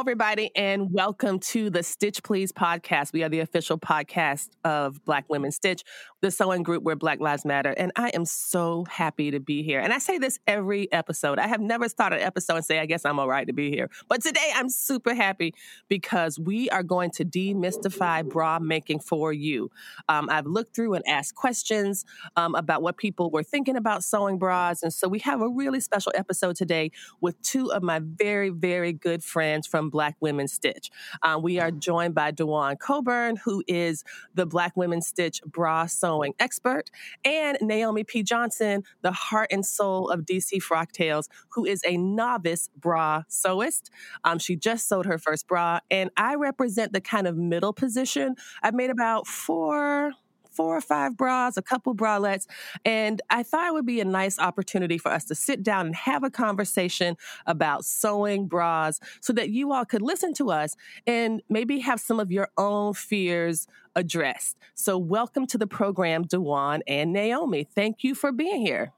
Everybody, 0.00 0.50
and 0.56 0.90
welcome 0.94 1.38
to 1.40 1.68
the 1.68 1.82
Stitch 1.82 2.22
Please 2.22 2.52
podcast. 2.52 3.12
We 3.12 3.22
are 3.22 3.28
the 3.28 3.40
official 3.40 3.78
podcast 3.78 4.48
of 4.64 5.04
Black 5.04 5.26
Women 5.28 5.52
Stitch, 5.52 5.84
the 6.22 6.30
sewing 6.30 6.62
group 6.62 6.82
where 6.82 6.96
Black 6.96 7.20
Lives 7.20 7.44
Matter. 7.44 7.74
And 7.76 7.92
I 7.96 8.08
am 8.14 8.24
so 8.24 8.86
happy 8.88 9.30
to 9.30 9.40
be 9.40 9.62
here. 9.62 9.78
And 9.78 9.92
I 9.92 9.98
say 9.98 10.16
this 10.16 10.38
every 10.46 10.90
episode. 10.90 11.38
I 11.38 11.46
have 11.46 11.60
never 11.60 11.86
started 11.86 12.20
an 12.20 12.26
episode 12.26 12.56
and 12.56 12.64
say, 12.64 12.78
I 12.78 12.86
guess 12.86 13.04
I'm 13.04 13.18
all 13.18 13.28
right 13.28 13.46
to 13.46 13.52
be 13.52 13.70
here. 13.70 13.90
But 14.08 14.22
today 14.22 14.50
I'm 14.54 14.70
super 14.70 15.14
happy 15.14 15.54
because 15.88 16.38
we 16.38 16.70
are 16.70 16.82
going 16.82 17.10
to 17.12 17.24
demystify 17.26 18.26
bra 18.26 18.58
making 18.58 19.00
for 19.00 19.34
you. 19.34 19.70
Um, 20.08 20.28
I've 20.30 20.46
looked 20.46 20.74
through 20.74 20.94
and 20.94 21.04
asked 21.06 21.34
questions 21.34 22.06
um, 22.36 22.54
about 22.54 22.80
what 22.80 22.96
people 22.96 23.30
were 23.30 23.42
thinking 23.42 23.76
about 23.76 24.02
sewing 24.02 24.38
bras. 24.38 24.82
And 24.82 24.94
so 24.94 25.08
we 25.08 25.18
have 25.20 25.42
a 25.42 25.48
really 25.48 25.80
special 25.80 26.12
episode 26.14 26.56
today 26.56 26.90
with 27.20 27.40
two 27.42 27.70
of 27.70 27.82
my 27.82 28.00
very, 28.02 28.48
very 28.48 28.94
good 28.94 29.22
friends 29.22 29.66
from 29.66 29.89
Black 29.90 30.16
Women 30.20 30.48
Stitch. 30.48 30.90
Uh, 31.22 31.38
we 31.42 31.58
are 31.58 31.70
joined 31.70 32.14
by 32.14 32.30
Dewan 32.30 32.76
Coburn, 32.76 33.36
who 33.36 33.62
is 33.66 34.04
the 34.34 34.46
Black 34.46 34.76
Women 34.76 35.02
Stitch 35.02 35.40
bra 35.44 35.86
sewing 35.86 36.34
expert, 36.38 36.90
and 37.24 37.58
Naomi 37.60 38.04
P. 38.04 38.22
Johnson, 38.22 38.84
the 39.02 39.12
heart 39.12 39.48
and 39.50 39.64
soul 39.64 40.08
of 40.10 40.20
DC 40.20 40.62
Frock 40.62 40.92
Tales, 40.92 41.28
who 41.50 41.64
is 41.64 41.82
a 41.86 41.96
novice 41.96 42.70
bra 42.76 43.22
sewist. 43.28 43.90
Um, 44.24 44.38
she 44.38 44.56
just 44.56 44.88
sewed 44.88 45.06
her 45.06 45.18
first 45.18 45.46
bra, 45.46 45.80
and 45.90 46.10
I 46.16 46.34
represent 46.36 46.92
the 46.92 47.00
kind 47.00 47.26
of 47.26 47.36
middle 47.36 47.72
position. 47.72 48.36
I've 48.62 48.74
made 48.74 48.90
about 48.90 49.26
four 49.26 50.12
four 50.50 50.76
or 50.76 50.80
five 50.80 51.16
bras, 51.16 51.56
a 51.56 51.62
couple 51.62 51.94
bralettes. 51.94 52.46
And 52.84 53.22
I 53.30 53.42
thought 53.42 53.66
it 53.68 53.72
would 53.72 53.86
be 53.86 54.00
a 54.00 54.04
nice 54.04 54.38
opportunity 54.38 54.98
for 54.98 55.10
us 55.10 55.24
to 55.26 55.34
sit 55.34 55.62
down 55.62 55.86
and 55.86 55.94
have 55.94 56.24
a 56.24 56.30
conversation 56.30 57.16
about 57.46 57.84
sewing 57.84 58.46
bras 58.46 59.00
so 59.20 59.32
that 59.32 59.50
you 59.50 59.72
all 59.72 59.84
could 59.84 60.02
listen 60.02 60.34
to 60.34 60.50
us 60.50 60.76
and 61.06 61.42
maybe 61.48 61.78
have 61.80 62.00
some 62.00 62.20
of 62.20 62.30
your 62.30 62.48
own 62.56 62.94
fears 62.94 63.66
addressed. 63.94 64.56
So, 64.74 64.98
welcome 64.98 65.46
to 65.48 65.58
the 65.58 65.66
program, 65.66 66.24
Dewan 66.24 66.82
and 66.86 67.12
Naomi. 67.12 67.64
Thank 67.64 68.04
you 68.04 68.14
for 68.14 68.32
being 68.32 68.60
here. 68.60 68.92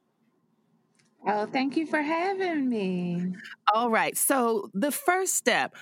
Oh, 1.27 1.47
thank 1.47 1.77
you 1.77 1.87
for 1.87 2.03
having 2.03 2.69
me. 2.69 3.35
All 3.73 3.91
right. 3.91 4.17
So, 4.17 4.71
the 4.75 4.91
first 4.91 5.35
step, 5.35 5.75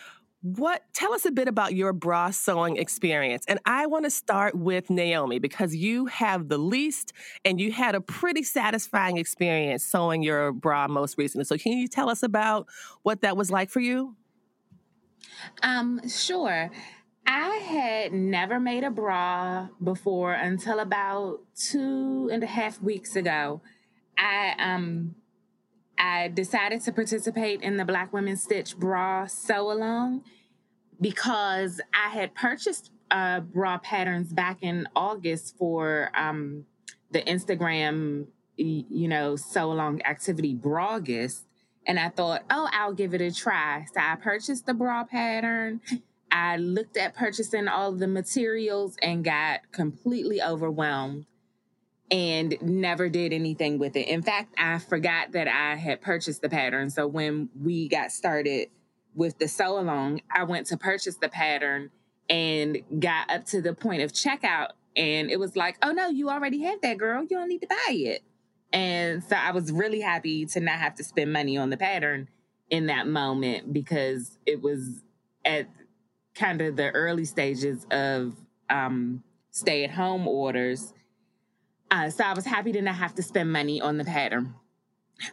what 0.43 0.83
tell 0.95 1.13
us 1.13 1.27
a 1.27 1.31
bit 1.31 1.49
about 1.49 1.75
your 1.75 1.93
bra 1.93 2.31
sewing 2.31 2.77
experience? 2.77 3.45
And 3.47 3.59
I 3.67 3.87
want 3.87 4.05
to 4.05 4.11
start 4.11 4.55
with 4.55 4.89
Naomi 4.89 5.39
because 5.39 5.75
you 5.75 6.07
have 6.07 6.49
the 6.49 6.59
least 6.59 7.13
and 7.45 7.61
you 7.61 7.73
had 7.73 7.95
a 7.95 8.01
pretty 8.01 8.43
satisfying 8.43 9.19
experience 9.19 9.85
sewing 9.85 10.23
your 10.23 10.53
bra 10.53 10.89
most 10.89 11.19
recently. 11.19 11.45
So 11.45 11.59
can 11.59 11.73
you 11.73 11.89
tell 11.89 12.09
us 12.09 12.23
about 12.23 12.69
what 13.03 13.21
that 13.21 13.37
was 13.37 13.51
like 13.51 13.69
for 13.69 13.81
you? 13.81 14.17
Um, 15.63 16.01
sure. 16.09 16.71
I 17.27 17.57
had 17.57 18.13
never 18.13 18.59
made 18.59 18.83
a 18.83 18.91
bra 18.91 19.69
before 19.83 20.33
until 20.33 20.81
about 20.81 21.41
two 21.55 22.31
and 22.33 22.43
a 22.43 22.47
half 22.47 22.81
weeks 22.81 23.15
ago. 23.15 23.61
I 24.17 24.55
um 24.59 25.15
I 26.01 26.29
decided 26.29 26.81
to 26.83 26.93
participate 26.93 27.61
in 27.61 27.77
the 27.77 27.85
Black 27.85 28.11
Women 28.11 28.39
Stitch 28.39 28.75
Bra 28.75 29.27
Sew 29.27 29.71
Along 29.71 30.25
because 30.99 31.79
I 31.95 32.09
had 32.09 32.35
purchased 32.35 32.91
uh, 33.11 33.41
bra 33.41 33.77
patterns 33.77 34.33
back 34.33 34.63
in 34.63 34.89
August 34.97 35.57
for 35.59 36.11
um, 36.15 36.65
the 37.11 37.21
Instagram, 37.23 38.29
you 38.57 39.09
know, 39.09 39.37
sew 39.37 39.71
along 39.71 40.01
activity 40.03 40.55
Brawgust. 40.55 41.43
And 41.87 42.01
I 42.01 42.09
thought, 42.09 42.45
oh, 42.49 42.69
I'll 42.73 42.95
give 42.95 43.13
it 43.13 43.21
a 43.21 43.31
try. 43.31 43.85
So 43.93 44.01
I 44.01 44.17
purchased 44.17 44.65
the 44.65 44.75
bra 44.75 45.05
pattern. 45.05 45.83
I 46.33 46.57
looked 46.57 46.97
at 46.97 47.15
purchasing 47.15 47.69
all 47.69 47.93
the 47.93 48.07
materials 48.07 48.97
and 49.03 49.23
got 49.23 49.61
completely 49.73 50.41
overwhelmed 50.41 51.27
and 52.11 52.57
never 52.61 53.09
did 53.09 53.33
anything 53.33 53.79
with 53.79 53.97
it. 53.97 54.09
In 54.09 54.23
fact, 54.23 54.55
I 54.59 54.79
forgot 54.79 55.33
that 55.33 55.47
I 55.47 55.77
had 55.77 56.01
purchased 56.01 56.43
the 56.43 56.49
pattern. 56.49 56.91
So 56.91 57.07
when 57.07 57.49
we 57.61 57.89
got 57.89 58.11
started 58.11 58.69
with 59.15 59.39
the 59.39 59.47
sew 59.47 59.79
along, 59.79 60.23
I 60.35 60.45
went 60.45 60.67
to 60.69 60.77
purchase 60.77 61.17
the 61.17 61.29
pattern 61.29 61.91
and 62.29 62.79
got 62.99 63.31
up 63.31 63.45
to 63.47 63.63
the 63.63 63.75
point 63.75 64.03
of 64.03 64.13
checkout. 64.13 64.71
And 64.97 65.31
it 65.31 65.39
was 65.39 65.55
like, 65.55 65.77
oh 65.83 65.93
no, 65.93 66.09
you 66.09 66.31
already 66.31 66.63
have 66.63 66.81
that, 66.83 66.99
girl. 66.99 67.23
You 67.23 67.37
don't 67.37 67.49
need 67.49 67.61
to 67.61 67.69
buy 67.69 67.93
it. 67.93 68.23
And 68.73 69.23
so 69.23 69.37
I 69.37 69.53
was 69.53 69.71
really 69.71 70.01
happy 70.01 70.47
to 70.47 70.61
not 70.61 70.79
have 70.79 70.95
to 70.97 71.05
spend 71.05 71.33
money 71.33 71.57
on 71.57 71.71
the 71.71 71.77
pattern 71.77 72.29
in 72.71 72.87
that 72.87 73.07
moment 73.07 73.73
because 73.73 74.39
it 74.47 74.63
was 74.63 75.03
at 75.45 75.69
kind 76.35 76.61
of 76.61 76.77
the 76.77 76.91
early 76.91 77.25
stages 77.25 77.87
of 77.91 78.35
um, 78.69 79.23
stay 79.51 79.85
at 79.85 79.91
home 79.91 80.29
orders 80.29 80.93
uh, 81.91 82.11
so 82.11 82.25
I 82.25 82.35
was 82.35 82.45
happy 82.45 82.73
to 82.73 82.83
not 82.83 82.97
have 82.97 83.15
to 83.17 83.23
spend 83.23 83.53
money 83.53 83.81
on 83.81 83.99
the 83.99 84.05
pattern. 84.05 84.55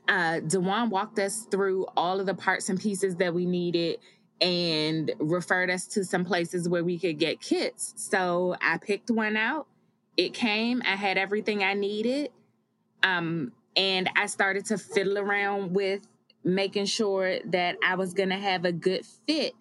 Uh, 0.07 0.39
Dewan 0.39 0.89
walked 0.89 1.19
us 1.19 1.47
through 1.49 1.85
all 1.95 2.19
of 2.19 2.25
the 2.25 2.33
parts 2.33 2.69
and 2.69 2.79
pieces 2.79 3.15
that 3.17 3.33
we 3.33 3.45
needed 3.45 3.99
and 4.41 5.11
referred 5.19 5.69
us 5.69 5.87
to 5.87 6.03
some 6.03 6.25
places 6.25 6.67
where 6.67 6.83
we 6.83 6.99
could 6.99 7.17
get 7.17 7.41
kits. 7.41 7.93
So 7.95 8.55
I 8.61 8.77
picked 8.77 9.09
one 9.09 9.37
out. 9.37 9.67
It 10.15 10.33
came. 10.33 10.81
I 10.85 10.95
had 10.95 11.17
everything 11.17 11.63
I 11.63 11.73
needed. 11.73 12.31
Um, 13.03 13.53
and 13.75 14.09
I 14.15 14.25
started 14.25 14.65
to 14.65 14.77
fiddle 14.77 15.17
around 15.17 15.73
with 15.73 16.07
making 16.43 16.85
sure 16.85 17.39
that 17.45 17.77
I 17.85 17.95
was 17.95 18.13
going 18.13 18.29
to 18.29 18.37
have 18.37 18.65
a 18.65 18.71
good 18.71 19.05
fit 19.27 19.53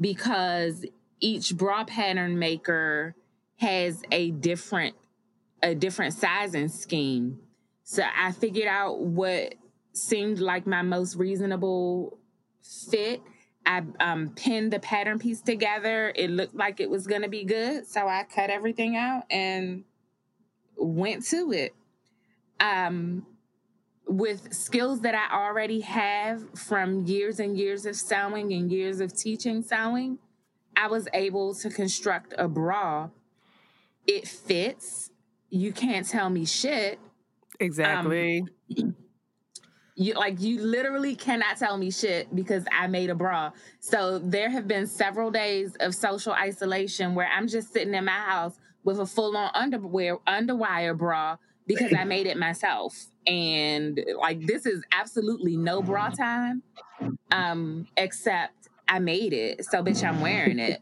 because 0.00 0.84
each 1.20 1.56
bra 1.56 1.84
pattern 1.84 2.38
maker 2.38 3.14
has 3.56 4.02
a 4.10 4.32
different 4.32 4.96
a 5.62 5.74
different 5.74 6.14
sizing 6.14 6.68
scheme. 6.68 7.38
So 7.84 8.02
I 8.16 8.32
figured 8.32 8.68
out 8.68 9.00
what 9.00 9.54
seemed 9.92 10.38
like 10.38 10.66
my 10.66 10.82
most 10.82 11.16
reasonable 11.16 12.18
fit. 12.62 13.20
I 13.64 13.82
um, 14.00 14.30
pinned 14.34 14.72
the 14.72 14.80
pattern 14.80 15.18
piece 15.18 15.40
together. 15.40 16.12
It 16.16 16.30
looked 16.30 16.54
like 16.54 16.80
it 16.80 16.90
was 16.90 17.06
going 17.06 17.22
to 17.22 17.28
be 17.28 17.44
good. 17.44 17.86
So 17.86 18.08
I 18.08 18.24
cut 18.24 18.50
everything 18.50 18.96
out 18.96 19.24
and 19.30 19.84
went 20.76 21.24
to 21.26 21.52
it. 21.52 21.74
Um, 22.58 23.26
with 24.06 24.52
skills 24.52 25.00
that 25.02 25.14
I 25.14 25.34
already 25.34 25.80
have 25.80 26.58
from 26.58 27.04
years 27.06 27.40
and 27.40 27.56
years 27.56 27.86
of 27.86 27.96
sewing 27.96 28.52
and 28.52 28.70
years 28.70 29.00
of 29.00 29.16
teaching 29.16 29.62
sewing, 29.62 30.18
I 30.76 30.88
was 30.88 31.08
able 31.14 31.54
to 31.56 31.70
construct 31.70 32.34
a 32.36 32.48
bra. 32.48 33.10
It 34.06 34.26
fits 34.26 35.11
you 35.52 35.70
can't 35.70 36.08
tell 36.08 36.30
me 36.30 36.46
shit. 36.46 36.98
Exactly. 37.60 38.42
Um, 38.78 38.96
you 39.94 40.14
like 40.14 40.40
you 40.40 40.62
literally 40.62 41.14
cannot 41.14 41.58
tell 41.58 41.76
me 41.76 41.90
shit 41.90 42.34
because 42.34 42.64
I 42.72 42.86
made 42.86 43.10
a 43.10 43.14
bra. 43.14 43.52
So 43.78 44.18
there 44.18 44.48
have 44.48 44.66
been 44.66 44.86
several 44.86 45.30
days 45.30 45.76
of 45.80 45.94
social 45.94 46.32
isolation 46.32 47.14
where 47.14 47.28
I'm 47.28 47.46
just 47.46 47.70
sitting 47.70 47.92
in 47.92 48.06
my 48.06 48.12
house 48.12 48.58
with 48.82 48.98
a 48.98 49.04
full 49.04 49.36
on 49.36 49.50
underwear 49.54 50.16
underwire 50.26 50.96
bra 50.96 51.36
because 51.66 51.92
I 51.92 52.04
made 52.04 52.26
it 52.26 52.38
myself. 52.38 53.08
And 53.26 54.00
like 54.18 54.46
this 54.46 54.64
is 54.64 54.82
absolutely 54.90 55.58
no 55.58 55.82
bra 55.82 56.08
time. 56.08 56.62
Um, 57.30 57.86
except 57.98 58.68
I 58.88 59.00
made 59.00 59.34
it. 59.34 59.66
So 59.66 59.82
bitch 59.84 60.02
I'm 60.02 60.22
wearing 60.22 60.58
it. 60.58 60.80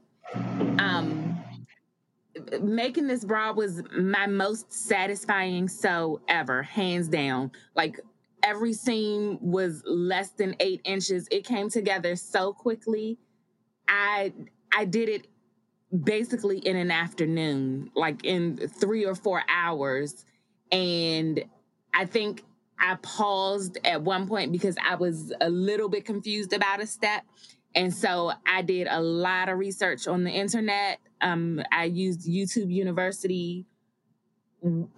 Making 2.60 3.06
this 3.06 3.25
bra 3.25 3.52
was 3.52 3.82
my 3.96 4.26
most 4.26 4.72
satisfying 4.72 5.69
sew 5.69 6.20
ever, 6.28 6.62
hands 6.62 7.08
down. 7.08 7.52
Like 7.75 8.00
every 8.42 8.72
seam 8.72 9.38
was 9.40 9.82
less 9.87 10.31
than 10.31 10.56
eight 10.60 10.81
inches. 10.84 11.28
It 11.31 11.44
came 11.44 11.70
together 11.70 12.16
so 12.16 12.52
quickly. 12.52 13.19
I 13.88 14.32
I 14.72 14.84
did 14.84 15.08
it 15.08 15.26
basically 16.04 16.58
in 16.58 16.76
an 16.76 16.90
afternoon, 16.90 17.90
like 17.94 18.25
in 18.25 18.56
three 18.69 19.04
or 19.04 19.14
four 19.14 19.43
hours. 19.48 20.25
And 20.70 21.44
I 21.93 22.04
think 22.04 22.44
I 22.78 22.96
paused 23.02 23.78
at 23.84 24.02
one 24.02 24.28
point 24.28 24.52
because 24.52 24.76
I 24.84 24.94
was 24.94 25.32
a 25.40 25.50
little 25.50 25.88
bit 25.88 26.04
confused 26.04 26.52
about 26.52 26.81
a 26.81 26.86
step. 26.86 27.25
And 27.75 27.94
so 27.94 28.32
I 28.46 28.62
did 28.62 28.86
a 28.88 29.00
lot 29.00 29.48
of 29.48 29.58
research 29.58 30.06
on 30.06 30.25
the 30.25 30.31
internet. 30.31 30.98
Um, 31.22 31.62
I 31.72 31.84
used 31.84 32.26
YouTube 32.28 32.72
University 32.72 33.67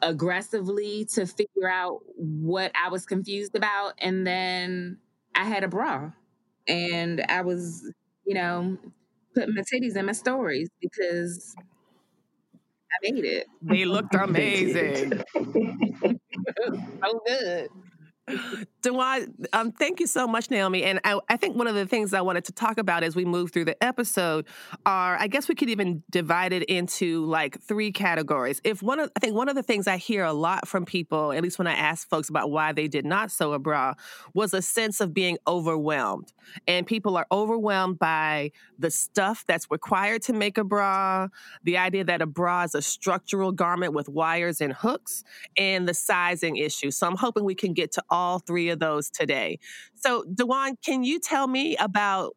aggressively 0.00 1.04
to 1.14 1.26
figure 1.26 1.68
out 1.70 2.00
what 2.16 2.72
I 2.74 2.88
was 2.88 3.06
confused 3.06 3.54
about. 3.54 3.94
And 3.98 4.26
then 4.26 4.98
I 5.34 5.44
had 5.44 5.64
a 5.64 5.68
bra 5.68 6.10
and 6.66 7.24
I 7.28 7.42
was, 7.42 7.90
you 8.26 8.34
know, 8.34 8.76
putting 9.34 9.54
my 9.54 9.62
titties 9.62 9.96
in 9.96 10.06
my 10.06 10.12
stories 10.12 10.68
because 10.80 11.54
I 12.92 13.10
made 13.12 13.24
it. 13.24 13.46
They 13.62 13.84
looked 13.84 14.14
amazing. 14.20 15.12
so 15.34 17.20
good. 17.26 17.68
Dewan, 18.82 19.34
um, 19.52 19.72
thank 19.72 20.00
you 20.00 20.06
so 20.06 20.26
much, 20.26 20.50
Naomi. 20.50 20.82
And 20.84 21.00
I, 21.04 21.18
I, 21.28 21.36
think 21.36 21.56
one 21.56 21.66
of 21.66 21.74
the 21.74 21.86
things 21.86 22.12
I 22.12 22.20
wanted 22.20 22.44
to 22.46 22.52
talk 22.52 22.78
about 22.78 23.02
as 23.02 23.14
we 23.14 23.24
move 23.24 23.52
through 23.52 23.66
the 23.66 23.82
episode 23.82 24.46
are, 24.84 25.16
I 25.18 25.28
guess 25.28 25.48
we 25.48 25.54
could 25.54 25.70
even 25.70 26.02
divide 26.10 26.52
it 26.52 26.64
into 26.64 27.24
like 27.26 27.60
three 27.60 27.92
categories. 27.92 28.60
If 28.64 28.82
one 28.82 29.00
of, 29.00 29.10
I 29.16 29.20
think 29.20 29.34
one 29.34 29.48
of 29.48 29.54
the 29.54 29.62
things 29.62 29.86
I 29.86 29.96
hear 29.96 30.24
a 30.24 30.32
lot 30.32 30.66
from 30.66 30.84
people, 30.84 31.32
at 31.32 31.42
least 31.42 31.58
when 31.58 31.66
I 31.66 31.74
ask 31.74 32.08
folks 32.08 32.28
about 32.28 32.50
why 32.50 32.72
they 32.72 32.88
did 32.88 33.04
not 33.04 33.30
sew 33.30 33.52
a 33.52 33.58
bra, 33.58 33.94
was 34.34 34.54
a 34.54 34.62
sense 34.62 35.00
of 35.00 35.14
being 35.14 35.38
overwhelmed. 35.46 36.32
And 36.66 36.86
people 36.86 37.16
are 37.16 37.26
overwhelmed 37.30 37.98
by 37.98 38.50
the 38.82 38.90
stuff 38.90 39.44
that's 39.46 39.70
required 39.70 40.20
to 40.22 40.34
make 40.34 40.58
a 40.58 40.64
bra, 40.64 41.28
the 41.62 41.78
idea 41.78 42.04
that 42.04 42.20
a 42.20 42.26
bra 42.26 42.64
is 42.64 42.74
a 42.74 42.82
structural 42.82 43.52
garment 43.52 43.94
with 43.94 44.08
wires 44.08 44.60
and 44.60 44.74
hooks, 44.74 45.24
and 45.56 45.88
the 45.88 45.94
sizing 45.94 46.56
issue. 46.56 46.90
So 46.90 47.06
I'm 47.06 47.16
hoping 47.16 47.44
we 47.44 47.54
can 47.54 47.72
get 47.72 47.92
to 47.92 48.02
all 48.10 48.40
three 48.40 48.68
of 48.68 48.78
those 48.78 49.08
today. 49.08 49.58
So, 49.94 50.24
Dewan, 50.34 50.76
can 50.84 51.04
you 51.04 51.18
tell 51.20 51.46
me 51.46 51.76
about 51.76 52.36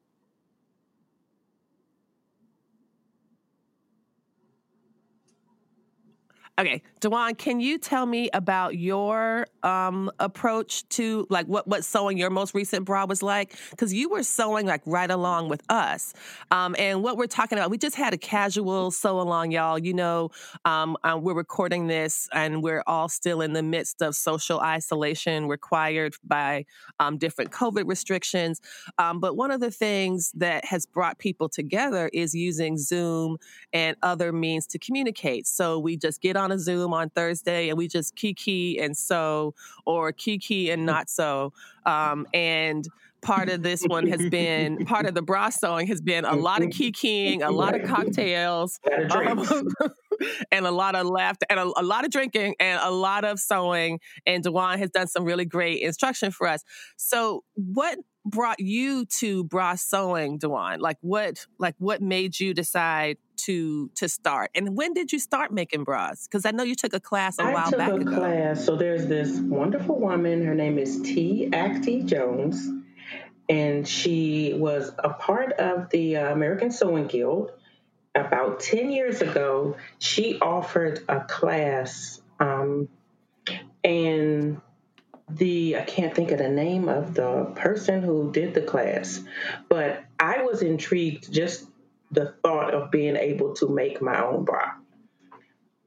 Okay, 6.57 6.81
Dewan, 7.01 7.35
can 7.35 7.59
you 7.59 7.77
tell 7.77 8.05
me 8.05 8.29
about 8.31 8.77
your 8.77 9.45
um, 9.63 10.09
approach 10.19 10.87
to 10.87 11.27
like 11.29 11.47
what 11.47 11.67
what 11.67 11.83
sewing 11.83 12.17
your 12.17 12.29
most 12.29 12.55
recent 12.55 12.85
bra 12.85 13.05
was 13.05 13.21
like? 13.21 13.57
Because 13.71 13.93
you 13.93 14.07
were 14.07 14.23
sewing 14.23 14.65
like 14.65 14.81
right 14.85 15.11
along 15.11 15.49
with 15.49 15.61
us, 15.67 16.13
um, 16.51 16.73
and 16.79 17.03
what 17.03 17.17
we're 17.17 17.27
talking 17.27 17.57
about, 17.57 17.71
we 17.71 17.77
just 17.77 17.97
had 17.97 18.13
a 18.13 18.17
casual 18.17 18.89
sew 18.91 19.19
along, 19.19 19.51
y'all. 19.51 19.77
You 19.77 19.93
know, 19.93 20.29
um, 20.63 20.95
uh, 21.03 21.19
we're 21.21 21.33
recording 21.33 21.87
this, 21.87 22.29
and 22.31 22.63
we're 22.63 22.83
all 22.87 23.09
still 23.09 23.41
in 23.41 23.51
the 23.51 23.63
midst 23.63 24.01
of 24.01 24.15
social 24.15 24.61
isolation 24.61 25.49
required 25.49 26.15
by 26.23 26.63
um, 27.01 27.17
different 27.17 27.51
COVID 27.51 27.85
restrictions. 27.85 28.61
Um, 28.97 29.19
but 29.19 29.35
one 29.35 29.51
of 29.51 29.59
the 29.59 29.71
things 29.71 30.31
that 30.35 30.63
has 30.63 30.85
brought 30.85 31.19
people 31.19 31.49
together 31.49 32.09
is 32.13 32.33
using 32.33 32.77
Zoom 32.77 33.39
and 33.73 33.97
other 34.01 34.31
means 34.31 34.65
to 34.67 34.79
communicate. 34.79 35.47
So 35.47 35.79
we 35.79 35.97
just 35.97 36.21
get 36.21 36.37
on 36.37 36.44
on 36.45 36.51
a 36.51 36.59
Zoom 36.59 36.93
on 36.93 37.09
Thursday 37.09 37.69
and 37.69 37.77
we 37.77 37.87
just 37.87 38.15
kiki 38.15 38.79
and 38.79 38.95
sew 38.95 39.53
or 39.85 40.11
kiki 40.11 40.69
and 40.69 40.85
not 40.85 41.09
sew. 41.09 41.51
Um, 41.85 42.27
and 42.33 42.87
part 43.21 43.49
of 43.49 43.63
this 43.63 43.83
one 43.83 44.07
has 44.07 44.29
been 44.29 44.85
part 44.85 45.07
of 45.07 45.15
the 45.15 45.21
bra 45.21 45.49
sewing 45.49 45.87
has 45.87 45.99
been 45.99 46.25
a 46.25 46.35
lot 46.35 46.61
of 46.61 46.69
kikiing, 46.77 47.43
a 47.43 47.51
lot 47.51 47.75
of 47.75 47.87
cocktails, 47.87 48.79
um, 49.09 49.67
and 50.51 50.67
a 50.67 50.71
lot 50.71 50.95
of 50.95 51.07
laughter 51.07 51.45
and 51.49 51.59
a, 51.59 51.63
a, 51.77 51.83
lot 51.83 52.05
of 52.05 52.11
drinking 52.11 52.55
and 52.59 52.79
a 52.83 52.91
lot 52.91 53.25
of 53.25 53.39
sewing. 53.39 53.99
And 54.27 54.43
Dewan 54.43 54.77
has 54.77 54.91
done 54.91 55.07
some 55.07 55.25
really 55.25 55.45
great 55.45 55.81
instruction 55.81 56.31
for 56.31 56.47
us. 56.47 56.63
So, 56.97 57.43
what 57.55 57.97
brought 58.25 58.59
you 58.59 59.05
to 59.05 59.43
bra 59.43 59.75
sewing, 59.75 60.37
Dewan? 60.37 60.79
Like 60.79 60.97
what 61.01 61.45
like 61.57 61.75
what 61.79 62.01
made 62.01 62.39
you 62.39 62.53
decide 62.53 63.17
to 63.37 63.89
to 63.95 64.09
start? 64.09 64.51
And 64.55 64.75
when 64.75 64.93
did 64.93 65.11
you 65.11 65.19
start 65.19 65.51
making 65.51 65.83
bras? 65.83 66.27
Because 66.27 66.45
I 66.45 66.51
know 66.51 66.63
you 66.63 66.75
took 66.75 66.93
a 66.93 66.99
class 66.99 67.39
a 67.39 67.43
I 67.43 67.53
while 67.53 67.69
took 67.69 67.79
back 67.79 67.91
a 67.91 67.95
ago. 67.95 68.15
class. 68.15 68.65
So 68.65 68.75
there's 68.75 69.07
this 69.07 69.37
wonderful 69.39 69.99
woman. 69.99 70.45
Her 70.45 70.55
name 70.55 70.77
is 70.77 71.01
T. 71.01 71.49
Acty 71.51 72.05
Jones, 72.05 72.67
and 73.49 73.87
she 73.87 74.53
was 74.55 74.91
a 74.97 75.09
part 75.09 75.53
of 75.53 75.89
the 75.89 76.17
uh, 76.17 76.33
American 76.33 76.71
Sewing 76.71 77.07
Guild. 77.07 77.51
About 78.13 78.61
ten 78.61 78.91
years 78.91 79.21
ago, 79.21 79.75
she 79.99 80.39
offered 80.39 81.03
a 81.09 81.19
class, 81.21 82.21
um, 82.39 82.87
and 83.83 84.61
the 85.29 85.77
I 85.77 85.81
can't 85.81 86.13
think 86.13 86.31
of 86.31 86.37
the 86.37 86.49
name 86.49 86.87
of 86.87 87.13
the 87.13 87.45
person 87.55 88.01
who 88.03 88.31
did 88.31 88.53
the 88.53 88.61
class, 88.61 89.19
but 89.69 90.03
I 90.19 90.43
was 90.43 90.61
intrigued 90.61 91.31
just 91.31 91.65
the 92.15 92.33
thought 92.43 92.73
of 92.73 92.91
being 92.91 93.15
able 93.15 93.53
to 93.55 93.67
make 93.67 94.01
my 94.01 94.23
own 94.23 94.45
bra. 94.45 94.71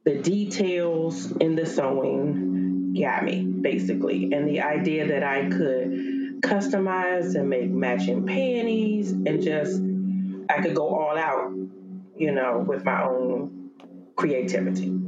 The 0.05 0.17
details 0.17 1.31
in 1.33 1.55
the 1.55 1.67
sewing 1.67 2.95
got 2.99 3.25
me 3.25 3.45
basically, 3.45 4.33
and 4.33 4.49
the 4.49 4.61
idea 4.61 5.09
that 5.09 5.23
I 5.23 5.49
could 5.49 6.41
customize 6.41 7.35
and 7.35 7.51
make 7.51 7.71
matching 7.71 8.27
panties 8.27 9.11
and 9.11 9.43
just 9.43 9.83
I 10.49 10.63
could 10.63 10.75
go 10.75 10.95
all 10.95 11.19
out, 11.19 11.53
you 12.17 12.33
know, 12.33 12.65
with 12.67 12.85
my 12.85 13.03
own 13.03 13.71
creativity. 14.17 14.99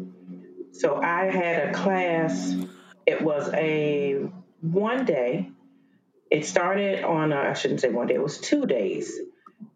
So 0.72 1.00
I 1.00 1.30
had 1.30 1.68
a 1.68 1.72
class 1.72 2.54
it 3.10 3.22
was 3.22 3.50
a 3.54 4.30
one 4.60 5.04
day. 5.04 5.50
It 6.30 6.46
started 6.46 7.02
on, 7.02 7.32
I 7.32 7.54
shouldn't 7.54 7.80
say 7.80 7.88
one 7.88 8.06
day, 8.06 8.14
it 8.14 8.22
was 8.22 8.38
two 8.38 8.66
days. 8.66 9.18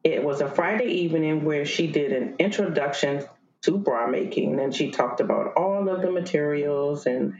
It 0.02 0.22
was 0.22 0.40
a 0.40 0.48
Friday 0.48 0.86
evening 0.86 1.44
where 1.44 1.64
she 1.64 1.86
did 1.86 2.12
an 2.12 2.36
introduction 2.38 3.24
to 3.62 3.78
bra 3.78 4.06
making 4.06 4.60
and 4.60 4.74
she 4.74 4.90
talked 4.90 5.20
about 5.20 5.54
all 5.54 5.88
of 5.88 6.02
the 6.02 6.10
materials 6.10 7.06
and 7.06 7.34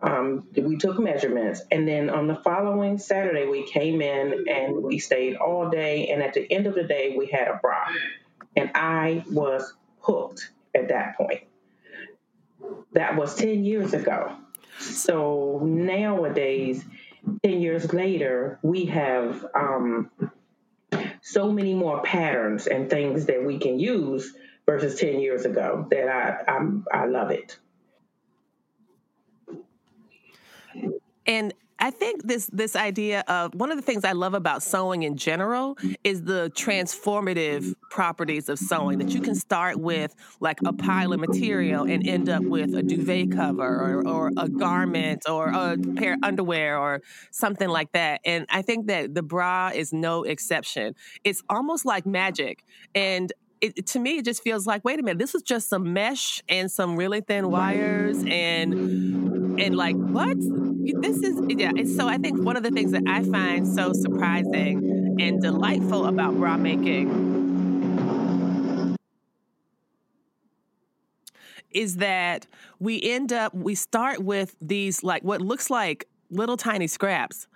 um, 0.00 0.46
we 0.56 0.76
took 0.76 0.98
measurements. 0.98 1.62
And 1.70 1.86
then 1.86 2.10
on 2.10 2.26
the 2.26 2.34
following 2.36 2.98
Saturday, 2.98 3.46
we 3.46 3.66
came 3.66 4.02
in 4.02 4.46
and 4.48 4.82
we 4.82 4.98
stayed 4.98 5.36
all 5.36 5.70
day. 5.70 6.08
And 6.08 6.22
at 6.22 6.34
the 6.34 6.50
end 6.50 6.66
of 6.66 6.74
the 6.74 6.82
day, 6.82 7.14
we 7.16 7.26
had 7.26 7.48
a 7.48 7.58
bra. 7.62 7.86
And 8.56 8.70
I 8.74 9.24
was 9.30 9.72
hooked 10.00 10.50
at 10.74 10.88
that 10.88 11.16
point. 11.16 11.42
That 12.92 13.16
was 13.16 13.34
10 13.36 13.64
years 13.64 13.94
ago. 13.94 14.36
So 14.80 15.60
nowadays, 15.62 16.84
10 17.44 17.60
years 17.60 17.92
later, 17.92 18.58
we 18.62 18.86
have 18.86 19.46
um, 19.54 20.10
so 21.22 21.50
many 21.52 21.72
more 21.72 22.02
patterns 22.02 22.66
and 22.66 22.90
things 22.90 23.26
that 23.26 23.44
we 23.44 23.58
can 23.58 23.78
use 23.78 24.34
versus 24.66 24.98
10 24.98 25.20
years 25.20 25.44
ago 25.44 25.86
that 25.90 26.08
I, 26.08 26.52
I'm, 26.52 26.84
I 26.92 27.06
love 27.06 27.30
it. 27.30 27.56
And 31.24 31.54
I 31.82 31.90
think 31.90 32.22
this 32.22 32.46
this 32.52 32.76
idea 32.76 33.24
of 33.26 33.56
one 33.56 33.72
of 33.72 33.76
the 33.76 33.82
things 33.82 34.04
I 34.04 34.12
love 34.12 34.34
about 34.34 34.62
sewing 34.62 35.02
in 35.02 35.16
general 35.16 35.76
is 36.04 36.22
the 36.22 36.48
transformative 36.54 37.74
properties 37.90 38.48
of 38.48 38.60
sewing 38.60 38.98
that 39.00 39.10
you 39.10 39.20
can 39.20 39.34
start 39.34 39.80
with 39.80 40.14
like 40.38 40.60
a 40.64 40.72
pile 40.72 41.12
of 41.12 41.18
material 41.18 41.82
and 41.82 42.06
end 42.06 42.28
up 42.28 42.44
with 42.44 42.72
a 42.76 42.84
duvet 42.84 43.32
cover 43.32 43.66
or, 43.66 44.06
or 44.06 44.30
a 44.36 44.48
garment 44.48 45.28
or 45.28 45.48
a 45.48 45.76
pair 45.96 46.12
of 46.14 46.20
underwear 46.22 46.78
or 46.78 47.02
something 47.32 47.68
like 47.68 47.90
that. 47.92 48.20
And 48.24 48.46
I 48.48 48.62
think 48.62 48.86
that 48.86 49.16
the 49.16 49.22
bra 49.24 49.72
is 49.74 49.92
no 49.92 50.22
exception. 50.22 50.94
It's 51.24 51.42
almost 51.50 51.84
like 51.84 52.06
magic. 52.06 52.64
And 52.94 53.32
it, 53.60 53.86
to 53.86 54.00
me, 54.00 54.18
it 54.18 54.24
just 54.24 54.42
feels 54.42 54.66
like, 54.66 54.84
wait 54.84 54.98
a 54.98 55.02
minute, 55.02 55.18
this 55.18 55.32
was 55.32 55.42
just 55.42 55.68
some 55.68 55.92
mesh 55.92 56.42
and 56.48 56.70
some 56.70 56.96
really 56.96 57.20
thin 57.20 57.48
wires 57.48 58.22
and 58.26 59.21
and 59.58 59.74
like 59.76 59.96
what? 59.96 60.36
This 60.38 61.18
is 61.18 61.40
yeah 61.48 61.70
so 61.96 62.08
i 62.08 62.18
think 62.18 62.42
one 62.42 62.56
of 62.56 62.62
the 62.62 62.70
things 62.70 62.90
that 62.90 63.04
i 63.06 63.22
find 63.22 63.66
so 63.66 63.92
surprising 63.92 65.16
and 65.20 65.40
delightful 65.40 66.06
about 66.06 66.34
bra 66.34 66.56
making 66.56 67.08
is 71.70 71.96
that 71.96 72.46
we 72.80 73.00
end 73.02 73.32
up 73.32 73.54
we 73.54 73.74
start 73.74 74.22
with 74.22 74.56
these 74.60 75.02
like 75.02 75.22
what 75.22 75.40
looks 75.40 75.70
like 75.70 76.08
little 76.30 76.56
tiny 76.56 76.86
scraps 76.86 77.46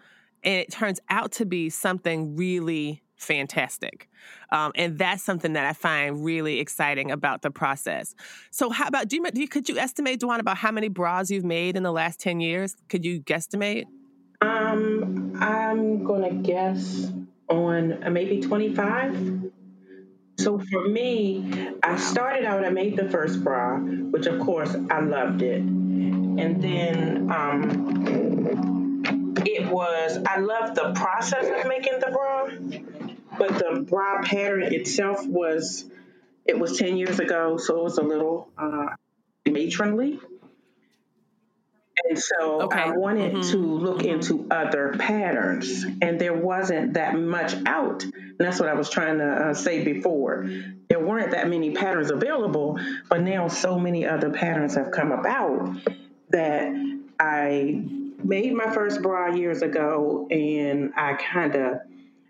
and 0.44 0.54
it 0.54 0.70
turns 0.70 1.00
out 1.10 1.32
to 1.32 1.44
be 1.44 1.68
something 1.68 2.36
really 2.36 3.02
fantastic. 3.16 4.08
Um, 4.50 4.72
and 4.74 4.98
that's 4.98 5.22
something 5.22 5.54
that 5.54 5.66
I 5.66 5.72
find 5.72 6.24
really 6.24 6.60
exciting 6.60 7.10
about 7.10 7.42
the 7.42 7.50
process. 7.50 8.14
So, 8.50 8.70
how 8.70 8.86
about 8.86 9.08
do 9.08 9.16
you, 9.16 9.30
do 9.30 9.40
you 9.40 9.48
could 9.48 9.68
you 9.68 9.78
estimate, 9.78 10.20
Dewan, 10.20 10.40
about 10.40 10.56
how 10.56 10.70
many 10.70 10.88
bras 10.88 11.30
you've 11.30 11.44
made 11.44 11.76
in 11.76 11.82
the 11.82 11.92
last 11.92 12.20
ten 12.20 12.40
years? 12.40 12.76
Could 12.88 13.04
you 13.04 13.20
guesstimate? 13.20 13.84
Um, 14.40 15.32
I'm 15.40 16.04
gonna 16.04 16.34
guess 16.34 17.10
on 17.48 18.04
uh, 18.04 18.10
maybe 18.10 18.40
twenty 18.40 18.74
five. 18.74 19.50
So 20.38 20.58
for 20.58 20.86
me, 20.86 21.50
I 21.82 21.96
started 21.96 22.44
out, 22.44 22.64
I 22.64 22.68
made 22.68 22.96
the 22.96 23.08
first 23.08 23.42
bra, 23.42 23.78
which 23.78 24.26
of 24.26 24.38
course 24.40 24.76
I 24.90 25.00
loved 25.00 25.40
it. 25.40 25.62
And 25.62 26.62
then 26.62 27.30
um, 27.30 29.02
it 29.46 29.66
was, 29.70 30.18
I 30.26 30.38
loved 30.40 30.74
the 30.74 30.92
process 30.94 31.46
of 31.48 31.66
making 31.66 32.00
the 32.00 32.10
bra, 32.12 32.48
but 33.38 33.58
the 33.58 33.80
bra 33.80 34.22
pattern 34.22 34.62
itself 34.62 35.26
was, 35.26 35.84
it 36.44 36.58
was 36.58 36.78
10 36.78 36.96
years 36.96 37.18
ago, 37.18 37.56
so 37.56 37.78
it 37.78 37.82
was 37.82 37.98
a 37.98 38.02
little 38.02 38.48
uh, 38.56 38.86
matronly. 39.46 40.18
And 42.08 42.18
so 42.18 42.62
okay. 42.62 42.78
I 42.78 42.90
wanted 42.90 43.32
mm-hmm. 43.32 43.50
to 43.52 43.56
look 43.58 44.04
into 44.04 44.46
other 44.50 44.94
patterns, 44.98 45.84
and 46.02 46.20
there 46.20 46.34
wasn't 46.34 46.94
that 46.94 47.18
much 47.18 47.54
out. 47.66 48.04
And 48.04 48.36
that's 48.38 48.60
what 48.60 48.68
I 48.68 48.74
was 48.74 48.90
trying 48.90 49.18
to 49.18 49.26
uh, 49.26 49.54
say 49.54 49.82
before. 49.82 50.46
There 50.88 51.00
weren't 51.00 51.32
that 51.32 51.48
many 51.48 51.72
patterns 51.72 52.10
available, 52.10 52.78
but 53.08 53.22
now 53.22 53.48
so 53.48 53.78
many 53.78 54.06
other 54.06 54.30
patterns 54.30 54.74
have 54.74 54.90
come 54.90 55.10
about 55.10 55.76
that 56.30 56.72
I 57.18 57.82
made 58.22 58.52
my 58.52 58.72
first 58.72 59.02
bra 59.02 59.34
years 59.34 59.62
ago, 59.62 60.28
and 60.30 60.92
I 60.96 61.14
kind 61.14 61.54
of 61.56 61.80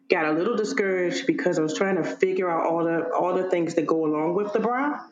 got 0.08 0.26
a 0.26 0.32
little 0.32 0.56
discouraged 0.56 1.26
because 1.26 1.58
I 1.58 1.62
was 1.62 1.74
trying 1.74 1.96
to 1.96 2.04
figure 2.04 2.48
out 2.50 2.66
all 2.66 2.84
the 2.84 3.10
all 3.12 3.34
the 3.34 3.50
things 3.50 3.74
that 3.74 3.86
go 3.86 4.06
along 4.06 4.34
with 4.34 4.52
the 4.52 4.60
bra. 4.60 5.04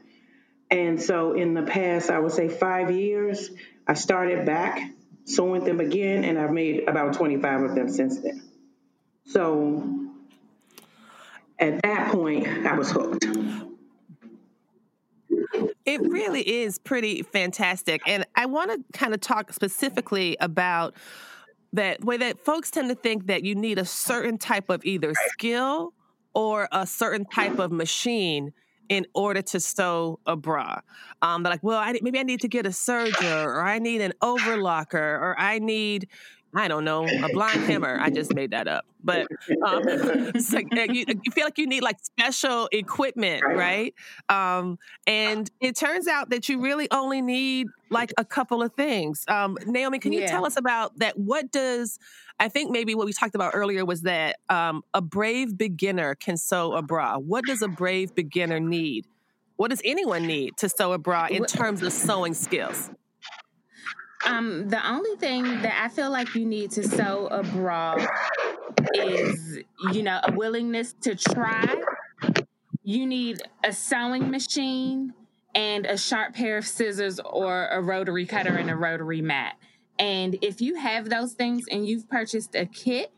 And 0.70 1.00
so 1.00 1.34
in 1.34 1.54
the 1.54 1.62
past, 1.62 2.10
I 2.10 2.18
would 2.18 2.32
say 2.32 2.48
five 2.48 2.90
years, 2.90 3.50
I 3.86 3.94
started 3.94 4.46
back 4.46 4.90
sewing 5.24 5.64
them 5.64 5.80
again, 5.80 6.24
and 6.24 6.38
I've 6.38 6.52
made 6.52 6.88
about 6.88 7.14
25 7.14 7.62
of 7.62 7.74
them 7.74 7.88
since 7.88 8.18
then. 8.20 8.42
So 9.26 10.08
at 11.58 11.82
that 11.82 12.12
point, 12.12 12.46
I 12.46 12.76
was 12.76 12.90
hooked. 12.90 13.26
It 15.84 16.00
really 16.00 16.40
is 16.40 16.78
pretty 16.78 17.22
fantastic. 17.22 18.02
And 18.06 18.26
I 18.34 18.46
want 18.46 18.70
to 18.70 18.98
kind 18.98 19.14
of 19.14 19.20
talk 19.20 19.52
specifically 19.52 20.36
about 20.40 20.94
that 21.74 22.04
way 22.04 22.16
that 22.16 22.38
folks 22.44 22.70
tend 22.70 22.88
to 22.88 22.94
think 22.94 23.26
that 23.26 23.44
you 23.44 23.54
need 23.54 23.78
a 23.78 23.84
certain 23.84 24.38
type 24.38 24.70
of 24.70 24.84
either 24.84 25.12
skill 25.28 25.92
or 26.32 26.68
a 26.72 26.86
certain 26.86 27.24
type 27.24 27.58
of 27.58 27.72
machine 27.72 28.52
in 28.88 29.06
order 29.14 29.42
to 29.42 29.58
sew 29.58 30.18
a 30.26 30.36
bra. 30.36 30.80
Um, 31.22 31.42
they're 31.42 31.52
like, 31.52 31.64
well, 31.64 31.78
I, 31.78 31.98
maybe 32.02 32.18
I 32.18 32.22
need 32.22 32.40
to 32.40 32.48
get 32.48 32.66
a 32.66 32.70
serger, 32.70 33.44
or 33.44 33.62
I 33.62 33.78
need 33.78 34.00
an 34.00 34.12
overlocker, 34.22 34.94
or 34.94 35.34
I 35.38 35.58
need, 35.58 36.08
I 36.54 36.68
don't 36.68 36.84
know, 36.84 37.06
a 37.06 37.28
blind 37.32 37.60
hammer. 37.62 37.98
I 38.00 38.10
just 38.10 38.32
made 38.34 38.52
that 38.52 38.68
up, 38.68 38.84
but 39.02 39.22
um, 39.66 39.82
it's 40.34 40.52
like 40.52 40.68
uh, 40.72 40.82
you, 40.82 41.04
you, 41.08 41.32
feel 41.32 41.44
like 41.44 41.58
you 41.58 41.66
need 41.66 41.82
like 41.82 41.96
special 42.02 42.68
equipment, 42.72 43.42
right? 43.44 43.94
Um, 44.28 44.78
and 45.06 45.50
it 45.60 45.76
turns 45.76 46.06
out 46.06 46.30
that 46.30 46.48
you 46.48 46.60
really 46.60 46.88
only 46.90 47.22
need 47.22 47.66
like 47.90 48.12
a 48.18 48.24
couple 48.24 48.62
of 48.62 48.72
things. 48.74 49.24
Um, 49.26 49.58
Naomi, 49.66 49.98
can 49.98 50.12
you 50.12 50.20
yeah. 50.20 50.30
tell 50.30 50.46
us 50.46 50.56
about 50.56 50.98
that? 50.98 51.18
What 51.18 51.50
does 51.50 51.98
I 52.38 52.48
think 52.48 52.70
maybe 52.70 52.94
what 52.94 53.06
we 53.06 53.12
talked 53.12 53.34
about 53.34 53.52
earlier 53.54 53.84
was 53.84 54.02
that 54.02 54.36
um, 54.48 54.82
a 54.92 55.00
brave 55.00 55.56
beginner 55.56 56.14
can 56.14 56.36
sew 56.36 56.72
a 56.74 56.82
bra. 56.82 57.16
What 57.18 57.44
does 57.44 57.62
a 57.62 57.68
brave 57.68 58.14
beginner 58.14 58.60
need? 58.60 59.06
What 59.56 59.70
does 59.70 59.80
anyone 59.84 60.26
need 60.26 60.56
to 60.58 60.68
sew 60.68 60.92
a 60.92 60.98
bra 60.98 61.28
in 61.30 61.44
terms 61.44 61.82
of 61.82 61.92
sewing 61.92 62.34
skills? 62.34 62.90
Um, 64.26 64.68
the 64.68 64.86
only 64.88 65.16
thing 65.16 65.42
that 65.42 65.80
I 65.82 65.88
feel 65.88 66.10
like 66.10 66.34
you 66.34 66.46
need 66.46 66.70
to 66.72 66.86
sew 66.86 67.26
a 67.30 67.42
bra 67.42 67.96
is, 68.94 69.58
you 69.92 70.02
know, 70.02 70.20
a 70.22 70.32
willingness 70.32 70.94
to 71.02 71.14
try. 71.14 71.82
You 72.82 73.06
need 73.06 73.42
a 73.62 73.72
sewing 73.72 74.30
machine 74.30 75.14
and 75.54 75.86
a 75.86 75.96
sharp 75.96 76.34
pair 76.34 76.56
of 76.56 76.66
scissors 76.66 77.20
or 77.20 77.68
a 77.68 77.80
rotary 77.80 78.26
cutter 78.26 78.56
and 78.56 78.70
a 78.70 78.76
rotary 78.76 79.22
mat. 79.22 79.56
And 79.98 80.36
if 80.42 80.60
you 80.60 80.76
have 80.76 81.08
those 81.08 81.34
things 81.34 81.64
and 81.70 81.86
you've 81.86 82.08
purchased 82.08 82.54
a 82.54 82.66
kit, 82.66 83.12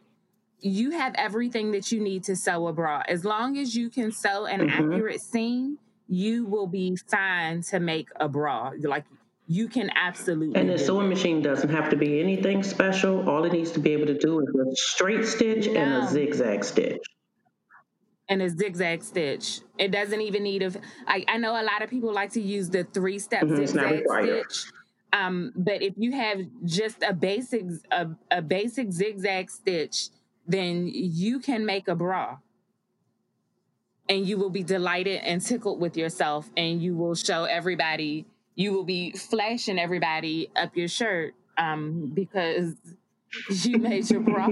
you 0.60 0.90
have 0.90 1.14
everything 1.16 1.72
that 1.72 1.92
you 1.92 2.00
need 2.00 2.24
to 2.24 2.36
sew 2.36 2.66
a 2.66 2.72
bra. 2.72 3.02
As 3.08 3.24
long 3.24 3.56
as 3.56 3.74
you 3.74 3.90
can 3.90 4.12
sew 4.12 4.46
an 4.46 4.60
mm-hmm. 4.60 4.92
accurate 4.92 5.20
seam, 5.20 5.78
you 6.08 6.44
will 6.44 6.66
be 6.66 6.96
fine 7.08 7.62
to 7.62 7.80
make 7.80 8.08
a 8.16 8.28
bra. 8.28 8.72
Like 8.78 9.04
you 9.46 9.68
can 9.68 9.90
absolutely. 9.94 10.60
And 10.60 10.68
the 10.68 10.78
sewing 10.78 11.06
it. 11.06 11.10
machine 11.10 11.40
doesn't 11.40 11.68
have 11.68 11.90
to 11.90 11.96
be 11.96 12.20
anything 12.20 12.62
special. 12.62 13.28
All 13.28 13.44
it 13.44 13.52
needs 13.52 13.70
to 13.72 13.80
be 13.80 13.92
able 13.92 14.06
to 14.06 14.18
do 14.18 14.40
is 14.40 14.48
a 14.48 14.76
straight 14.76 15.24
stitch 15.24 15.66
no. 15.66 15.80
and 15.80 16.04
a 16.04 16.08
zigzag 16.08 16.64
stitch. 16.64 17.02
And 18.28 18.42
a 18.42 18.50
zigzag 18.50 19.04
stitch. 19.04 19.60
It 19.78 19.92
doesn't 19.92 20.20
even 20.20 20.42
need 20.42 20.62
a. 20.62 20.72
I, 21.06 21.24
I 21.28 21.36
know 21.38 21.52
a 21.52 21.62
lot 21.62 21.82
of 21.82 21.90
people 21.90 22.12
like 22.12 22.32
to 22.32 22.40
use 22.40 22.68
the 22.70 22.82
three 22.82 23.20
step 23.20 23.44
mm-hmm, 23.44 23.56
zigzag 23.56 24.04
stitch. 24.04 24.64
Um, 25.12 25.52
but 25.54 25.80
if 25.80 25.94
you 25.96 26.10
have 26.12 26.40
just 26.64 27.02
a 27.04 27.12
basic 27.12 27.64
a, 27.92 28.08
a 28.32 28.42
basic 28.42 28.90
zigzag 28.90 29.48
stitch, 29.50 30.08
then 30.46 30.90
you 30.92 31.38
can 31.38 31.64
make 31.64 31.86
a 31.86 31.94
bra. 31.94 32.38
And 34.08 34.26
you 34.26 34.38
will 34.38 34.50
be 34.50 34.62
delighted 34.62 35.20
and 35.22 35.40
tickled 35.40 35.80
with 35.80 35.96
yourself, 35.96 36.50
and 36.56 36.80
you 36.80 36.94
will 36.96 37.16
show 37.16 37.44
everybody, 37.44 38.26
you 38.56 38.72
will 38.72 38.84
be 38.84 39.12
flashing 39.12 39.78
everybody 39.78 40.50
up 40.56 40.76
your 40.76 40.88
shirt 40.88 41.34
um, 41.58 42.10
because 42.12 42.74
you 43.48 43.78
made 43.78 44.10
your 44.10 44.20
bra. 44.20 44.48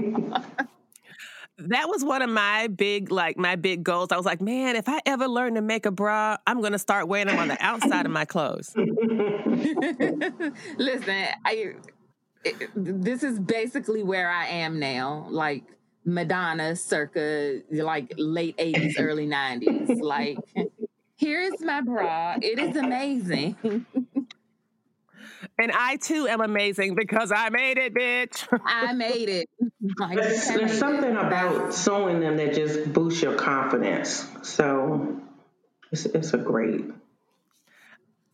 that 1.57 1.89
was 1.89 2.03
one 2.03 2.21
of 2.21 2.29
my 2.29 2.67
big 2.67 3.11
like 3.11 3.37
my 3.37 3.55
big 3.55 3.83
goals. 3.83 4.11
I 4.11 4.17
was 4.17 4.25
like, 4.25 4.41
man, 4.41 4.75
if 4.75 4.87
I 4.87 4.99
ever 5.05 5.27
learn 5.27 5.55
to 5.55 5.61
make 5.61 5.85
a 5.85 5.91
bra, 5.91 6.37
I'm 6.45 6.61
gonna 6.61 6.79
start 6.79 7.07
wearing 7.07 7.27
them 7.27 7.39
on 7.39 7.47
the 7.47 7.57
outside 7.59 8.05
of 8.05 8.11
my 8.11 8.25
clothes. 8.25 8.73
Listen, 10.77 11.27
I 11.43 11.73
it, 12.43 12.69
this 12.75 13.23
is 13.23 13.39
basically 13.39 14.03
where 14.03 14.29
I 14.29 14.47
am 14.47 14.79
now. 14.79 15.27
Like 15.29 15.63
Madonna 16.05 16.75
circa 16.75 17.61
like 17.71 18.13
late 18.17 18.57
80s, 18.57 18.95
early 18.99 19.27
90s. 19.27 20.01
Like, 20.01 20.37
here 21.25 21.41
is 21.41 21.59
my 21.61 21.81
bra. 21.81 22.35
It 22.39 22.59
is 22.59 22.75
amazing. 22.75 23.85
And 25.57 25.71
I 25.71 25.95
too 25.95 26.27
am 26.27 26.41
amazing 26.41 26.95
because 26.95 27.31
I 27.31 27.49
made 27.49 27.77
it, 27.77 27.95
bitch. 27.95 28.47
I 28.63 28.93
made 28.93 29.29
it. 29.29 29.49
there's, 29.79 30.47
there's 30.47 30.77
something 30.77 31.15
it. 31.15 31.25
about 31.25 31.73
sewing 31.73 32.19
them 32.19 32.37
that 32.37 32.53
just 32.53 32.91
boosts 32.93 33.21
your 33.21 33.35
confidence. 33.35 34.27
So 34.43 35.19
it's, 35.91 36.05
it's 36.05 36.33
a 36.33 36.37
great, 36.37 36.85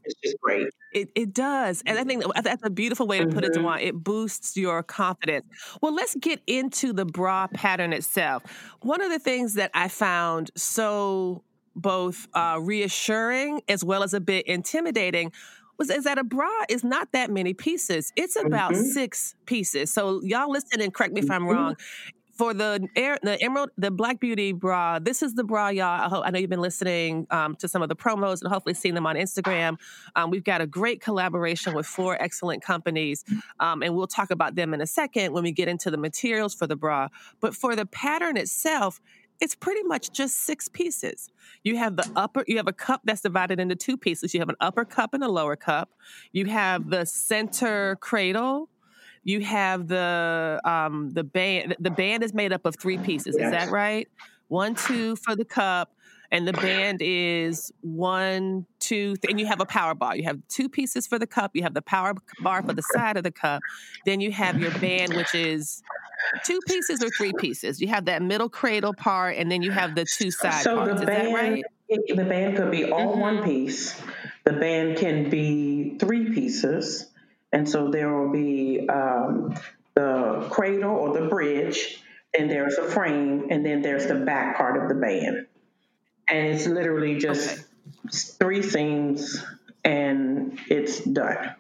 it's 0.04 0.16
just 0.24 0.36
great. 0.42 0.68
It, 0.94 1.12
it 1.16 1.34
does. 1.34 1.84
And 1.86 1.98
I 1.98 2.04
think 2.04 2.24
that's 2.44 2.66
a 2.66 2.70
beautiful 2.70 3.08
way 3.08 3.20
to 3.20 3.28
put 3.28 3.36
mm-hmm. 3.36 3.44
it, 3.46 3.54
Dewan. 3.54 3.80
It 3.80 3.96
boosts 3.96 4.58
your 4.58 4.84
confidence. 4.84 5.46
Well, 5.82 5.94
let's 5.94 6.16
get 6.16 6.42
into 6.48 6.92
the 6.92 7.06
bra 7.06 7.48
pattern 7.48 7.94
itself. 7.94 8.44
One 8.82 9.02
of 9.02 9.12
the 9.12 9.20
things 9.20 9.54
that 9.54 9.72
I 9.74 9.88
found 9.88 10.52
so 10.58 11.44
both 11.76 12.28
uh, 12.34 12.58
reassuring 12.62 13.62
as 13.68 13.84
well 13.84 14.04
as 14.04 14.14
a 14.14 14.20
bit 14.20 14.46
intimidating 14.48 15.32
was 15.82 15.90
is 15.90 16.04
that 16.04 16.18
a 16.18 16.24
bra 16.24 16.50
is 16.70 16.84
not 16.84 17.12
that 17.12 17.32
many 17.32 17.54
pieces. 17.54 18.14
It's 18.16 18.36
about 18.36 18.74
mm-hmm. 18.74 18.84
six 18.84 19.36
pieces. 19.46 19.92
So 19.92 20.22
y'all 20.24 20.52
listen 20.52 20.80
and 20.80 20.94
correct 20.94 21.14
me 21.14 21.22
if 21.22 21.32
I'm 21.32 21.42
mm-hmm. 21.42 21.50
wrong. 21.50 21.76
For 22.34 22.54
the 22.56 22.88
air, 22.96 23.20
the 23.22 23.40
emerald, 23.44 23.70
the 23.78 23.92
Black 23.92 24.20
Beauty 24.20 24.52
bra, 24.52 24.98
this 24.98 25.22
is 25.22 25.36
the 25.36 25.44
bra, 25.44 25.68
y'all. 25.68 26.02
I, 26.02 26.08
hope, 26.08 26.24
I 26.26 26.32
know 26.32 26.40
you've 26.40 26.50
been 26.50 26.62
listening 26.62 27.28
um, 27.30 27.56
to 27.58 27.68
some 27.68 27.84
of 27.84 27.90
the 27.90 27.96
promos 27.96 28.42
and 28.42 28.52
hopefully 28.52 28.74
seen 28.74 28.96
them 28.96 29.06
on 29.06 29.16
Instagram. 29.16 29.78
Um, 30.16 30.32
we've 30.32 30.44
got 30.44 30.60
a 30.60 30.66
great 30.66 31.02
collaboration 31.02 31.76
with 31.76 31.86
four 31.86 32.20
excellent 32.20 32.64
companies, 32.64 33.24
um, 33.60 33.84
and 33.84 33.96
we'll 33.96 34.08
talk 34.08 34.32
about 34.32 34.56
them 34.56 34.74
in 34.74 34.82
a 34.82 34.88
second 34.88 35.34
when 35.34 35.44
we 35.44 35.52
get 35.52 35.68
into 35.68 35.92
the 35.92 35.98
materials 35.98 36.56
for 36.56 36.66
the 36.66 36.76
bra. 36.76 37.10
But 37.42 37.54
for 37.54 37.76
the 37.76 37.86
pattern 37.86 38.38
itself, 38.38 39.02
it's 39.42 39.56
pretty 39.56 39.84
much 39.84 40.12
just 40.12 40.46
six 40.46 40.70
pieces. 40.70 41.30
You 41.64 41.76
have 41.78 41.96
the 41.96 42.10
upper, 42.16 42.46
you 42.48 42.58
have 42.58 42.68
a 42.68 42.74
cup 42.74 43.02
that's 43.04 43.22
divided 43.22 43.60
into 43.60 43.76
two 43.76 43.98
pieces. 43.98 44.34
You 44.34 44.40
have 44.40 44.50
an 44.50 44.56
upper 44.62 44.86
cup 44.86 45.14
and 45.16 45.24
a 45.24 45.28
lower 45.28 45.56
cup. 45.56 45.90
You 46.32 46.46
have 46.46 46.90
the 46.90 47.06
center 47.06 47.98
cradle. 48.00 48.70
You 49.24 49.42
have 49.42 49.88
the 49.88 50.62
um, 50.64 51.12
the 51.14 51.24
band. 51.24 51.76
The 51.80 51.92
band 51.92 52.24
is 52.24 52.34
made 52.34 52.54
up 52.54 52.66
of 52.66 52.76
three 52.76 52.98
pieces. 52.98 53.36
Is 53.36 53.52
that 53.52 53.70
right? 53.70 54.08
One, 54.48 54.74
two 54.74 55.16
for 55.16 55.36
the 55.36 55.46
cup, 55.46 55.94
and 56.32 56.48
the 56.48 56.54
band 56.54 57.02
is 57.02 57.72
one, 57.82 58.66
two, 58.80 59.16
th- 59.18 59.30
and 59.30 59.40
you 59.40 59.46
have 59.46 59.60
a 59.62 59.66
power 59.66 59.94
bar. 59.94 60.16
You 60.16 60.24
have 60.24 60.40
two 60.50 60.70
pieces 60.70 61.06
for 61.06 61.20
the 61.20 61.28
cup. 61.28 61.52
You 61.54 61.62
have 61.64 61.74
the 61.74 61.82
power 61.84 62.14
bar 62.42 62.64
for 62.64 62.74
the 62.74 62.82
side 62.94 63.16
of 63.16 63.24
the 63.24 63.32
cup. 63.32 63.62
Then 64.06 64.22
you 64.22 64.32
have 64.32 64.60
your 64.60 64.72
band, 64.80 65.14
which 65.14 65.36
is 65.36 65.84
two 66.44 66.60
pieces 66.68 67.04
or 67.04 67.10
three 67.10 67.34
pieces. 67.38 67.82
You 67.82 67.88
have 67.90 68.06
that 68.06 68.22
middle 68.22 68.50
cradle 68.50 68.94
part, 68.94 69.38
and 69.38 69.52
then 69.52 69.62
you 69.62 69.72
have 69.72 69.96
the 69.96 70.06
two 70.06 70.32
side 70.32 70.64
so 70.64 70.76
parts. 70.78 71.00
The 71.00 71.06
band, 71.06 71.34
right? 71.34 71.64
The 71.90 72.26
band 72.26 72.58
could 72.58 72.72
be 72.72 72.92
all 72.92 73.12
mm-hmm. 73.12 73.20
one 73.20 73.44
piece. 73.44 74.00
The 74.44 74.54
band 74.54 74.98
can 74.98 75.30
be 75.30 75.98
three 76.00 76.34
pieces, 76.34 77.08
and 77.52 77.70
so 77.70 77.90
there 77.92 78.14
will 78.14 78.32
be 78.32 78.88
um, 78.90 79.56
the 79.94 80.48
cradle 80.50 80.96
or 80.96 81.14
the 81.20 81.28
bridge, 81.28 82.02
and 82.38 82.50
there's 82.50 82.78
a 82.78 82.84
frame, 82.84 83.48
and 83.50 83.66
then 83.66 83.82
there's 83.82 84.08
the 84.08 84.16
back 84.16 84.58
part 84.58 84.82
of 84.82 84.90
the 84.90 84.96
band. 84.96 85.48
and 86.28 86.48
it's 86.48 86.66
literally 86.66 87.18
just 87.20 87.52
okay. 87.52 87.64
three 88.40 88.62
seams 88.64 89.44
and 89.84 90.60
it's 90.70 91.04
done. 91.04 91.56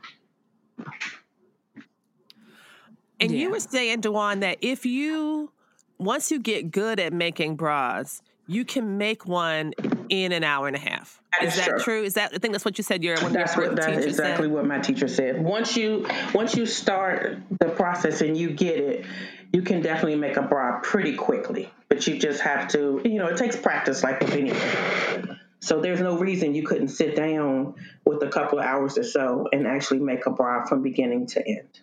And 3.22 3.32
yeah. 3.32 3.40
you 3.40 3.52
were 3.52 3.60
saying, 3.60 4.02
Dewan, 4.02 4.42
that 4.42 4.58
if 4.62 4.86
you 4.86 5.52
once 6.00 6.32
you 6.32 6.40
get 6.40 6.72
good 6.72 7.00
at 7.00 7.14
making 7.14 7.56
bras, 7.56 8.22
you 8.48 8.66
can 8.66 8.98
make 8.98 9.28
one 9.28 9.74
in 10.10 10.32
an 10.32 10.44
hour 10.44 10.68
and 10.68 10.76
a 10.76 10.80
half. 10.80 11.22
That 11.40 11.48
is, 11.48 11.54
is 11.54 11.60
that 11.60 11.70
true. 11.70 11.80
true. 11.80 12.04
Is 12.04 12.16
that 12.16 12.32
I 12.34 12.40
think 12.40 12.54
that's 12.54 12.66
what 12.66 12.78
you 12.78 12.84
said? 12.84 13.04
Your 13.04 13.18
one 13.22 13.32
that's 13.32 13.56
what 13.56 13.76
that's 13.76 14.06
exactly 14.06 14.48
said. 14.48 14.52
what 14.52 14.66
my 14.66 14.80
teacher 14.80 15.08
said. 15.08 15.42
Once 15.42 15.78
you 15.78 16.08
once 16.34 16.56
you 16.56 16.66
start 16.66 17.38
the 17.60 17.70
process 17.70 18.22
and 18.22 18.36
you 18.36 18.50
get 18.50 18.80
it, 18.80 19.06
you 19.54 19.62
can 19.62 19.82
definitely 19.82 20.18
make 20.18 20.38
a 20.38 20.42
bra 20.42 20.80
pretty 20.82 21.16
quickly. 21.16 21.70
But 21.88 22.08
you 22.08 22.18
just 22.18 22.42
have 22.42 22.68
to, 22.70 23.02
you 23.06 23.20
know, 23.20 23.28
it 23.28 23.38
takes 23.38 23.56
practice 23.56 24.04
like 24.04 24.20
with 24.20 24.32
anything. 24.32 25.38
So 25.60 25.80
there's 25.80 26.02
no 26.02 26.18
reason 26.18 26.56
you 26.56 26.66
couldn't 26.66 26.88
sit 26.88 27.16
down 27.16 27.76
with 28.04 28.24
a 28.24 28.30
couple 28.30 28.60
of 28.60 28.66
hours 28.66 28.98
or 28.98 29.04
so 29.04 29.48
and 29.54 29.68
actually 29.68 30.00
make 30.00 30.26
a 30.26 30.32
bra 30.32 30.66
from 30.66 30.82
beginning 30.82 31.28
to 31.28 31.48
end. 31.48 31.80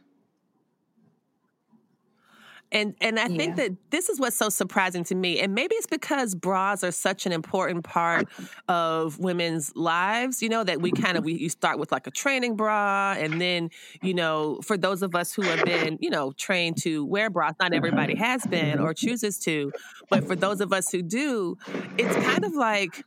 And 2.71 2.95
and 3.01 3.19
I 3.19 3.27
yeah. 3.27 3.37
think 3.37 3.57
that 3.57 3.73
this 3.91 4.09
is 4.09 4.21
what's 4.21 4.37
so 4.37 4.49
surprising 4.51 5.05
to 5.05 5.15
me. 5.15 5.41
And 5.41 5.55
maybe 5.55 5.75
it's 5.77 5.87
because 5.87 6.35
bras 6.35 6.85
are 6.85 6.91
such 6.91 7.25
an 7.25 7.33
important 7.33 7.85
part 7.85 8.29
of 8.69 9.19
women's 9.19 9.75
lives, 9.75 10.43
you 10.43 10.49
know, 10.49 10.65
that 10.65 10.83
we 10.83 10.93
kind 10.93 11.17
of 11.17 11.25
we 11.25 11.35
you 11.35 11.49
start 11.49 11.79
with 11.79 11.91
like 11.93 12.07
a 12.07 12.11
training 12.11 12.57
bra 12.57 13.15
and 13.19 13.41
then, 13.41 13.71
you 14.03 14.13
know, 14.13 14.61
for 14.63 14.77
those 14.77 15.03
of 15.03 15.15
us 15.15 15.33
who 15.33 15.43
have 15.43 15.65
been, 15.65 15.99
you 16.01 16.11
know, 16.11 16.33
trained 16.33 16.77
to 16.83 17.05
wear 17.07 17.31
bras, 17.31 17.55
not 17.61 17.73
everybody 17.73 18.15
has 18.17 18.45
been 18.47 18.81
or 18.81 18.93
chooses 18.93 19.39
to, 19.41 19.73
but 20.11 20.27
for 20.27 20.37
those 20.37 20.61
of 20.61 20.73
us 20.73 20.91
who 20.91 21.01
do, 21.03 21.57
it's 21.97 22.15
kind 22.27 22.45
of 22.45 22.53
like 22.55 23.03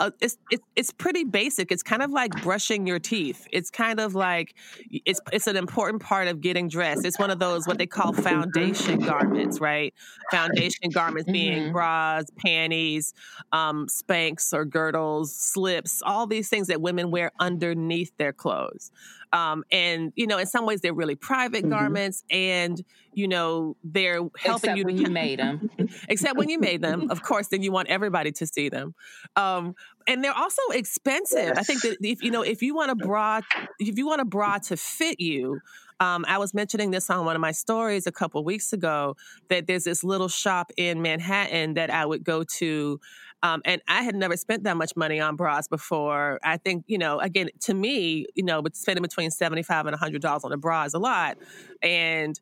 uh, 0.00 0.10
it's, 0.20 0.38
it's 0.50 0.64
it's 0.74 0.90
pretty 0.90 1.24
basic. 1.24 1.70
It's 1.70 1.82
kind 1.82 2.02
of 2.02 2.10
like 2.10 2.42
brushing 2.42 2.86
your 2.86 2.98
teeth. 2.98 3.46
It's 3.52 3.70
kind 3.70 4.00
of 4.00 4.14
like 4.14 4.54
it's 4.90 5.20
it's 5.30 5.46
an 5.46 5.56
important 5.56 6.02
part 6.02 6.26
of 6.26 6.40
getting 6.40 6.68
dressed. 6.68 7.04
It's 7.04 7.18
one 7.18 7.30
of 7.30 7.38
those 7.38 7.66
what 7.66 7.76
they 7.76 7.86
call 7.86 8.14
foundation 8.14 9.00
garments, 9.00 9.60
right? 9.60 9.92
Foundation 10.30 10.88
garments 10.90 11.30
being 11.30 11.64
mm-hmm. 11.64 11.72
bras, 11.72 12.24
panties, 12.38 13.12
um, 13.52 13.86
Spanx 13.88 14.54
or 14.54 14.64
girdles, 14.64 15.36
slips, 15.36 16.02
all 16.04 16.26
these 16.26 16.48
things 16.48 16.68
that 16.68 16.80
women 16.80 17.10
wear 17.10 17.30
underneath 17.38 18.16
their 18.16 18.32
clothes. 18.32 18.90
Um, 19.32 19.64
and 19.70 20.12
you 20.16 20.26
know, 20.26 20.38
in 20.38 20.46
some 20.46 20.66
ways, 20.66 20.80
they're 20.80 20.94
really 20.94 21.14
private 21.14 21.62
mm-hmm. 21.62 21.70
garments, 21.70 22.24
and 22.30 22.82
you 23.12 23.28
know, 23.28 23.76
they're 23.84 24.20
helping 24.38 24.70
except 24.70 24.78
you. 24.78 24.84
When 24.84 24.98
you 24.98 25.10
made 25.10 25.38
them, 25.40 25.70
except 26.08 26.36
when 26.36 26.48
you 26.48 26.58
made 26.58 26.82
them, 26.82 27.10
of 27.10 27.22
course, 27.22 27.48
then 27.48 27.62
you 27.62 27.72
want 27.72 27.88
everybody 27.88 28.32
to 28.32 28.46
see 28.46 28.68
them. 28.68 28.94
Um, 29.36 29.74
and 30.06 30.24
they're 30.24 30.36
also 30.36 30.62
expensive. 30.72 31.52
Yes. 31.54 31.58
I 31.58 31.62
think 31.62 31.82
that 31.82 31.98
if 32.00 32.22
you 32.22 32.30
know, 32.30 32.42
if 32.42 32.62
you 32.62 32.74
want 32.74 32.90
a 32.90 32.96
bra, 32.96 33.40
if 33.78 33.96
you 33.96 34.06
want 34.06 34.20
a 34.20 34.24
bra 34.24 34.58
to 34.58 34.76
fit 34.76 35.20
you, 35.20 35.60
um, 36.00 36.24
I 36.26 36.38
was 36.38 36.54
mentioning 36.54 36.90
this 36.90 37.10
on 37.10 37.24
one 37.26 37.36
of 37.36 37.40
my 37.40 37.52
stories 37.52 38.06
a 38.06 38.12
couple 38.12 38.42
weeks 38.42 38.72
ago 38.72 39.16
that 39.48 39.66
there's 39.66 39.84
this 39.84 40.02
little 40.02 40.28
shop 40.28 40.72
in 40.76 41.02
Manhattan 41.02 41.74
that 41.74 41.90
I 41.90 42.06
would 42.06 42.24
go 42.24 42.42
to 42.56 42.98
um, 43.42 43.62
and 43.64 43.80
I 43.88 44.02
had 44.02 44.14
never 44.14 44.36
spent 44.36 44.64
that 44.64 44.76
much 44.76 44.94
money 44.96 45.18
on 45.18 45.36
bras 45.36 45.66
before. 45.66 46.38
I 46.44 46.58
think, 46.58 46.84
you 46.88 46.98
know, 46.98 47.18
again, 47.20 47.48
to 47.60 47.74
me, 47.74 48.26
you 48.34 48.44
know, 48.44 48.60
but 48.60 48.76
spending 48.76 49.02
between 49.02 49.30
75 49.30 49.86
and 49.86 49.96
$100 49.96 50.44
on 50.44 50.52
a 50.52 50.56
bra 50.56 50.84
is 50.84 50.94
a 50.94 50.98
lot. 50.98 51.38
And, 51.82 52.38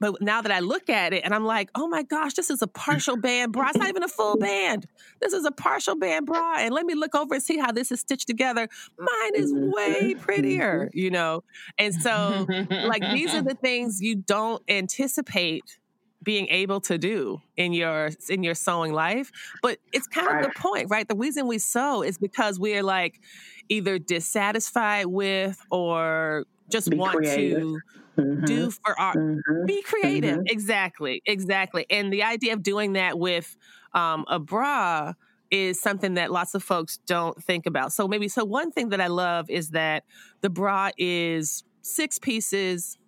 but 0.00 0.20
now 0.20 0.42
that 0.42 0.50
I 0.50 0.58
look 0.58 0.90
at 0.90 1.12
it 1.12 1.22
and 1.24 1.32
I'm 1.32 1.44
like, 1.44 1.70
oh 1.76 1.86
my 1.86 2.02
gosh, 2.02 2.34
this 2.34 2.50
is 2.50 2.62
a 2.62 2.66
partial 2.66 3.16
band 3.16 3.52
bra. 3.52 3.68
It's 3.68 3.78
not 3.78 3.88
even 3.88 4.02
a 4.02 4.08
full 4.08 4.36
band. 4.36 4.86
This 5.20 5.32
is 5.32 5.44
a 5.44 5.52
partial 5.52 5.96
band 5.96 6.26
bra. 6.26 6.56
And 6.58 6.74
let 6.74 6.84
me 6.84 6.94
look 6.94 7.14
over 7.14 7.34
and 7.34 7.42
see 7.42 7.56
how 7.56 7.70
this 7.70 7.92
is 7.92 8.00
stitched 8.00 8.26
together. 8.26 8.68
Mine 8.98 9.32
is 9.34 9.52
way 9.54 10.14
prettier, 10.14 10.90
you 10.92 11.10
know? 11.10 11.44
And 11.78 11.94
so, 11.94 12.44
like, 12.70 13.02
these 13.12 13.32
are 13.34 13.42
the 13.42 13.54
things 13.54 14.02
you 14.02 14.16
don't 14.16 14.62
anticipate 14.68 15.78
being 16.24 16.48
able 16.48 16.80
to 16.80 16.98
do 16.98 17.40
in 17.56 17.72
your 17.72 18.10
in 18.28 18.42
your 18.42 18.54
sewing 18.54 18.92
life 18.92 19.30
but 19.62 19.78
it's 19.92 20.06
kind 20.06 20.44
of 20.44 20.52
the 20.52 20.58
point 20.58 20.88
right 20.90 21.08
the 21.08 21.14
reason 21.14 21.46
we 21.46 21.58
sew 21.58 22.02
is 22.02 22.18
because 22.18 22.58
we're 22.58 22.82
like 22.82 23.20
either 23.68 23.98
dissatisfied 23.98 25.06
with 25.06 25.60
or 25.70 26.44
just 26.70 26.90
be 26.90 26.96
want 26.96 27.16
creative. 27.16 27.60
to 27.60 27.80
mm-hmm. 28.18 28.44
do 28.44 28.70
for 28.70 28.98
our 28.98 29.14
mm-hmm. 29.14 29.66
be 29.66 29.82
creative 29.82 30.38
mm-hmm. 30.38 30.46
exactly 30.46 31.22
exactly 31.26 31.86
and 31.90 32.12
the 32.12 32.22
idea 32.22 32.52
of 32.52 32.62
doing 32.62 32.94
that 32.94 33.18
with 33.18 33.56
um, 33.92 34.24
a 34.28 34.38
bra 34.38 35.12
is 35.50 35.80
something 35.80 36.14
that 36.14 36.32
lots 36.32 36.54
of 36.54 36.62
folks 36.62 36.98
don't 37.06 37.42
think 37.42 37.66
about 37.66 37.92
so 37.92 38.08
maybe 38.08 38.28
so 38.28 38.44
one 38.44 38.72
thing 38.72 38.88
that 38.88 39.00
i 39.00 39.06
love 39.06 39.48
is 39.50 39.70
that 39.70 40.04
the 40.40 40.50
bra 40.50 40.90
is 40.98 41.64
six 41.82 42.18
pieces 42.18 42.98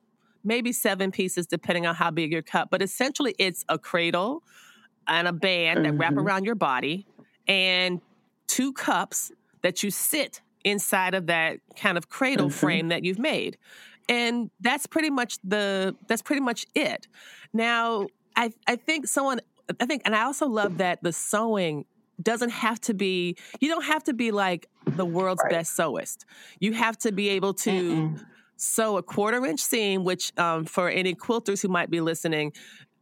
maybe 0.46 0.72
seven 0.72 1.10
pieces, 1.10 1.46
depending 1.46 1.86
on 1.86 1.94
how 1.94 2.10
big 2.10 2.32
your 2.32 2.42
cup. 2.42 2.68
But 2.70 2.80
essentially, 2.80 3.34
it's 3.38 3.64
a 3.68 3.78
cradle 3.78 4.42
and 5.06 5.28
a 5.28 5.32
band 5.32 5.78
mm-hmm. 5.78 5.82
that 5.84 5.92
wrap 5.98 6.12
mm-hmm. 6.12 6.20
around 6.20 6.44
your 6.44 6.54
body 6.54 7.06
and 7.46 8.00
two 8.46 8.72
cups 8.72 9.32
that 9.62 9.82
you 9.82 9.90
sit 9.90 10.40
inside 10.64 11.14
of 11.14 11.26
that 11.26 11.58
kind 11.76 11.98
of 11.98 12.08
cradle 12.08 12.46
mm-hmm. 12.46 12.56
frame 12.56 12.88
that 12.88 13.04
you've 13.04 13.18
made. 13.18 13.58
And 14.08 14.50
that's 14.60 14.86
pretty 14.86 15.10
much 15.10 15.38
the 15.42 15.96
that's 16.06 16.22
pretty 16.22 16.40
much 16.40 16.64
it. 16.74 17.08
Now, 17.52 18.06
I 18.36 18.52
I 18.66 18.76
think 18.76 19.08
someone 19.08 19.40
I 19.80 19.86
think 19.86 20.02
and 20.04 20.14
I 20.14 20.22
also 20.22 20.46
love 20.46 20.78
that 20.78 21.02
the 21.02 21.12
sewing 21.12 21.86
doesn't 22.22 22.50
have 22.50 22.80
to 22.82 22.94
be 22.94 23.36
you 23.60 23.68
don't 23.68 23.84
have 23.84 24.04
to 24.04 24.14
be 24.14 24.30
like 24.30 24.68
the 24.86 25.04
world's 25.04 25.42
right. 25.42 25.50
best 25.50 25.76
sewist. 25.76 26.24
You 26.60 26.72
have 26.72 26.96
to 26.98 27.10
be 27.10 27.30
able 27.30 27.54
to 27.54 27.70
Mm-mm 27.70 28.24
sew 28.56 28.96
a 28.96 29.02
quarter 29.02 29.44
inch 29.44 29.60
seam, 29.60 30.04
which 30.04 30.32
um, 30.38 30.64
for 30.64 30.88
any 30.88 31.14
quilters 31.14 31.62
who 31.62 31.68
might 31.68 31.90
be 31.90 32.00
listening, 32.00 32.52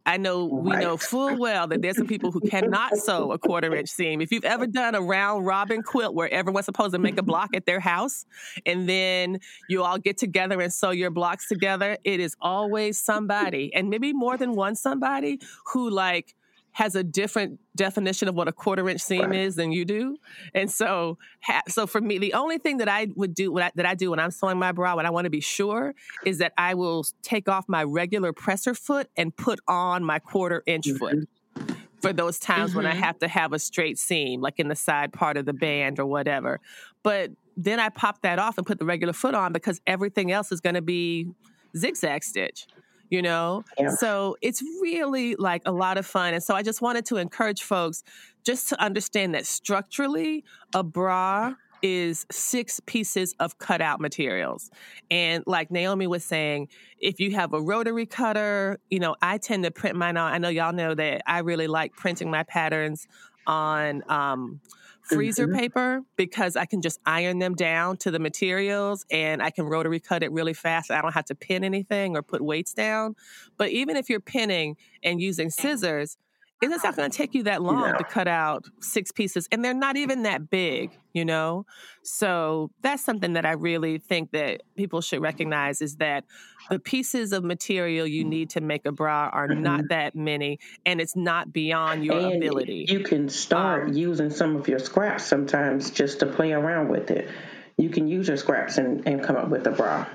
I 0.07 0.17
know 0.17 0.45
we 0.45 0.71
right. 0.71 0.83
know 0.83 0.97
full 0.97 1.37
well 1.39 1.67
that 1.67 1.81
there's 1.81 1.97
some 1.97 2.05
people 2.05 2.31
who 2.31 2.39
cannot 2.41 2.95
sew 2.95 3.31
a 3.31 3.39
quarter 3.39 3.75
inch 3.75 3.89
seam. 3.89 4.21
If 4.21 4.31
you've 4.31 4.45
ever 4.45 4.67
done 4.67 4.93
a 4.93 5.01
round 5.01 5.47
robin 5.47 5.81
quilt 5.81 6.13
where 6.13 6.31
everyone's 6.31 6.65
supposed 6.65 6.93
to 6.93 6.99
make 6.99 7.17
a 7.17 7.23
block 7.23 7.55
at 7.55 7.65
their 7.65 7.79
house 7.79 8.25
and 8.67 8.87
then 8.87 9.39
you 9.67 9.83
all 9.83 9.97
get 9.97 10.17
together 10.17 10.61
and 10.61 10.71
sew 10.71 10.91
your 10.91 11.09
blocks 11.09 11.47
together, 11.47 11.97
it 12.03 12.19
is 12.19 12.35
always 12.39 12.99
somebody, 12.99 13.73
and 13.73 13.89
maybe 13.89 14.13
more 14.13 14.37
than 14.37 14.55
one 14.55 14.75
somebody 14.75 15.39
who 15.73 15.89
like 15.89 16.35
has 16.75 16.93
a 16.93 17.03
different 17.03 17.57
definition 17.73 18.27
of 18.27 18.35
what 18.35 18.49
a 18.49 18.51
quarter 18.51 18.89
inch 18.89 18.99
seam 18.99 19.21
right. 19.21 19.39
is 19.39 19.55
than 19.55 19.71
you 19.71 19.85
do. 19.85 20.17
And 20.53 20.69
so, 20.69 21.17
ha- 21.39 21.61
so 21.69 21.87
for 21.87 22.01
me, 22.01 22.17
the 22.17 22.33
only 22.33 22.57
thing 22.57 22.77
that 22.77 22.89
I 22.89 23.07
would 23.15 23.33
do 23.33 23.57
I, 23.57 23.71
that 23.75 23.85
I 23.85 23.95
do 23.95 24.09
when 24.09 24.19
I'm 24.19 24.29
sewing 24.29 24.59
my 24.59 24.73
bra, 24.73 24.93
when 24.97 25.05
I 25.05 25.09
want 25.09 25.23
to 25.23 25.29
be 25.29 25.39
sure, 25.39 25.95
is 26.25 26.39
that 26.39 26.51
I 26.57 26.73
will 26.73 27.05
take 27.23 27.47
off 27.47 27.69
my 27.69 27.85
regular 27.85 28.33
presser 28.33 28.73
foot 28.73 29.07
and 29.15 29.33
put 29.33 29.61
on 29.69 30.03
my 30.03 30.19
quarter 30.19 30.63
inch 30.65 30.87
mm-hmm. 30.87 30.97
foot 30.97 31.79
for 32.01 32.11
those 32.11 32.39
times 32.39 32.71
mm-hmm. 32.71 32.79
when 32.79 32.85
I 32.87 32.91
mm-hmm. 32.91 33.03
have 33.03 33.19
to 33.19 33.29
have 33.29 33.53
a 33.53 33.59
straight 33.59 33.97
seam, 33.97 34.41
like 34.41 34.59
in 34.59 34.67
the 34.67 34.75
side 34.75 35.13
part 35.13 35.37
of 35.37 35.45
the 35.45 35.53
band 35.53 35.97
or 35.97 36.05
whatever. 36.05 36.59
But 37.03 37.31
then 37.55 37.79
I 37.79 37.87
pop 37.87 38.21
that 38.23 38.37
off 38.37 38.57
and 38.57 38.67
put 38.67 38.79
the 38.79 38.85
regular 38.85 39.13
foot 39.13 39.33
on 39.33 39.53
because 39.53 39.79
everything 39.87 40.29
else 40.29 40.51
is 40.51 40.59
going 40.59 40.75
to 40.75 40.81
be 40.81 41.29
zigzag 41.77 42.25
stitch 42.25 42.67
you 43.09 43.21
know? 43.21 43.63
Yeah. 43.77 43.89
So 43.89 44.37
it's 44.41 44.61
really 44.81 45.35
like 45.35 45.61
a 45.65 45.71
lot 45.71 45.97
of 45.97 46.05
fun. 46.05 46.33
And 46.33 46.43
so 46.43 46.55
I 46.55 46.63
just 46.63 46.81
wanted 46.81 47.05
to 47.07 47.17
encourage 47.17 47.63
folks 47.63 48.03
just 48.43 48.69
to 48.69 48.81
understand 48.81 49.33
that 49.35 49.45
structurally, 49.45 50.43
a 50.73 50.83
bra 50.83 51.55
is 51.81 52.25
six 52.31 52.79
pieces 52.85 53.35
of 53.39 53.57
cutout 53.59 53.99
materials. 53.99 54.71
And 55.11 55.43
like 55.45 55.69
Naomi 55.69 56.07
was 56.07 56.23
saying, 56.23 56.69
if 56.99 57.19
you 57.19 57.31
have 57.35 57.53
a 57.53 57.61
rotary 57.61 58.05
cutter, 58.05 58.79
you 58.89 58.99
know, 58.99 59.15
I 59.21 59.37
tend 59.37 59.65
to 59.65 59.71
print 59.71 59.95
mine 59.95 60.17
on. 60.17 60.33
I 60.33 60.37
know 60.37 60.49
y'all 60.49 60.73
know 60.73 60.95
that 60.95 61.21
I 61.27 61.39
really 61.39 61.67
like 61.67 61.93
printing 61.93 62.31
my 62.31 62.43
patterns 62.43 63.07
on 63.45 64.03
um, 64.09 64.61
freezer 65.05 65.47
mm-hmm. 65.47 65.57
paper 65.57 66.01
because 66.15 66.55
I 66.55 66.65
can 66.65 66.81
just 66.81 66.99
iron 67.05 67.39
them 67.39 67.55
down 67.55 67.97
to 67.97 68.11
the 68.11 68.19
materials 68.19 69.05
and 69.11 69.41
I 69.41 69.51
can 69.51 69.65
rotary 69.65 69.99
cut 69.99 70.23
it 70.23 70.31
really 70.31 70.53
fast. 70.53 70.91
I 70.91 71.01
don't 71.01 71.13
have 71.13 71.25
to 71.25 71.35
pin 71.35 71.63
anything 71.63 72.15
or 72.15 72.21
put 72.21 72.41
weights 72.41 72.73
down. 72.73 73.15
But 73.57 73.69
even 73.69 73.95
if 73.95 74.09
you're 74.09 74.19
pinning 74.19 74.77
and 75.03 75.21
using 75.21 75.49
scissors, 75.49 76.17
it's 76.61 76.83
not 76.83 76.95
going 76.95 77.09
to 77.09 77.15
take 77.15 77.33
you 77.33 77.43
that 77.43 77.61
long 77.61 77.83
yeah. 77.83 77.97
to 77.97 78.03
cut 78.03 78.27
out 78.27 78.65
six 78.81 79.11
pieces 79.11 79.47
and 79.51 79.63
they're 79.63 79.73
not 79.73 79.97
even 79.97 80.23
that 80.23 80.49
big 80.49 80.91
you 81.15 81.23
know? 81.23 81.65
So 82.03 82.71
that's 82.81 83.03
something 83.03 83.33
that 83.33 83.45
i 83.45 83.53
really 83.53 83.97
think 83.97 84.31
that 84.31 84.61
people 84.75 85.01
should 85.01 85.21
recognize 85.21 85.81
is 85.81 85.95
that 85.95 86.25
the 86.69 86.77
pieces 86.77 87.31
of 87.31 87.43
material 87.43 88.05
you 88.05 88.23
need 88.23 88.49
to 88.51 88.61
make 88.61 88.85
a 88.85 88.91
bra 88.91 89.29
are 89.31 89.47
mm-hmm. 89.47 89.63
not 89.63 89.81
that 89.89 90.15
many 90.15 90.59
and 90.85 90.99
it's 90.99 91.15
not 91.15 91.53
beyond 91.53 92.03
your 92.03 92.17
and 92.17 92.43
ability. 92.43 92.85
you 92.89 92.99
can 92.99 93.29
start 93.29 93.87
um, 93.87 93.93
using 93.93 94.29
some 94.29 94.55
of 94.55 94.67
your 94.67 94.79
scraps 94.79 95.23
sometimes 95.23 95.89
just 95.89 96.19
to 96.19 96.25
play 96.25 96.51
around 96.51 96.89
with 96.89 97.09
it. 97.09 97.29
You 97.77 97.89
can 97.89 98.07
use 98.07 98.27
your 98.27 98.37
scraps 98.37 98.77
and, 98.77 99.07
and 99.07 99.23
come 99.23 99.37
up 99.37 99.49
with 99.49 99.65
a 99.67 99.71
bra 99.71 100.05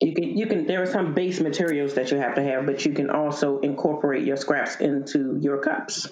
you 0.00 0.14
can 0.14 0.36
you 0.36 0.46
can 0.46 0.66
there 0.66 0.82
are 0.82 0.86
some 0.86 1.14
base 1.14 1.40
materials 1.40 1.94
that 1.94 2.10
you 2.10 2.18
have 2.18 2.34
to 2.36 2.42
have, 2.42 2.66
but 2.66 2.84
you 2.84 2.92
can 2.92 3.10
also 3.10 3.58
incorporate 3.60 4.24
your 4.24 4.36
scraps 4.36 4.76
into 4.76 5.38
your 5.40 5.58
cups. 5.58 6.08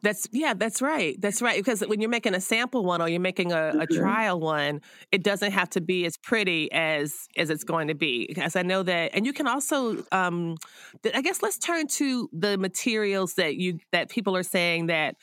That's 0.00 0.28
yeah, 0.30 0.54
that's 0.54 0.80
right. 0.80 1.20
That's 1.20 1.42
right. 1.42 1.56
Because 1.56 1.80
when 1.80 2.00
you're 2.00 2.08
making 2.08 2.34
a 2.34 2.40
sample 2.40 2.84
one 2.84 3.02
or 3.02 3.08
you're 3.08 3.18
making 3.20 3.50
a, 3.50 3.70
a 3.80 3.86
Mhm. 3.86 3.96
trial 3.96 4.38
one, 4.38 4.80
it 5.10 5.24
doesn't 5.24 5.50
have 5.50 5.68
to 5.70 5.80
be 5.80 6.06
as 6.06 6.16
pretty 6.16 6.70
as 6.70 7.26
as 7.36 7.50
it's 7.50 7.64
going 7.64 7.88
to 7.88 7.94
be. 7.94 8.26
Because 8.28 8.54
I 8.54 8.62
know 8.62 8.84
that, 8.84 9.10
and 9.14 9.26
you 9.26 9.32
can 9.32 9.48
also, 9.48 10.04
um, 10.12 10.56
th- 11.02 11.16
I 11.16 11.20
guess, 11.20 11.42
let's 11.42 11.58
turn 11.58 11.88
to 11.88 12.30
the 12.32 12.56
materials 12.58 13.34
that 13.34 13.56
you 13.56 13.80
that 13.90 14.08
people 14.08 14.36
are 14.36 14.44
saying 14.44 14.86
that 14.86 15.16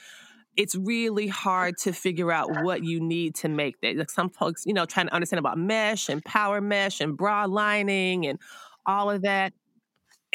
it's 0.57 0.75
really 0.75 1.27
hard 1.27 1.77
to 1.79 1.91
figure 1.91 2.31
out 2.31 2.63
what 2.63 2.83
you 2.83 2.99
need 2.99 3.35
to 3.35 3.49
make 3.49 3.79
that. 3.81 3.97
Like 3.97 4.09
some 4.09 4.29
folks, 4.29 4.63
you 4.65 4.73
know, 4.73 4.85
trying 4.85 5.07
to 5.07 5.13
understand 5.13 5.39
about 5.39 5.57
mesh 5.57 6.09
and 6.09 6.23
power 6.23 6.61
mesh 6.61 7.01
and 7.01 7.17
bra 7.17 7.45
lining 7.45 8.25
and 8.25 8.39
all 8.85 9.09
of 9.09 9.23
that 9.23 9.53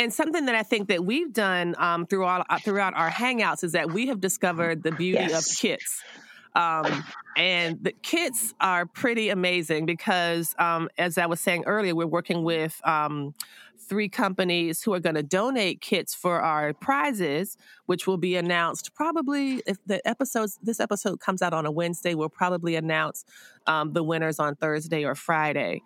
and 0.00 0.12
something 0.12 0.46
that 0.46 0.54
I 0.54 0.62
think 0.62 0.88
that 0.88 1.04
we've 1.04 1.32
done 1.32 1.74
um, 1.78 2.06
throughout 2.06 2.46
uh, 2.48 2.58
throughout 2.58 2.94
our 2.94 3.10
hangouts 3.10 3.62
is 3.62 3.72
that 3.72 3.92
we 3.92 4.06
have 4.08 4.20
discovered 4.20 4.82
the 4.82 4.92
beauty 4.92 5.22
Yes. 5.28 5.52
of 5.52 5.58
kits. 5.58 6.02
Um, 6.54 7.04
and 7.36 7.82
the 7.82 7.92
kits 7.92 8.54
are 8.60 8.86
pretty 8.86 9.28
amazing 9.28 9.86
because, 9.86 10.54
um, 10.58 10.88
as 10.98 11.18
I 11.18 11.26
was 11.26 11.40
saying 11.40 11.64
earlier, 11.66 11.94
we're 11.94 12.06
working 12.06 12.42
with 12.42 12.80
um, 12.84 13.34
three 13.78 14.08
companies 14.08 14.82
who 14.82 14.92
are 14.94 15.00
going 15.00 15.14
to 15.14 15.22
donate 15.22 15.80
kits 15.80 16.14
for 16.14 16.40
our 16.40 16.72
prizes, 16.72 17.56
which 17.86 18.06
will 18.06 18.18
be 18.18 18.36
announced 18.36 18.94
probably 18.94 19.62
if 19.66 19.78
the 19.86 20.06
episodes 20.06 20.58
this 20.62 20.80
episode 20.80 21.20
comes 21.20 21.42
out 21.42 21.52
on 21.52 21.66
a 21.66 21.70
Wednesday. 21.70 22.14
We'll 22.14 22.28
probably 22.28 22.76
announce 22.76 23.24
um, 23.66 23.92
the 23.92 24.02
winners 24.02 24.38
on 24.38 24.54
Thursday 24.56 25.04
or 25.04 25.14
Friday. 25.14 25.82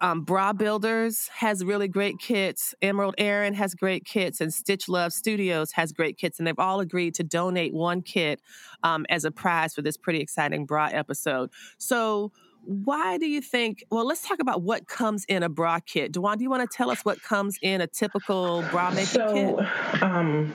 Um, 0.00 0.22
Bra 0.22 0.52
Builders 0.52 1.28
has 1.28 1.64
really 1.64 1.88
great 1.88 2.18
kits. 2.18 2.74
Emerald 2.82 3.14
Erin 3.18 3.54
has 3.54 3.74
great 3.74 4.04
kits, 4.04 4.40
and 4.40 4.52
Stitch 4.52 4.88
Love 4.88 5.12
Studios 5.12 5.72
has 5.72 5.92
great 5.92 6.16
kits. 6.16 6.38
And 6.38 6.46
they've 6.46 6.58
all 6.58 6.80
agreed 6.80 7.14
to 7.16 7.24
donate 7.24 7.72
one 7.72 8.02
kit 8.02 8.40
um, 8.82 9.06
as 9.08 9.24
a 9.24 9.30
prize 9.30 9.74
for 9.74 9.82
this 9.82 9.96
pretty 9.96 10.20
exciting 10.20 10.66
bra 10.66 10.88
episode. 10.92 11.50
So, 11.78 12.32
why 12.64 13.18
do 13.18 13.26
you 13.26 13.40
think? 13.40 13.84
Well, 13.90 14.06
let's 14.06 14.26
talk 14.26 14.40
about 14.40 14.62
what 14.62 14.86
comes 14.86 15.24
in 15.24 15.42
a 15.42 15.48
bra 15.48 15.80
kit. 15.80 16.12
Dewan, 16.12 16.38
do 16.38 16.44
you 16.44 16.50
want 16.50 16.68
to 16.68 16.76
tell 16.76 16.90
us 16.90 17.04
what 17.04 17.22
comes 17.22 17.58
in 17.62 17.80
a 17.80 17.86
typical 17.86 18.62
bra 18.70 18.90
making 18.90 19.28
kit? 19.32 20.02
Um, 20.02 20.52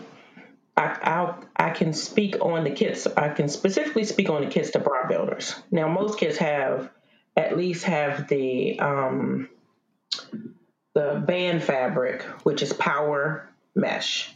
I, 0.76 0.98
I'll, 1.04 1.44
I 1.56 1.70
can 1.70 1.94
speak 1.94 2.36
on 2.42 2.64
the 2.64 2.72
kits. 2.72 3.08
I 3.08 3.30
can 3.30 3.48
specifically 3.48 4.04
speak 4.04 4.30
on 4.30 4.42
the 4.42 4.48
kits 4.48 4.72
to 4.72 4.80
bra 4.80 5.08
builders. 5.08 5.56
Now, 5.72 5.88
most 5.88 6.20
kits 6.20 6.38
have 6.38 6.90
at 7.36 7.58
least 7.58 7.86
have 7.86 8.28
the 8.28 8.80
um, 8.80 9.50
the 10.94 11.24
band 11.26 11.64
fabric, 11.64 12.24
which 12.44 12.62
is 12.62 12.74
power 12.74 13.50
mesh, 13.76 14.32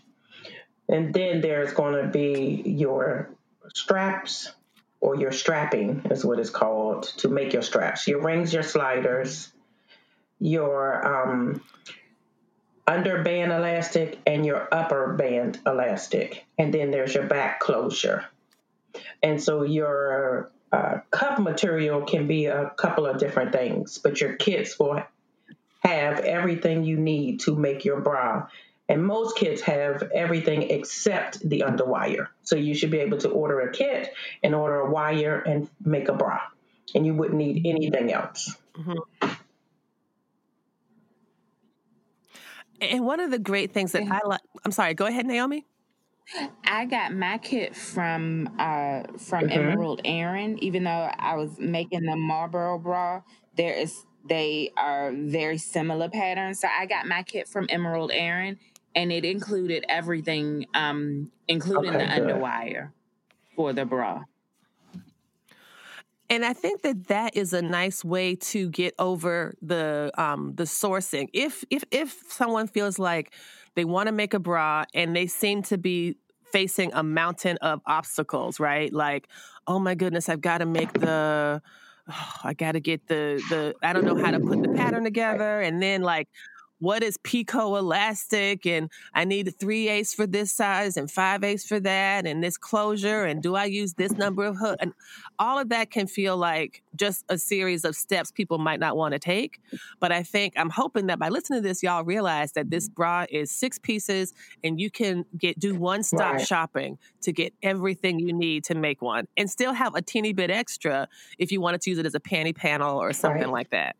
and 0.89 1.13
then 1.13 1.41
there's 1.41 1.73
going 1.73 2.01
to 2.01 2.09
be 2.09 2.63
your 2.65 3.29
straps 3.73 4.51
or 4.99 5.15
your 5.15 5.31
strapping 5.31 6.01
is 6.09 6.25
what 6.25 6.39
it's 6.39 6.49
called 6.49 7.03
to 7.03 7.27
make 7.29 7.53
your 7.53 7.61
straps. 7.61 8.07
Your 8.07 8.21
rings, 8.21 8.53
your 8.53 8.63
sliders, 8.63 9.51
your 10.39 11.05
um, 11.05 11.61
under 12.87 13.21
band 13.21 13.51
elastic 13.51 14.17
and 14.25 14.45
your 14.45 14.67
upper 14.73 15.13
band 15.13 15.59
elastic. 15.65 16.45
And 16.57 16.73
then 16.73 16.89
there's 16.89 17.13
your 17.13 17.27
back 17.27 17.59
closure. 17.59 18.25
And 19.21 19.41
so 19.41 19.63
your 19.63 20.51
uh, 20.71 20.99
cup 21.11 21.39
material 21.39 22.01
can 22.03 22.27
be 22.27 22.45
a 22.45 22.71
couple 22.77 23.05
of 23.05 23.19
different 23.19 23.51
things, 23.51 23.97
but 23.97 24.19
your 24.21 24.35
kits 24.35 24.77
will 24.79 25.01
have 25.79 26.19
everything 26.19 26.83
you 26.83 26.97
need 26.97 27.39
to 27.41 27.55
make 27.55 27.85
your 27.85 28.01
bra. 28.01 28.47
And 28.89 29.05
most 29.05 29.37
kits 29.37 29.61
have 29.63 30.03
everything 30.13 30.63
except 30.63 31.47
the 31.47 31.63
underwire. 31.67 32.27
So 32.43 32.55
you 32.55 32.73
should 32.73 32.91
be 32.91 32.99
able 32.99 33.17
to 33.19 33.29
order 33.29 33.61
a 33.61 33.71
kit 33.71 34.13
and 34.43 34.55
order 34.55 34.79
a 34.81 34.91
wire 34.91 35.39
and 35.39 35.69
make 35.83 36.09
a 36.09 36.13
bra. 36.13 36.39
And 36.95 37.05
you 37.05 37.13
wouldn't 37.13 37.37
need 37.37 37.65
anything 37.65 38.11
else. 38.13 38.55
And 42.79 43.05
one 43.05 43.19
of 43.19 43.31
the 43.31 43.39
great 43.39 43.71
things 43.73 43.91
that 43.93 44.03
I 44.09 44.21
like, 44.25 44.41
I'm 44.63 44.71
sorry, 44.71 44.93
go 44.93 45.05
ahead, 45.05 45.25
Naomi. 45.25 45.65
I 46.65 46.85
got 46.85 47.13
my 47.13 47.37
kit 47.37 47.75
from 47.75 48.49
uh 48.59 49.03
from 49.17 49.47
Mhm. 49.47 49.49
Emerald 49.49 50.01
Erin. 50.03 50.57
Even 50.59 50.83
though 50.83 51.09
I 51.17 51.35
was 51.35 51.57
making 51.59 52.03
the 52.05 52.15
Marlborough 52.15 52.79
bra, 52.79 53.21
there 53.55 53.73
is 53.73 54.05
they 54.27 54.71
are 54.77 55.11
very 55.13 55.57
similar 55.57 56.09
patterns. 56.09 56.59
So 56.59 56.67
I 56.67 56.85
got 56.85 57.07
my 57.07 57.23
kit 57.23 57.47
from 57.47 57.67
Emerald 57.69 58.11
Erin, 58.13 58.59
and 58.95 59.11
it 59.11 59.23
included 59.25 59.85
everything, 59.87 60.65
um, 60.73 61.31
including 61.47 61.93
Okay, 61.93 61.97
the 61.97 62.03
good. 62.05 62.43
underwire 62.43 62.91
for 63.55 63.73
the 63.73 63.85
bra. 63.85 64.23
And 66.29 66.43
I 66.43 66.53
think 66.53 66.81
that 66.81 67.07
that 67.07 67.37
is 67.37 67.53
a 67.53 67.61
nice 67.61 68.03
way 68.03 68.35
to 68.35 68.69
get 68.69 68.93
over 68.99 69.55
the 69.61 70.11
um, 70.17 70.55
the 70.55 70.63
sourcing. 70.63 71.29
If 71.33 71.63
if 71.69 71.85
if 71.91 72.21
someone 72.27 72.67
feels 72.67 72.99
like 72.99 73.33
they 73.77 73.85
want 73.85 74.07
to 74.07 74.11
make 74.11 74.33
a 74.33 74.39
bra 74.39 74.85
and 74.95 75.15
they 75.15 75.27
seem 75.27 75.61
to 75.61 75.77
be 75.77 76.17
facing 76.51 76.91
a 76.93 77.03
mountain 77.03 77.57
of 77.57 77.79
obstacles, 77.85 78.59
right? 78.59 78.91
Like, 78.91 79.27
oh 79.67 79.77
my 79.77 79.93
goodness, 79.93 80.29
I've 80.29 80.41
got 80.41 80.57
to 80.57 80.65
make 80.65 80.91
the 80.93 81.61
I 82.43 82.53
got 82.53 82.71
to 82.71 82.79
get 82.79 83.07
the 83.07 83.41
the 83.49 83.75
I 83.83 83.93
don't 83.93 84.03
know 84.03 84.17
how 84.17 84.31
to 84.31 84.39
put 84.39 84.63
the 84.63 84.69
pattern 84.69 85.03
together, 85.05 85.61
and 85.61 85.81
then 85.81 86.01
like. 86.01 86.27
What 86.79 87.03
is 87.03 87.17
picot 87.17 87.77
elastic? 87.79 88.65
And 88.65 88.91
I 89.13 89.25
need 89.25 89.53
three 89.59 89.89
eighths 89.89 90.13
for 90.13 90.27
this 90.27 90.51
size 90.53 90.97
and 90.97 91.09
five 91.09 91.43
eighths 91.43 91.65
for 91.67 91.79
that, 91.79 92.25
and 92.25 92.43
this 92.43 92.57
closure. 92.57 93.23
And 93.23 93.41
do 93.41 93.55
I 93.55 93.65
use 93.65 93.93
this 93.95 94.11
number 94.13 94.43
of 94.45 94.57
hook? 94.57 94.77
And 94.79 94.93
all 95.39 95.57
of 95.59 95.69
that 95.69 95.89
can 95.91 96.07
feel 96.07 96.37
like 96.37 96.83
just 96.95 97.23
a 97.29 97.37
series 97.37 97.83
of 97.85 97.95
steps 97.95 98.31
people 98.31 98.57
might 98.57 98.79
not 98.79 98.95
want 98.97 99.13
to 99.13 99.19
take. 99.19 99.59
But 99.99 100.11
I 100.11 100.23
think 100.23 100.53
I'm 100.57 100.69
hoping 100.69 101.07
that 101.07 101.19
by 101.19 101.29
listening 101.29 101.61
to 101.63 101.67
this, 101.67 101.81
y'all 101.83 102.03
realize 102.03 102.53
that 102.53 102.69
this 102.69 102.87
bra 102.89 103.25
is 103.29 103.51
six 103.51 103.77
pieces 103.79 104.33
and 104.63 104.79
you 104.79 104.89
can 104.91 105.25
get 105.37 105.59
do 105.59 105.75
one 105.75 106.03
stop 106.03 106.33
Right. 106.33 106.47
shopping 106.47 106.97
to 107.21 107.31
get 107.31 107.53
everything 107.63 108.19
you 108.19 108.33
need 108.33 108.63
to 108.65 108.75
make 108.75 109.01
one 109.01 109.27
and 109.37 109.49
still 109.49 109.73
have 109.73 109.95
a 109.95 110.01
teeny 110.01 110.33
bit 110.33 110.49
extra 110.51 111.07
if 111.37 111.51
you 111.51 111.61
wanted 111.61 111.81
to 111.81 111.89
use 111.89 111.99
it 111.99 112.05
as 112.05 112.15
a 112.15 112.19
panty 112.19 112.55
panel 112.55 112.97
or 113.01 113.13
something 113.13 113.41
Right. 113.43 113.51
like 113.51 113.69
that. 113.71 113.95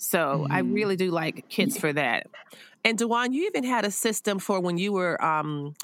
So 0.00 0.46
I 0.50 0.60
Mhm. 0.60 0.72
really 0.74 0.96
do 0.96 1.10
like 1.10 1.44
kits 1.50 1.76
for 1.78 1.92
that. 1.92 2.26
And 2.84 2.98
Dewan, 2.98 3.32
you 3.32 3.46
even 3.46 3.64
had 3.64 3.84
a 3.84 3.90
system 3.90 4.38
for 4.38 4.60
when 4.60 4.78
you 4.78 4.92
were 4.92 5.22
um 5.24 5.74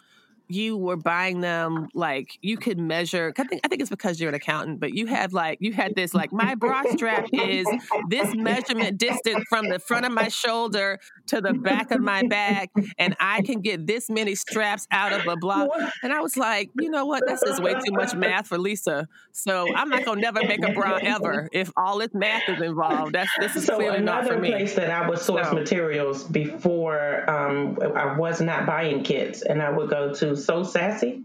you 0.49 0.77
were 0.77 0.97
buying 0.97 1.41
them 1.41 1.89
like 1.95 2.39
you 2.43 2.59
could 2.59 2.79
measure 2.79 3.33
I 3.39 3.45
think 3.45 3.63
I 3.65 3.69
think 3.69 3.81
it's 3.83 3.91
because 3.91 4.21
you're 4.21 4.29
an 4.31 4.35
accountant, 4.35 4.81
but 4.81 4.93
you 4.93 5.07
had 5.07 5.33
like 5.33 5.59
you 5.61 5.73
had 5.73 5.95
this 5.97 6.15
like 6.15 6.33
my 6.33 6.55
bra 6.55 6.85
strap 6.87 7.27
is 7.33 7.75
this 8.03 8.33
measurement 8.35 8.99
distance 8.99 9.45
from 9.49 9.69
the 9.69 9.79
front 9.81 10.07
of 10.07 10.13
my 10.13 10.29
shoulder 10.29 10.99
to 11.29 11.41
the 11.41 11.53
back 11.53 11.91
of 11.91 12.01
my 12.01 12.23
back, 12.27 12.71
and 12.99 13.17
I 13.21 13.43
can 13.43 13.61
get 13.61 13.87
this 13.87 14.09
many 14.11 14.35
straps 14.35 14.87
out 14.91 15.13
of 15.13 15.27
a 15.27 15.37
block. 15.37 15.69
And 16.03 16.13
I 16.13 16.21
was 16.21 16.37
like, 16.37 16.71
you 16.81 16.91
know 16.91 17.07
what? 17.07 17.23
That's 17.27 17.43
just 17.45 17.63
way 17.63 17.75
too 17.75 17.93
much 17.93 18.15
math 18.15 18.47
for 18.49 18.59
Lisa. 18.59 19.09
So 19.33 19.67
I'm 19.75 19.89
not 19.89 20.05
gonna 20.05 20.21
never 20.21 20.41
make 20.43 20.65
a 20.65 20.73
bra 20.73 20.99
ever 21.03 21.49
if 21.53 21.71
all 21.77 21.99
this 21.99 22.15
math 22.15 22.49
is 22.49 22.61
involved. 22.63 23.15
That's 23.15 23.31
this 23.39 23.57
is 23.57 23.65
So 23.65 23.77
clearly 23.77 24.01
not 24.01 24.27
for 24.27 24.39
me. 24.39 24.49
another 24.49 24.65
place 24.65 24.75
that 24.77 24.91
I 24.91 25.09
would 25.09 25.19
source 25.19 25.49
So- 25.49 25.55
materials 25.55 26.25
before 26.25 27.29
um, 27.31 27.79
I 27.97 28.17
was 28.17 28.41
not 28.41 28.67
buying 28.67 29.03
kits, 29.03 29.43
and 29.43 29.63
I 29.63 29.71
would 29.71 29.91
go 29.91 30.13
to 30.15 30.37
Sew 30.37 30.63
Sassy, 30.63 31.23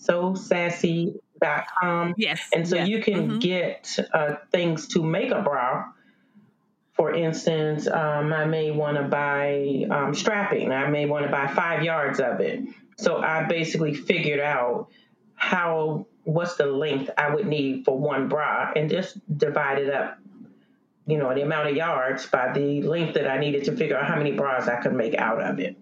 SewSassy.com, 0.00 2.14
Yes. 2.16 2.40
and 2.54 2.66
so 2.68 2.76
yes. 2.76 2.88
you 2.88 3.02
can 3.02 3.30
Mhm. 3.32 3.40
get 3.40 3.98
uh, 4.14 4.36
things 4.52 4.86
to 4.88 5.02
make 5.02 5.30
a 5.30 5.42
bra. 5.42 5.84
For 7.00 7.14
instance, 7.14 7.86
um, 7.86 8.30
I 8.30 8.44
may 8.44 8.70
want 8.72 8.98
to 8.98 9.04
buy 9.04 9.86
um, 9.90 10.14
strapping. 10.14 10.70
I 10.70 10.86
may 10.90 11.06
want 11.06 11.24
to 11.24 11.32
buy 11.32 11.46
five 11.46 11.82
yards 11.82 12.20
of 12.20 12.40
it. 12.40 12.62
So 12.98 13.16
I 13.16 13.44
basically 13.44 13.94
figured 13.94 14.38
out 14.38 14.88
how 15.34 16.06
what's 16.24 16.56
the 16.56 16.66
length 16.66 17.08
I 17.16 17.34
would 17.34 17.46
need 17.46 17.86
for 17.86 17.98
one 17.98 18.28
bra, 18.28 18.72
and 18.76 18.90
just 18.90 19.16
divided 19.38 19.88
up 19.88 20.18
you 21.06 21.16
know, 21.16 21.34
the 21.34 21.40
amount 21.40 21.70
of 21.70 21.74
yards 21.74 22.26
by 22.26 22.52
the 22.52 22.82
length 22.82 23.14
that 23.14 23.26
I 23.26 23.38
needed 23.38 23.64
to 23.64 23.74
figure 23.74 23.96
out 23.96 24.06
how 24.06 24.16
many 24.16 24.32
bras 24.32 24.68
I 24.68 24.76
could 24.76 24.92
make 24.92 25.14
out 25.14 25.40
of 25.40 25.58
it. 25.58 25.78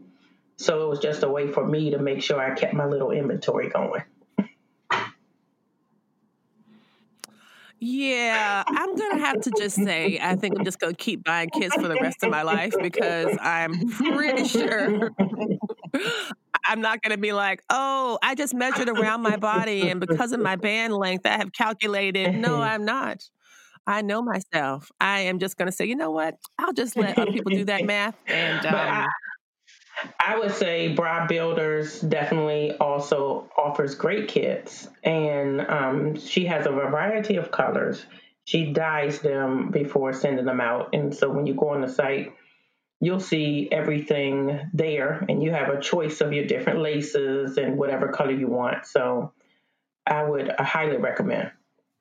So 0.57 0.85
it 0.85 0.89
was 0.89 1.01
just 1.01 1.25
a 1.25 1.29
way 1.29 1.51
for 1.51 1.67
me 1.67 1.91
to 1.91 1.99
make 1.99 2.23
sure 2.23 2.41
I 2.41 2.55
kept 2.55 2.75
my 2.75 2.87
little 2.87 3.11
inventory 3.11 3.71
going. 3.71 4.05
Yeah, 7.81 8.65
I'm 8.67 8.97
gonna 8.97 9.19
have 9.21 9.41
to 9.43 9.53
just 9.57 9.77
say 9.77 10.19
I 10.21 10.35
think 10.35 10.59
I'm 10.59 10.65
just 10.65 10.81
gonna 10.81 10.95
keep 10.95 11.23
buying 11.23 11.49
kids 11.51 11.75
for 11.75 11.87
the 11.87 11.97
rest 12.01 12.23
of 12.25 12.31
my 12.31 12.43
life 12.43 12.75
because 12.81 13.37
I'm 13.41 13.89
pretty 13.91 14.45
sure 14.49 15.11
I'm 16.65 16.81
not 16.81 17.03
gonna 17.03 17.19
be 17.19 17.33
like, 17.33 17.63
oh, 17.71 18.19
I 18.23 18.35
just 18.35 18.53
measured 18.53 18.89
around 18.89 19.23
my 19.23 19.37
body 19.37 19.91
and 19.91 20.01
because 20.01 20.33
of 20.33 20.41
my 20.41 20.57
band 20.57 20.95
length, 20.95 21.25
I 21.25 21.37
have 21.39 21.53
calculated. 21.53 22.35
No, 22.35 22.61
I'm 22.61 22.85
not. 22.85 23.23
I 23.87 24.03
know 24.03 24.23
myself. 24.23 24.91
I 25.01 25.21
am 25.21 25.39
just 25.39 25.57
gonna 25.57 25.73
say, 25.73 25.87
you 25.87 25.97
know 25.97 26.11
what? 26.11 26.35
I'll 26.59 26.73
just 26.73 26.97
let 26.97 27.17
other 27.17 27.31
people 27.33 27.53
do 27.53 27.65
that 27.67 27.85
math 27.85 28.17
and 28.27 28.67
I, 28.67 29.05
um, 29.05 29.09
I 30.19 30.39
would 30.39 30.53
say 30.53 30.95
Bra 30.95 31.27
Builders 31.27 32.01
definitely 32.01 32.73
also 32.79 33.51
offers 33.57 33.95
great 33.95 34.29
kits, 34.29 34.89
and 35.03 35.61
um, 35.63 36.17
she 36.19 36.47
has 36.47 36.67
a 36.67 36.71
variety 36.71 37.37
of 37.37 37.51
colors. 37.51 38.05
She 38.45 38.73
dyes 38.73 39.21
them 39.21 39.71
before 39.71 40.13
sending 40.13 40.45
them 40.45 40.61
out, 40.61 40.95
and 40.95 41.15
so 41.15 41.31
when 41.31 41.47
you 41.47 41.55
go 41.55 41.71
on 41.71 41.81
the 41.81 41.89
site, 41.89 42.33
you'll 43.01 43.21
see 43.21 43.69
everything 43.73 44.71
there, 44.73 45.25
and 45.29 45.43
you 45.43 45.51
have 45.53 45.69
a 45.69 45.81
choice 45.81 46.21
of 46.21 46.33
your 46.33 46.47
different 46.47 46.81
laces 46.81 47.59
and 47.59 47.77
whatever 47.77 48.09
color 48.09 48.33
you 48.33 48.49
want. 48.49 48.87
So 48.87 49.33
I 50.07 50.23
would 50.23 50.51
highly 50.59 50.97
recommend 50.97 51.51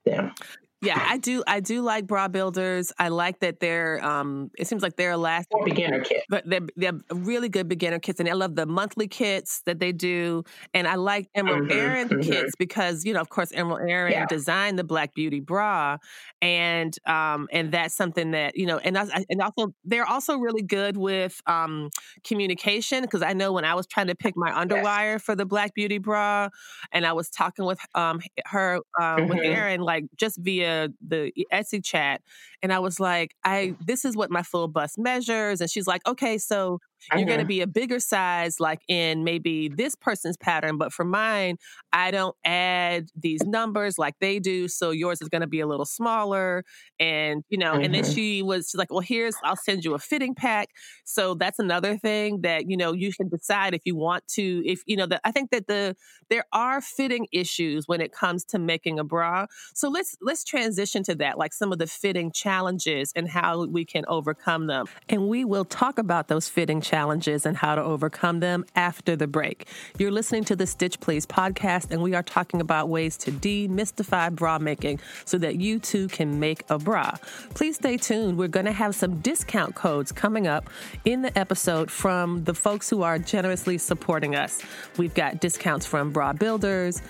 them. 0.06 0.34
Yeah, 0.82 1.04
I 1.10 1.18
do. 1.18 1.44
I 1.48 1.60
do 1.60 1.82
like 1.82 2.06
bra 2.06 2.28
builders. 2.28 2.94
I 3.00 3.08
like 3.08 3.40
that 3.40 3.60
they're. 3.60 4.04
Um, 4.06 4.52
it 4.60 4.68
seems 4.68 4.84
like 4.84 4.96
they're 4.96 5.12
a 5.12 5.18
last 5.18 5.48
beginner 5.66 6.02
kit, 6.02 6.24
but 6.30 6.48
they're 6.48 6.68
they're 6.76 7.00
really 7.12 7.50
good 7.50 7.68
beginner 7.68 7.98
kits, 7.98 8.20
and 8.20 8.30
I 8.30 8.34
love 8.34 8.56
the 8.56 8.68
monthly 8.68 9.08
kits 9.08 9.64
that 9.66 9.80
they 9.80 9.92
do. 9.92 10.44
And 10.76 10.88
I 10.88 10.94
like 10.94 11.30
Emerald 11.34 11.70
mm-hmm, 11.70 11.80
Erin 11.80 12.10
mm-hmm. 12.10 12.22
kits 12.22 12.54
because 12.60 13.06
you 13.06 13.14
know, 13.14 13.22
of 13.22 13.30
course, 13.30 13.52
Emerald 13.54 13.90
Erin 13.90 14.12
yeah. 14.12 14.26
designed 14.28 14.78
the 14.78 14.84
Black 14.84 15.16
Beauty 15.16 15.40
bra, 15.40 15.98
and 16.44 16.96
um, 17.08 17.48
and 17.52 17.72
that's 17.72 17.96
something 17.96 18.32
that 18.32 18.56
you 18.56 18.68
know, 18.68 18.78
and 18.78 19.00
I, 19.00 19.26
and 19.32 19.42
also 19.42 19.74
they're 19.84 20.08
also 20.08 20.38
really 20.38 20.62
good 20.62 20.96
with 20.96 21.42
um 21.48 21.90
communication 22.24 23.02
because 23.02 23.24
I 23.24 23.34
know 23.34 23.52
when 23.52 23.66
I 23.66 23.74
was 23.74 23.88
trying 23.88 24.08
to 24.08 24.16
pick 24.16 24.36
my 24.38 24.52
underwire 24.52 25.14
yes. 25.14 25.24
for 25.24 25.36
the 25.36 25.46
Black 25.46 25.74
Beauty 25.74 25.98
bra, 25.98 26.50
and 26.92 27.04
I 27.04 27.14
was 27.14 27.32
talking 27.32 27.66
with 27.66 27.80
um 27.96 28.22
her 28.46 28.76
um, 28.76 28.82
mm-hmm. 29.02 29.30
with 29.30 29.40
Erin 29.40 29.82
like 29.82 30.06
just 30.18 30.38
via 30.38 30.67
the 31.06 31.32
Etsy 31.52 31.84
chat, 31.84 32.22
and 32.62 32.74
I 32.74 32.80
was 32.80 33.00
like, 33.00 33.36
"I 33.44 33.76
this 33.86 34.06
is 34.06 34.16
what 34.16 34.32
my 34.32 34.44
full 34.44 34.68
bust 34.68 34.98
measures," 34.98 35.62
and 35.62 35.70
she's 35.70 35.88
like, 35.88 36.02
"Okay, 36.08 36.38
so 36.38 36.80
you're 37.16 37.26
going 37.26 37.40
to 37.40 37.46
be 37.46 37.62
a 37.62 37.68
bigger 37.68 38.00
size, 38.00 38.60
like 38.60 38.82
in 38.88 39.24
maybe 39.24 39.70
this 39.70 39.96
person's 39.96 40.36
pattern, 40.36 40.78
but 40.78 40.92
for 40.92 41.06
mine, 41.06 41.58
I 41.94 42.12
don't 42.12 42.36
add 42.44 43.08
these 43.16 43.42
numbers 43.44 43.98
like 43.98 44.16
they 44.20 44.40
do. 44.40 44.68
So 44.68 44.92
yours 44.92 45.22
is 45.22 45.30
going 45.30 45.42
to 45.42 45.48
be 45.48 45.62
a 45.62 45.68
little 45.68 45.86
smaller. 45.86 46.66
And, 47.00 47.44
you 47.50 47.58
know, 47.58 47.74
mm-hmm. 47.74 47.84
and 47.84 47.94
then 47.94 48.04
mm-hmm. 48.04 48.14
she 48.14 48.42
was 48.42 48.70
she's 48.70 48.80
like, 48.80 48.92
well, 48.92 49.00
here's, 49.00 49.36
I'll 49.44 49.56
send 49.56 49.86
you 49.86 49.94
a 49.94 50.00
fitting 50.00 50.36
pack. 50.36 50.70
So 51.06 51.34
that's 51.34 51.60
another 51.60 51.98
thing 51.98 52.42
that, 52.42 52.70
you 52.70 52.76
know, 52.76 52.92
you 52.94 53.14
can 53.14 53.30
decide 53.30 53.74
if 53.74 53.82
you 53.86 53.96
want 53.96 54.28
to, 54.30 54.64
if, 54.66 54.82
you 54.86 54.98
know, 54.98 55.06
that 55.06 55.22
I 55.24 55.32
think 55.32 55.52
that 55.52 55.68
the, 55.68 55.96
there 56.30 56.46
are 56.52 56.82
fitting 56.82 57.28
issues 57.32 57.88
when 57.88 58.02
it 58.02 58.12
comes 58.12 58.44
to 58.46 58.60
making 58.60 59.00
a 59.00 59.04
bra. 59.04 59.46
So 59.76 59.90
let's, 59.90 60.18
let's 60.22 60.44
transition 60.44 61.04
to 61.04 61.16
that, 61.16 61.38
like 61.38 61.54
some 61.54 61.72
of 61.72 61.78
the 61.78 61.88
fitting 61.88 62.32
challenges 62.32 62.47
and 62.48 63.28
how 63.28 63.66
we 63.66 63.84
can 63.84 64.06
overcome 64.08 64.68
them. 64.68 64.86
And 65.10 65.28
we 65.28 65.44
will 65.44 65.66
talk 65.66 66.00
about 66.00 66.28
those 66.28 66.48
fitting 66.48 66.80
challenges 66.80 67.46
and 67.46 67.58
how 67.58 67.76
to 67.76 67.84
overcome 67.84 68.40
them 68.40 68.66
after 68.76 69.16
the 69.16 69.28
break. 69.28 69.68
You're 69.98 70.12
listening 70.12 70.46
to 70.46 70.56
the 70.56 70.66
Stitch 70.66 71.00
Please 71.00 71.26
podcast, 71.26 71.92
and 71.92 72.02
we 72.02 72.16
are 72.16 72.24
talking 72.24 72.62
about 72.62 72.88
ways 72.88 73.18
to 73.18 73.32
demystify 73.32 74.34
bra 74.34 74.60
making 74.60 75.00
so 75.26 75.38
that 75.40 75.60
you 75.60 75.80
too 75.80 76.08
can 76.08 76.40
make 76.40 76.64
a 76.70 76.80
bra. 76.80 77.12
Please 77.54 77.76
stay 77.76 77.98
tuned. 77.98 78.38
We're 78.38 78.48
going 78.48 78.66
to 78.66 78.72
have 78.72 78.96
some 78.96 79.20
discount 79.20 79.76
codes 79.76 80.12
coming 80.12 80.48
up 80.48 80.70
in 81.04 81.22
the 81.22 81.38
episode 81.38 81.92
from 81.92 82.46
the 82.46 82.54
folks 82.54 82.90
who 82.90 83.04
are 83.04 83.20
generously 83.20 83.78
supporting 83.78 84.36
us. 84.36 84.62
We've 84.98 85.14
got 85.14 85.42
discounts 85.42 85.86
from 85.86 86.12
Bra 86.12 86.34
Builders, 86.34 87.02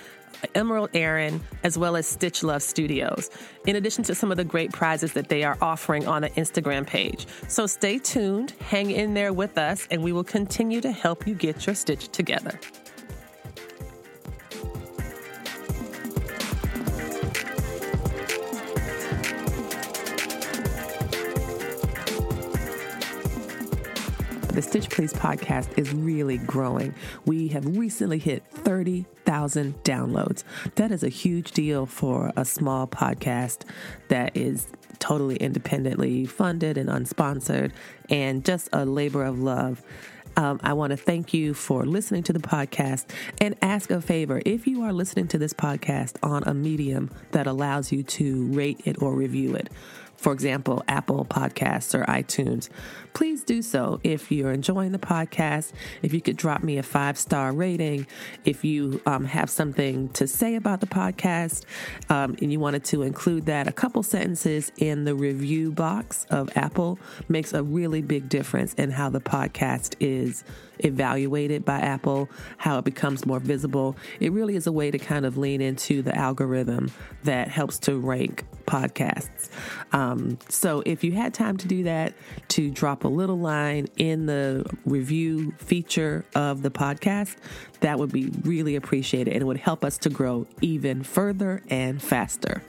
Emerald 0.54 0.90
Erin, 0.94 1.40
as 1.64 1.78
well 1.78 1.96
as 1.96 2.06
Stitch 2.06 2.42
Love 2.42 2.62
Studios, 2.62 3.30
in 3.66 3.76
addition 3.76 4.04
to 4.04 4.14
some 4.14 4.30
of 4.30 4.36
the 4.36 4.44
great 4.44 4.72
prizes 4.72 5.12
that 5.12 5.28
they 5.28 5.44
are 5.44 5.58
offering 5.60 6.06
on 6.06 6.24
an 6.24 6.32
Instagram 6.32 6.86
page. 6.86 7.26
So 7.48 7.66
stay 7.66 7.98
tuned, 7.98 8.52
hang 8.60 8.90
in 8.90 9.14
there 9.14 9.32
with 9.32 9.58
us, 9.58 9.86
and 9.90 10.02
we 10.02 10.12
will 10.12 10.24
continue 10.24 10.80
to 10.80 10.92
help 10.92 11.26
you 11.26 11.34
get 11.34 11.66
your 11.66 11.74
stitch 11.74 12.08
together. 12.08 12.58
The 24.58 24.62
Stitch 24.62 24.90
Please 24.90 25.12
podcast 25.12 25.78
is 25.78 25.94
really 25.94 26.38
growing. 26.38 26.92
We 27.24 27.46
have 27.46 27.76
recently 27.76 28.18
hit 28.18 28.42
30,000 28.50 29.84
downloads. 29.84 30.42
That 30.74 30.90
is 30.90 31.04
a 31.04 31.08
huge 31.08 31.52
deal 31.52 31.86
for 31.86 32.32
a 32.34 32.44
small 32.44 32.88
podcast 32.88 33.62
that 34.08 34.36
is 34.36 34.66
totally 34.98 35.36
independently 35.36 36.26
funded 36.26 36.76
and 36.76 36.88
unsponsored 36.88 37.70
and 38.10 38.44
just 38.44 38.68
a 38.72 38.84
labor 38.84 39.22
of 39.22 39.38
love. 39.38 39.80
Um, 40.36 40.58
I 40.64 40.72
want 40.72 40.90
to 40.90 40.96
thank 40.96 41.32
you 41.32 41.54
for 41.54 41.86
listening 41.86 42.24
to 42.24 42.32
the 42.32 42.40
podcast 42.40 43.06
and 43.40 43.54
ask 43.62 43.92
a 43.92 44.00
favor. 44.00 44.42
If 44.44 44.66
you 44.66 44.82
are 44.82 44.92
listening 44.92 45.28
to 45.28 45.38
this 45.38 45.52
podcast 45.52 46.16
on 46.20 46.42
a 46.42 46.52
medium 46.52 47.12
that 47.30 47.46
allows 47.46 47.92
you 47.92 48.02
to 48.02 48.46
rate 48.46 48.80
it 48.84 49.00
or 49.00 49.14
review 49.14 49.54
it, 49.54 49.68
for 50.18 50.32
example, 50.32 50.82
Apple 50.88 51.24
Podcasts 51.24 51.94
or 51.94 52.04
iTunes, 52.06 52.68
please 53.18 53.42
do 53.42 53.62
so. 53.62 53.98
If 54.04 54.30
you're 54.30 54.52
enjoying 54.52 54.92
the 54.92 54.98
podcast, 55.00 55.72
if 56.02 56.14
you 56.14 56.20
could 56.20 56.36
drop 56.36 56.62
me 56.62 56.78
a 56.78 56.84
five 56.84 57.18
star 57.18 57.52
rating, 57.52 58.06
if 58.44 58.64
you 58.64 59.00
um, 59.06 59.24
have 59.24 59.50
something 59.50 60.10
to 60.10 60.28
say 60.28 60.54
about 60.54 60.80
the 60.80 60.86
podcast 60.86 61.64
um, 62.10 62.36
and 62.40 62.52
you 62.52 62.60
wanted 62.60 62.84
to 62.84 63.02
include 63.02 63.46
that, 63.46 63.66
a 63.66 63.72
couple 63.72 64.04
sentences 64.04 64.70
in 64.76 65.02
the 65.02 65.16
review 65.16 65.72
box 65.72 66.26
of 66.30 66.48
Apple 66.56 66.96
makes 67.28 67.52
a 67.52 67.64
really 67.64 68.02
big 68.02 68.28
difference 68.28 68.72
in 68.74 68.92
how 68.92 69.10
the 69.10 69.20
podcast 69.20 69.96
is 69.98 70.44
evaluated 70.80 71.64
by 71.64 71.80
Apple, 71.80 72.28
how 72.56 72.78
it 72.78 72.84
becomes 72.84 73.26
more 73.26 73.40
visible. 73.40 73.96
It 74.20 74.32
really 74.32 74.56
is 74.56 74.66
a 74.66 74.72
way 74.72 74.90
to 74.90 74.98
kind 74.98 75.26
of 75.26 75.36
lean 75.36 75.60
into 75.60 76.02
the 76.02 76.14
algorithm 76.14 76.92
that 77.24 77.48
helps 77.48 77.78
to 77.80 77.98
rank 77.98 78.44
podcasts. 78.66 79.48
Um, 79.92 80.38
so 80.48 80.82
if 80.86 81.02
you 81.02 81.12
had 81.12 81.34
time 81.34 81.56
to 81.56 81.68
do 81.68 81.84
that, 81.84 82.14
to 82.48 82.70
drop 82.70 83.04
a 83.04 83.07
little 83.08 83.38
line 83.38 83.88
in 83.96 84.26
the 84.26 84.64
review 84.84 85.52
feature 85.58 86.24
of 86.34 86.62
the 86.62 86.70
podcast, 86.70 87.36
that 87.80 87.98
would 87.98 88.12
be 88.12 88.30
really 88.42 88.76
appreciated 88.76 89.32
and 89.32 89.42
it 89.42 89.44
would 89.44 89.56
help 89.56 89.84
us 89.84 89.98
to 89.98 90.10
grow 90.10 90.46
even 90.60 91.02
further 91.02 91.62
and 91.68 92.02
faster. 92.02 92.62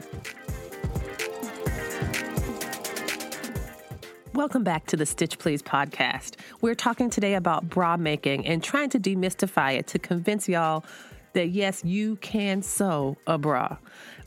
Welcome 4.34 4.64
back 4.64 4.86
to 4.88 4.96
the 4.96 5.06
Stitch 5.06 5.38
Please 5.38 5.62
podcast. 5.62 6.36
We're 6.62 6.76
talking 6.76 7.10
today 7.10 7.34
about 7.34 7.68
bra 7.68 7.98
making 7.98 8.46
and 8.46 8.64
trying 8.64 8.90
to 8.92 9.00
demystify 9.00 9.78
it 9.78 9.88
to 9.88 10.00
convince 10.00 10.48
y'all 10.48 10.86
that 11.34 11.50
yes, 11.50 11.84
you 11.84 12.16
can 12.18 12.62
sew 12.62 13.18
a 13.28 13.38
bra. 13.38 13.78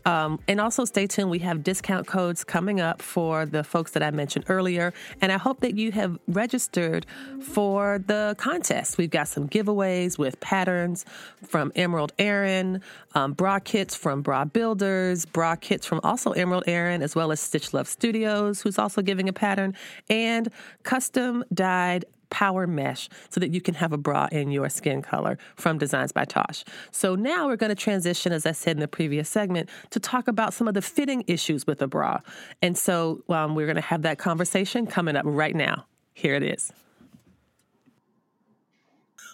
Um, 0.05 0.41
and 0.49 0.61
also 0.61 0.85
stay 0.85 1.07
tuned. 1.07 1.31
We 1.31 1.39
have 1.41 1.63
discount 1.63 2.07
codes 2.07 2.45
coming 2.45 2.81
up 2.81 3.03
for 3.03 3.47
the 3.47 3.63
folks 3.65 3.93
that 3.93 4.03
I 4.03 4.11
mentioned 4.11 4.47
earlier. 4.49 4.93
And 5.21 5.31
I 5.33 5.39
hope 5.39 5.61
that 5.61 5.77
you 5.77 5.93
have 5.93 6.19
registered 6.29 7.07
for 7.41 8.03
the 8.07 8.35
contest. 8.39 8.99
We've 8.99 9.11
got 9.11 9.29
some 9.29 9.49
giveaways 9.49 10.19
with 10.19 10.41
patterns 10.41 11.05
from 11.43 11.73
Emerald 11.75 12.13
Erin, 12.19 12.81
um, 13.15 13.33
bra 13.33 13.59
kits 13.59 13.95
from 13.95 14.23
Bra 14.23 14.45
Builders, 14.45 15.25
bra 15.27 15.57
kits 15.57 15.87
from 15.87 16.01
also 16.03 16.33
Emerald 16.33 16.65
Erin, 16.67 17.03
as 17.03 17.15
well 17.15 17.33
as 17.33 17.41
Stitch 17.41 17.73
Love 17.73 17.89
Studios, 17.89 18.63
who's 18.63 18.79
also 18.79 19.03
giving 19.03 19.29
a 19.29 19.33
pattern, 19.33 19.75
and 20.09 20.51
custom 20.83 21.45
dyed 21.53 22.05
power 22.33 22.67
mesh 22.67 23.09
so 23.29 23.39
that 23.39 23.51
you 23.51 23.61
can 23.61 23.75
have 23.75 23.93
a 23.93 23.99
bra 23.99 24.27
in 24.33 24.51
your 24.51 24.69
skin 24.69 25.03
color 25.03 25.39
from 25.55 25.79
Designs 25.79 26.11
by 26.11 26.25
Tosh. 26.25 26.65
So 26.91 27.15
now 27.15 27.47
we're 27.47 27.57
going 27.57 27.71
to 27.71 27.77
transition, 27.77 28.33
as 28.33 28.47
I 28.47 28.53
said 28.53 28.77
in 28.77 28.81
the 28.81 28.89
previous 28.89 29.29
segment, 29.29 29.69
to 29.91 30.01
talk 30.01 30.27
about 30.27 30.53
some 30.55 30.67
of 30.67 30.75
the 30.75 30.83
fitting 30.83 31.23
issues 31.27 31.67
with 31.67 31.81
a 31.83 31.87
bra. 31.87 32.21
And 32.63 32.77
so 32.77 33.23
um, 33.29 33.55
we're 33.55 33.67
going 33.67 33.77
to 33.77 33.83
have 33.83 34.03
that 34.03 34.19
conversation 34.19 34.87
coming 34.87 35.15
up 35.15 35.25
right 35.27 35.55
now. 35.55 35.85
Here 36.15 36.35
it 36.35 36.43
is. 36.43 36.73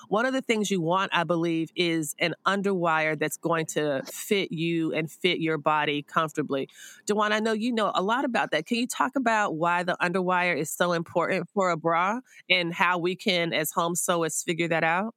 One 0.08 0.24
of 0.24 0.32
the 0.32 0.42
things 0.42 0.70
you 0.70 0.80
want, 0.80 1.10
I 1.14 1.24
believe, 1.24 1.70
is 1.76 2.14
an 2.18 2.34
underwire 2.46 3.18
that's 3.18 3.36
going 3.36 3.66
to 3.66 4.02
fit 4.06 4.50
you 4.50 4.94
and 4.94 5.10
fit 5.10 5.38
your 5.38 5.58
body 5.58 6.02
comfortably. 6.02 6.68
Dewan, 7.06 7.32
I 7.32 7.40
know 7.40 7.52
you 7.52 7.72
know 7.72 7.92
a 7.94 8.02
lot 8.02 8.24
about 8.24 8.50
that. 8.52 8.66
Can 8.66 8.78
you 8.78 8.86
talk 8.86 9.16
about 9.16 9.56
why 9.56 9.82
the 9.82 9.96
underwire 10.00 10.56
is 10.56 10.70
so 10.70 10.92
important 10.92 11.48
for 11.52 11.70
a 11.70 11.76
bra 11.76 12.20
and 12.48 12.72
how 12.72 12.98
we 12.98 13.16
can, 13.16 13.52
as 13.52 13.70
home 13.70 13.94
sewers, 13.94 14.42
figure 14.42 14.68
that 14.68 14.82
out? 14.82 15.14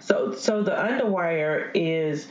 So, 0.00 0.32
so 0.32 0.62
the 0.62 0.72
underwire 0.72 1.70
is 1.74 2.28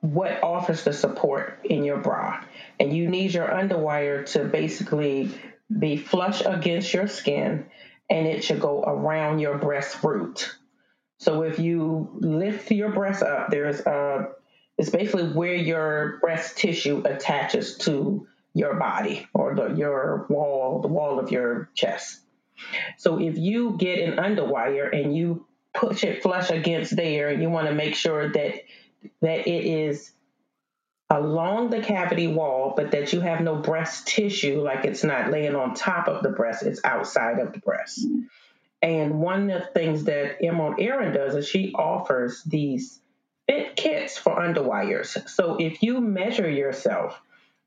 what 0.00 0.42
offers 0.42 0.82
the 0.82 0.92
support 0.92 1.60
in 1.62 1.84
your 1.84 1.98
bra, 1.98 2.44
and 2.80 2.92
you 2.94 3.08
need 3.08 3.32
your 3.32 3.46
underwire 3.46 4.26
to 4.32 4.44
basically 4.44 5.30
be 5.78 5.96
flush 5.96 6.42
against 6.44 6.92
your 6.92 7.06
skin, 7.06 7.66
and 8.10 8.26
it 8.26 8.42
should 8.42 8.60
go 8.60 8.82
around 8.82 9.38
your 9.38 9.58
breast 9.58 10.02
root. 10.02 10.56
So 11.22 11.42
if 11.42 11.60
you 11.60 12.08
lift 12.14 12.72
your 12.72 12.90
breast 12.90 13.22
up, 13.22 13.48
there's 13.48 13.78
a 13.78 14.30
it's 14.76 14.90
basically 14.90 15.28
where 15.28 15.54
your 15.54 16.18
breast 16.20 16.56
tissue 16.58 17.00
attaches 17.04 17.78
to 17.78 18.26
your 18.54 18.74
body 18.74 19.28
or 19.32 19.54
the, 19.54 19.68
your 19.74 20.26
wall, 20.28 20.80
the 20.80 20.88
wall 20.88 21.20
of 21.20 21.30
your 21.30 21.70
chest. 21.76 22.18
So 22.98 23.20
if 23.20 23.38
you 23.38 23.76
get 23.78 24.00
an 24.00 24.16
underwire 24.16 24.92
and 24.92 25.16
you 25.16 25.46
push 25.72 26.02
it 26.02 26.24
flush 26.24 26.50
against 26.50 26.96
there, 26.96 27.30
you 27.32 27.48
want 27.50 27.68
to 27.68 27.74
make 27.74 27.94
sure 27.94 28.32
that 28.32 28.54
that 29.20 29.46
it 29.46 29.64
is 29.64 30.10
along 31.08 31.70
the 31.70 31.82
cavity 31.82 32.26
wall, 32.26 32.74
but 32.76 32.90
that 32.90 33.12
you 33.12 33.20
have 33.20 33.40
no 33.40 33.54
breast 33.54 34.08
tissue, 34.08 34.60
like 34.60 34.84
it's 34.84 35.04
not 35.04 35.30
laying 35.30 35.54
on 35.54 35.74
top 35.74 36.08
of 36.08 36.24
the 36.24 36.30
breast, 36.30 36.64
it's 36.64 36.80
outside 36.82 37.38
of 37.38 37.52
the 37.52 37.60
breast. 37.60 38.04
And 38.82 39.20
one 39.20 39.50
of 39.50 39.62
the 39.62 39.68
things 39.68 40.04
that 40.04 40.44
Emerald 40.44 40.80
Erin 40.80 41.14
does 41.14 41.36
is 41.36 41.48
she 41.48 41.72
offers 41.74 42.42
these 42.42 43.00
fit 43.46 43.76
kits 43.76 44.18
for 44.18 44.34
underwires. 44.36 45.28
So 45.28 45.56
if 45.56 45.82
you 45.82 46.00
measure 46.00 46.50
yourself 46.50 47.20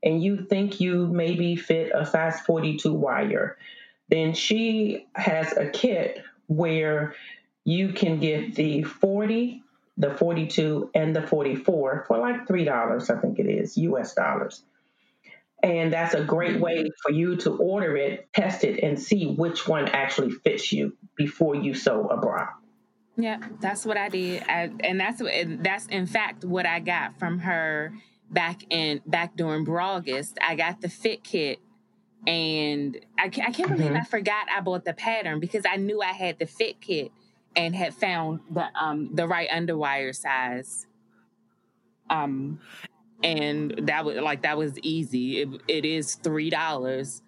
and 0.03 0.21
you 0.21 0.45
think 0.45 0.81
you 0.81 1.07
maybe 1.07 1.55
fit 1.55 1.91
a 1.95 2.05
size 2.05 2.41
42 2.41 2.93
wire, 2.93 3.57
then 4.09 4.33
she 4.33 5.07
has 5.15 5.55
a 5.55 5.69
kit 5.69 6.21
where 6.47 7.15
you 7.63 7.93
can 7.93 8.19
get 8.19 8.55
the 8.55 8.83
40, 8.83 9.63
the 9.97 10.13
42, 10.13 10.91
and 10.93 11.15
the 11.15 11.25
44 11.25 12.05
for 12.07 12.17
like 12.17 12.45
$3, 12.45 13.09
I 13.09 13.21
think 13.21 13.39
it 13.39 13.47
is, 13.47 13.77
US 13.77 14.13
dollars. 14.13 14.63
And 15.65 15.91
that's 15.91 16.13
a 16.13 16.23
great 16.23 16.59
way 16.59 16.91
for 17.01 17.11
you 17.11 17.37
to 17.37 17.57
order 17.57 17.97
it, 17.97 18.31
test 18.33 18.63
it, 18.63 18.83
and 18.83 19.01
see 19.01 19.25
which 19.25 19.67
one 19.67 19.87
actually 19.87 20.29
fits 20.29 20.71
you 20.71 20.95
before 21.15 21.55
you 21.55 21.73
sew 21.73 22.07
a 22.07 22.17
bra. 22.17 22.49
Yeah, 23.17 23.39
that's 23.61 23.83
what 23.83 23.97
I 23.97 24.09
did, 24.09 24.43
I, 24.43 24.69
and 24.81 24.99
that's 24.99 25.23
that's 25.63 25.87
in 25.87 26.05
fact 26.05 26.45
what 26.45 26.67
I 26.67 26.81
got 26.81 27.17
from 27.17 27.39
her 27.39 27.93
back 28.29 28.61
in 28.69 29.01
back 29.07 29.35
during 29.35 29.67
August. 29.67 30.37
I 30.39 30.55
got 30.55 30.81
the 30.81 30.89
fit 30.89 31.23
kit, 31.23 31.59
and 32.27 32.99
I, 33.17 33.25
I 33.25 33.29
can't 33.29 33.69
believe 33.69 33.87
mm-hmm. 33.87 33.97
I 33.97 34.03
forgot 34.03 34.45
I 34.55 34.61
bought 34.61 34.85
the 34.85 34.93
pattern 34.93 35.39
because 35.39 35.63
I 35.67 35.77
knew 35.77 35.99
I 35.99 36.11
had 36.11 36.37
the 36.37 36.45
fit 36.45 36.79
kit 36.79 37.11
and 37.55 37.75
had 37.75 37.95
found 37.95 38.41
the 38.51 38.67
um 38.79 39.15
the 39.15 39.27
right 39.27 39.49
underwire 39.49 40.13
size. 40.13 40.85
Um, 42.07 42.59
and 43.25 43.87
that 43.87 44.05
was 44.05 44.17
like 44.17 44.43
that 44.43 44.57
was 44.57 44.77
easy. 44.79 45.41
It, 45.41 45.49
it 45.67 45.85
is 45.85 46.15
three 46.15 46.49
dollars, 46.49 47.21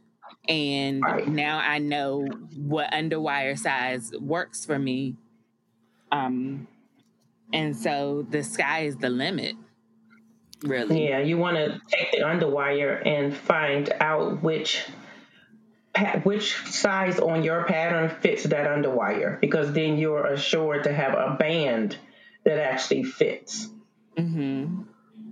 and 0.47 1.01
right. 1.01 1.27
now 1.27 1.59
I 1.59 1.79
know 1.79 2.25
what 2.55 2.91
underwire 2.91 3.57
size 3.57 4.11
works 4.19 4.65
for 4.65 4.79
me 4.79 5.15
um, 6.11 6.67
and 7.53 7.75
so 7.75 8.25
the 8.29 8.43
sky 8.43 8.81
is 8.81 8.97
the 8.97 9.09
limit, 9.09 9.55
really. 10.63 11.07
Yeah, 11.07 11.19
you 11.19 11.37
want 11.37 11.57
to 11.57 11.81
take 11.89 12.11
the 12.11 12.19
underwire 12.19 13.05
and 13.05 13.35
find 13.35 13.91
out 13.99 14.41
which 14.43 14.85
which 16.23 16.55
size 16.67 17.19
on 17.19 17.43
your 17.43 17.63
pattern 17.63 18.09
fits 18.21 18.43
that 18.43 18.67
underwire 18.67 19.39
because 19.41 19.73
then 19.73 19.97
you're 19.97 20.27
assured 20.27 20.83
to 20.83 20.93
have 20.93 21.13
a 21.13 21.35
band 21.39 21.97
that 22.43 22.59
actually 22.59 23.03
fits 23.03 23.67
mm-hmm. 24.15 24.83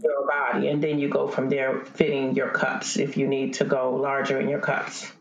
Your 0.05 0.27
body 0.27 0.69
and 0.69 0.83
then 0.83 0.99
you 0.99 1.09
go 1.09 1.27
from 1.27 1.49
there 1.49 1.83
fitting 1.85 2.35
your 2.35 2.49
cups 2.49 2.97
if 2.97 3.17
you 3.17 3.27
need 3.27 3.53
to 3.55 3.65
go 3.65 3.95
larger 3.95 4.39
in 4.39 4.47
your 4.47 4.59
cups 4.59 5.11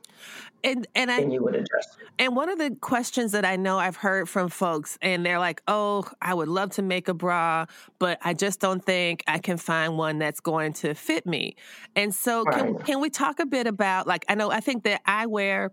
and 0.64 0.86
and 0.94 1.10
I, 1.10 1.20
you 1.20 1.42
would 1.42 1.54
adjust. 1.54 1.98
And 2.18 2.34
one 2.34 2.48
of 2.48 2.58
the 2.58 2.76
questions 2.80 3.32
that 3.32 3.44
I 3.44 3.56
know 3.56 3.78
I've 3.78 3.96
heard 3.96 4.28
from 4.28 4.48
folks, 4.48 4.98
and 5.02 5.24
they're 5.24 5.38
like, 5.38 5.62
"Oh, 5.68 6.08
I 6.20 6.32
would 6.32 6.48
love 6.48 6.70
to 6.72 6.82
make 6.82 7.08
a 7.08 7.14
bra, 7.14 7.66
but 7.98 8.18
I 8.22 8.34
just 8.34 8.60
don't 8.60 8.84
think 8.84 9.22
I 9.26 9.38
can 9.38 9.58
find 9.58 9.98
one 9.98 10.18
that's 10.18 10.40
going 10.40 10.72
to 10.74 10.94
fit 10.94 11.26
me." 11.26 11.56
And 11.94 12.14
so, 12.14 12.44
right. 12.44 12.58
can, 12.58 12.78
can 12.78 13.00
we 13.00 13.10
talk 13.10 13.40
a 13.40 13.46
bit 13.46 13.66
about 13.66 14.06
like 14.06 14.24
I 14.28 14.34
know 14.34 14.50
I 14.50 14.60
think 14.60 14.84
that 14.84 15.02
I 15.04 15.26
wear 15.26 15.72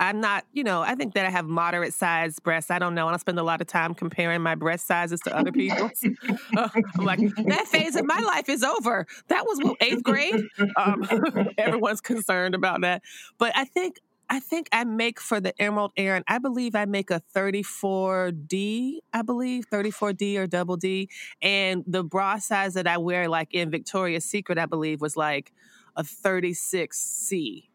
I'm 0.00 0.18
not, 0.18 0.46
you 0.54 0.64
know, 0.64 0.80
I 0.80 0.94
think 0.94 1.12
that 1.14 1.26
I 1.26 1.30
have 1.30 1.44
moderate 1.44 1.92
sized 1.92 2.42
breasts. 2.42 2.70
I 2.70 2.78
don't 2.78 2.94
know. 2.94 3.06
I 3.06 3.10
don't 3.10 3.18
spend 3.18 3.38
a 3.38 3.42
lot 3.42 3.60
of 3.60 3.66
time 3.66 3.94
comparing 3.94 4.40
my 4.40 4.54
breast 4.54 4.86
sizes 4.86 5.20
to 5.20 5.36
other 5.36 5.52
people's. 5.52 5.92
uh, 6.56 6.68
I'm 6.74 7.04
like, 7.04 7.20
that 7.20 7.66
phase 7.68 7.96
of 7.96 8.06
my 8.06 8.18
life 8.18 8.48
is 8.48 8.64
over. 8.64 9.06
That 9.28 9.44
was 9.44 9.58
what, 9.62 9.76
eighth 9.82 10.02
grade. 10.02 10.42
Um, 10.74 11.06
everyone's 11.58 12.00
concerned 12.00 12.54
about 12.54 12.80
that. 12.80 13.02
But 13.36 13.52
I 13.54 13.66
think 13.66 13.98
I 14.30 14.40
think 14.40 14.68
I 14.72 14.84
make 14.84 15.20
for 15.20 15.40
the 15.40 15.60
Emerald 15.60 15.92
Erin, 15.96 16.22
I 16.28 16.38
believe 16.38 16.76
I 16.76 16.84
make 16.84 17.10
a 17.10 17.20
34D, 17.34 18.98
I 19.12 19.22
believe, 19.22 19.68
34D 19.68 20.38
or 20.38 20.46
double 20.46 20.76
D. 20.76 21.10
And 21.42 21.82
the 21.84 22.04
bra 22.04 22.38
size 22.38 22.74
that 22.74 22.86
I 22.86 22.96
wear, 22.98 23.28
like 23.28 23.52
in 23.52 23.70
Victoria's 23.72 24.24
Secret, 24.24 24.56
I 24.56 24.66
believe, 24.66 25.00
was 25.00 25.16
like 25.16 25.52
a 25.96 26.04
36C. 26.04 27.69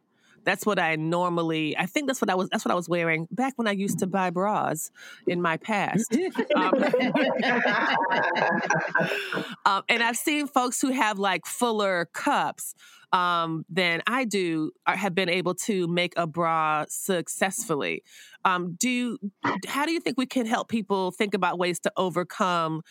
That's 0.45 0.65
what 0.65 0.79
I 0.79 0.95
normally. 0.95 1.77
I 1.77 1.85
think 1.85 2.07
that's 2.07 2.21
what 2.21 2.29
I 2.29 2.35
was. 2.35 2.49
That's 2.49 2.63
what 2.63 2.71
I 2.71 2.75
was 2.75 2.87
wearing 2.87 3.27
back 3.31 3.53
when 3.57 3.67
I 3.67 3.71
used 3.71 3.99
to 3.99 4.07
buy 4.07 4.29
bras 4.29 4.91
in 5.27 5.41
my 5.41 5.57
past. 5.57 6.15
um, 6.55 6.73
um, 9.65 9.83
and 9.89 10.01
I've 10.03 10.17
seen 10.17 10.47
folks 10.47 10.79
who 10.81 10.91
have 10.91 11.19
like 11.19 11.45
fuller 11.45 12.07
cups 12.13 12.75
um, 13.11 13.65
than 13.69 14.01
I 14.07 14.25
do 14.25 14.71
uh, 14.85 14.95
have 14.95 15.15
been 15.15 15.29
able 15.29 15.55
to 15.65 15.87
make 15.87 16.13
a 16.15 16.27
bra 16.27 16.85
successfully. 16.87 18.03
Um, 18.43 18.75
do 18.79 19.17
how 19.67 19.85
do 19.85 19.91
you 19.91 19.99
think 19.99 20.17
we 20.17 20.25
can 20.25 20.45
help 20.45 20.69
people 20.69 21.11
think 21.11 21.33
about 21.33 21.57
ways 21.57 21.79
to 21.81 21.91
overcome? 21.97 22.81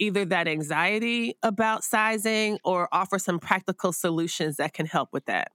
either 0.00 0.24
that 0.24 0.48
anxiety 0.48 1.36
about 1.44 1.84
sizing 1.84 2.58
or 2.64 2.88
offer 2.92 3.16
some 3.18 3.38
practical 3.38 3.92
solutions 3.92 4.56
that 4.56 4.72
can 4.72 4.86
help 4.86 5.08
with 5.12 5.24
that? 5.26 5.52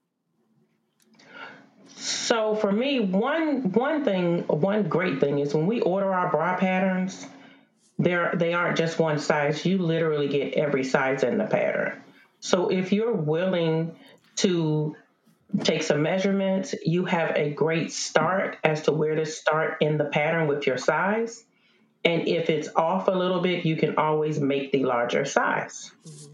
So 1.95 2.55
for 2.55 2.71
me, 2.71 2.99
one 2.99 3.71
one 3.71 4.03
thing, 4.05 4.43
one 4.47 4.83
great 4.87 5.19
thing 5.19 5.39
is 5.39 5.53
when 5.53 5.67
we 5.67 5.81
order 5.81 6.13
our 6.13 6.29
bra 6.29 6.57
patterns, 6.57 7.25
they're 7.97 8.33
they 8.35 8.53
aren't 8.53 8.77
just 8.77 8.99
one 8.99 9.19
size. 9.19 9.65
You 9.65 9.79
literally 9.79 10.27
get 10.27 10.53
every 10.53 10.83
size 10.83 11.23
in 11.23 11.37
the 11.37 11.45
pattern. 11.45 12.01
So 12.39 12.69
if 12.69 12.93
you're 12.93 13.13
willing 13.13 13.95
to 14.37 14.95
take 15.61 15.83
some 15.83 16.03
measurements, 16.03 16.75
you 16.85 17.05
have 17.05 17.35
a 17.35 17.49
great 17.49 17.91
start 17.91 18.57
as 18.63 18.83
to 18.83 18.91
where 18.91 19.15
to 19.15 19.25
start 19.25 19.77
in 19.81 19.97
the 19.97 20.05
pattern 20.05 20.47
with 20.47 20.67
your 20.67 20.77
size. 20.77 21.43
And 22.05 22.27
if 22.27 22.49
it's 22.49 22.69
off 22.75 23.09
a 23.09 23.11
little 23.11 23.41
bit, 23.41 23.65
you 23.65 23.75
can 23.75 23.97
always 23.97 24.39
make 24.39 24.71
the 24.71 24.85
larger 24.85 25.25
size. 25.25 25.91
Mm-hmm. 26.05 26.31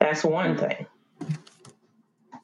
That's 0.00 0.24
one 0.24 0.56
thing 0.56 0.86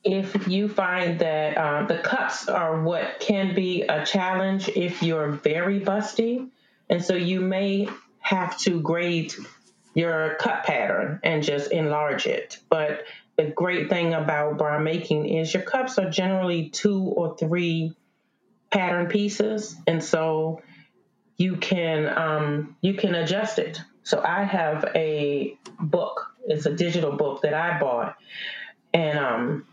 if 0.02 0.48
you 0.48 0.68
find 0.68 1.18
that 1.18 1.58
um, 1.58 1.86
the 1.86 1.98
cups 1.98 2.48
are 2.48 2.82
what 2.82 3.20
can 3.20 3.54
be 3.54 3.82
a 3.82 4.04
challenge 4.04 4.68
if 4.68 5.02
you're 5.02 5.30
very 5.30 5.80
busty, 5.80 6.48
and 6.88 7.04
so 7.04 7.14
you 7.14 7.40
may 7.40 7.88
have 8.20 8.58
to 8.58 8.80
grade 8.80 9.34
your 9.94 10.36
cut 10.40 10.64
pattern 10.64 11.20
and 11.22 11.42
just 11.42 11.72
enlarge 11.72 12.26
it. 12.26 12.58
But 12.68 13.04
the 13.36 13.44
great 13.44 13.90
thing 13.90 14.14
about 14.14 14.58
bra 14.58 14.78
making 14.78 15.26
is 15.28 15.52
your 15.52 15.62
cups 15.62 15.98
are 15.98 16.10
generally 16.10 16.70
two 16.70 17.00
or 17.02 17.36
three 17.36 17.94
pattern 18.70 19.06
pieces, 19.06 19.76
and 19.86 20.02
so 20.02 20.62
you 21.36 21.56
can 21.56 22.06
um, 22.18 22.76
you 22.80 22.94
can 22.94 23.14
adjust 23.14 23.58
it. 23.58 23.80
So 24.02 24.22
I 24.22 24.44
have 24.44 24.90
a 24.94 25.56
book. 25.78 26.26
It's 26.46 26.66
a 26.66 26.74
digital 26.74 27.12
book 27.12 27.42
that 27.42 27.52
I 27.52 27.78
bought, 27.78 28.16
and 28.94 29.18
um, 29.18 29.66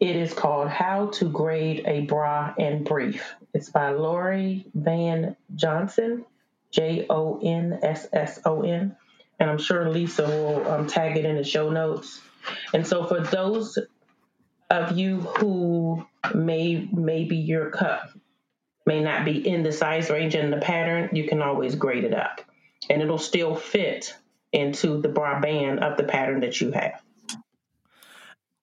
it 0.00 0.16
is 0.16 0.32
called 0.32 0.68
How 0.68 1.06
to 1.14 1.26
Grade 1.26 1.84
a 1.86 2.02
Bra 2.02 2.54
and 2.58 2.84
Brief. 2.84 3.34
It's 3.54 3.70
by 3.70 3.90
Lori 3.90 4.66
Van 4.74 5.36
Jonsson, 5.54 6.24
J 6.70 7.06
O 7.08 7.40
N 7.42 7.78
S 7.82 8.06
S 8.12 8.40
O 8.44 8.62
N. 8.62 8.96
And 9.38 9.50
I'm 9.50 9.58
sure 9.58 9.88
Lisa 9.88 10.26
will 10.26 10.68
um, 10.68 10.86
tag 10.86 11.16
it 11.16 11.24
in 11.24 11.36
the 11.36 11.44
show 11.44 11.70
notes. 11.70 12.20
And 12.72 12.86
so 12.86 13.06
for 13.06 13.20
those 13.20 13.78
of 14.70 14.96
you 14.96 15.20
who 15.20 16.06
may 16.34 16.88
maybe 16.92 17.36
your 17.36 17.70
cup 17.70 18.10
may 18.84 19.02
not 19.02 19.24
be 19.24 19.46
in 19.46 19.62
the 19.62 19.72
size 19.72 20.10
range 20.10 20.34
and 20.34 20.52
the 20.52 20.58
pattern, 20.58 21.10
you 21.12 21.28
can 21.28 21.42
always 21.42 21.74
grade 21.74 22.04
it 22.04 22.14
up. 22.14 22.40
And 22.88 23.02
it'll 23.02 23.18
still 23.18 23.56
fit 23.56 24.14
into 24.52 25.00
the 25.00 25.08
bra 25.08 25.40
band 25.40 25.80
of 25.80 25.96
the 25.96 26.04
pattern 26.04 26.40
that 26.40 26.60
you 26.60 26.72
have 26.72 27.02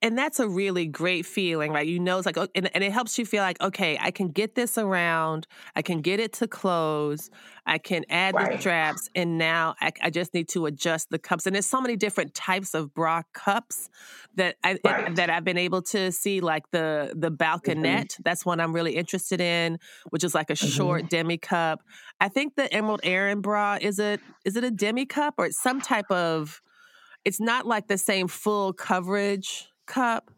and 0.03 0.17
that's 0.17 0.41
a 0.41 0.47
really 0.49 0.85
great 0.85 1.25
feeling, 1.25 1.71
right? 1.71 1.87
You 1.87 1.97
know, 1.97 2.17
it's 2.17 2.25
like, 2.25 2.37
and, 2.37 2.69
and, 2.75 2.83
it 2.83 2.91
helps 2.91 3.17
you 3.17 3.25
feel 3.25 3.41
like, 3.41 3.59
okay, 3.61 3.97
I 4.01 4.11
can 4.11 4.27
get 4.27 4.53
this 4.53 4.77
around, 4.77 5.47
I 5.77 5.81
can 5.81 6.01
get 6.01 6.19
it 6.19 6.33
to 6.33 6.47
close, 6.47 7.31
I 7.65 7.77
can 7.77 8.03
add 8.09 8.35
right. 8.35 8.51
the 8.51 8.57
straps, 8.59 9.09
and 9.15 9.37
now 9.37 9.75
I, 9.79 9.93
I, 10.01 10.09
just 10.09 10.33
need 10.33 10.49
to 10.49 10.65
adjust 10.65 11.09
the 11.09 11.17
cups. 11.17 11.45
And 11.45 11.55
there's 11.55 11.65
so 11.65 11.79
many 11.79 11.95
different 11.95 12.33
types 12.33 12.73
of 12.73 12.93
bra 12.93 13.21
cups 13.33 13.89
that 14.35 14.57
I 14.61 14.77
right. 14.83 15.15
that 15.15 15.29
I've 15.29 15.45
been 15.45 15.57
able 15.57 15.81
to 15.83 16.11
see, 16.11 16.41
like 16.41 16.69
the 16.71 17.13
the 17.15 17.31
balconette. 17.31 17.83
Mm-hmm. 17.83 18.23
That's 18.25 18.45
one 18.45 18.59
I'm 18.59 18.73
really 18.73 18.97
interested 18.97 19.39
in, 19.39 19.79
which 20.09 20.25
is 20.25 20.35
like 20.35 20.49
a 20.49 20.53
mm-hmm. 20.53 20.67
short 20.67 21.09
demi 21.09 21.37
cup. 21.37 21.81
I 22.19 22.27
think 22.27 22.55
the 22.55 22.71
Emerald 22.73 22.99
Erin 23.03 23.39
bra 23.39 23.77
is 23.79 23.99
it 23.99 24.19
is 24.43 24.57
it 24.57 24.65
a 24.65 24.71
demi 24.71 25.05
cup 25.05 25.35
or 25.37 25.45
it's 25.45 25.61
some 25.61 25.79
type 25.79 26.11
of. 26.11 26.61
It's 27.23 27.39
not 27.39 27.65
like 27.65 27.87
the 27.87 27.97
same 27.97 28.27
full 28.27 28.73
coverage 28.73 29.69
cup. 29.85 30.31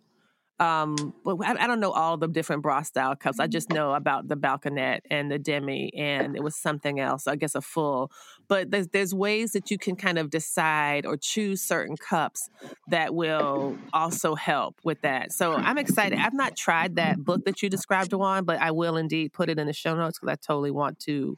um 0.59 0.95
but 1.25 1.35
I, 1.43 1.63
I, 1.63 1.67
don't 1.67 1.81
know 1.81 1.91
all 1.91 2.15
the 2.15 2.29
different 2.29 2.63
bra 2.63 2.81
style 2.81 3.13
cups. 3.15 3.41
I 3.41 3.47
just 3.47 3.69
know 3.69 3.93
about 3.93 4.29
the 4.29 4.37
balconette 4.37 5.01
and 5.11 5.29
the 5.29 5.37
demi 5.37 5.91
and 5.93 6.33
it 6.37 6.41
was 6.41 6.55
something 6.55 6.97
else 6.97 7.27
i 7.27 7.35
guess 7.35 7.55
a 7.55 7.61
full. 7.61 8.09
But 8.47 8.71
there's 8.71 8.87
there's 8.87 9.13
ways 9.13 9.51
that 9.51 9.69
you 9.69 9.77
can 9.77 9.97
kind 9.97 10.17
of 10.17 10.29
decide 10.29 11.05
or 11.05 11.17
choose 11.17 11.61
certain 11.61 11.97
cups 11.97 12.49
that 12.87 13.13
will 13.13 13.77
also 13.91 14.35
help 14.35 14.79
with 14.85 15.01
that. 15.01 15.33
So 15.33 15.55
i'm 15.55 15.77
excited. 15.77 16.17
I've 16.19 16.33
not 16.33 16.55
tried 16.55 16.95
that 16.95 17.17
book 17.17 17.43
that 17.43 17.61
you 17.61 17.69
described 17.69 18.13
on 18.13 18.45
but 18.45 18.59
i 18.61 18.71
will 18.71 18.95
indeed 18.95 19.33
put 19.33 19.49
it 19.49 19.59
in 19.59 19.67
the 19.67 19.73
show 19.73 19.93
notes 19.93 20.19
because 20.19 20.31
i 20.31 20.35
totally 20.35 20.71
want 20.71 20.99
to 20.99 21.37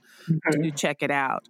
to 0.52 0.72
check 0.72 0.98
it 1.02 1.12
out. 1.12 1.48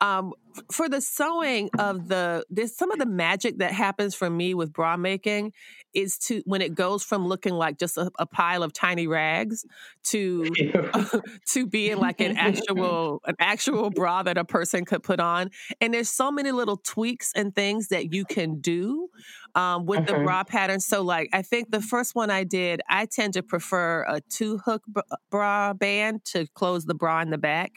Um, 0.00 0.32
for 0.72 0.88
the 0.88 1.00
sewing 1.00 1.70
of 1.78 2.08
the 2.08 2.44
there's 2.50 2.76
some 2.76 2.90
of 2.90 2.98
the 2.98 3.06
magic 3.06 3.58
that 3.58 3.72
happens 3.72 4.14
for 4.14 4.28
me 4.28 4.54
with 4.54 4.72
bra 4.72 4.96
making 4.96 5.52
is 5.94 6.18
to 6.18 6.42
when 6.44 6.62
it 6.62 6.74
goes 6.74 7.02
from 7.02 7.26
looking 7.26 7.54
like 7.54 7.78
just 7.78 7.96
a, 7.96 8.10
a 8.18 8.26
pile 8.26 8.62
of 8.62 8.72
tiny 8.72 9.06
rags 9.06 9.64
to 10.04 10.46
to 11.48 11.66
being 11.66 11.98
like 11.98 12.20
an 12.20 12.36
actual 12.36 13.20
an 13.26 13.34
actual 13.38 13.90
bra 13.90 14.22
that 14.22 14.38
a 14.38 14.44
person 14.44 14.84
could 14.84 15.02
put 15.02 15.20
on 15.20 15.50
and 15.80 15.92
there's 15.92 16.10
so 16.10 16.30
many 16.30 16.52
little 16.52 16.76
tweaks 16.76 17.32
and 17.34 17.54
things 17.54 17.88
that 17.88 18.12
you 18.12 18.24
can 18.24 18.60
do 18.60 19.08
um, 19.54 19.84
with 19.84 20.06
the 20.06 20.14
bra 20.14 20.44
pattern 20.44 20.80
so 20.80 21.02
like 21.02 21.28
i 21.32 21.42
think 21.42 21.70
the 21.70 21.80
first 21.80 22.14
one 22.14 22.30
i 22.30 22.44
did 22.44 22.80
i 22.88 23.04
tend 23.04 23.32
to 23.32 23.42
prefer 23.42 24.04
a 24.08 24.20
two 24.28 24.58
hook 24.58 24.82
bra 25.30 25.72
band 25.72 26.24
to 26.24 26.46
close 26.54 26.84
the 26.84 26.94
bra 26.94 27.20
in 27.20 27.30
the 27.30 27.38
back 27.38 27.72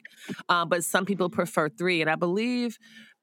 um, 0.50 0.70
but 0.70 0.84
some 0.84 1.06
people 1.06 1.30
prefer 1.30 1.68
three 1.70 2.02
and 2.02 2.10
i 2.10 2.16
believe 2.16 2.63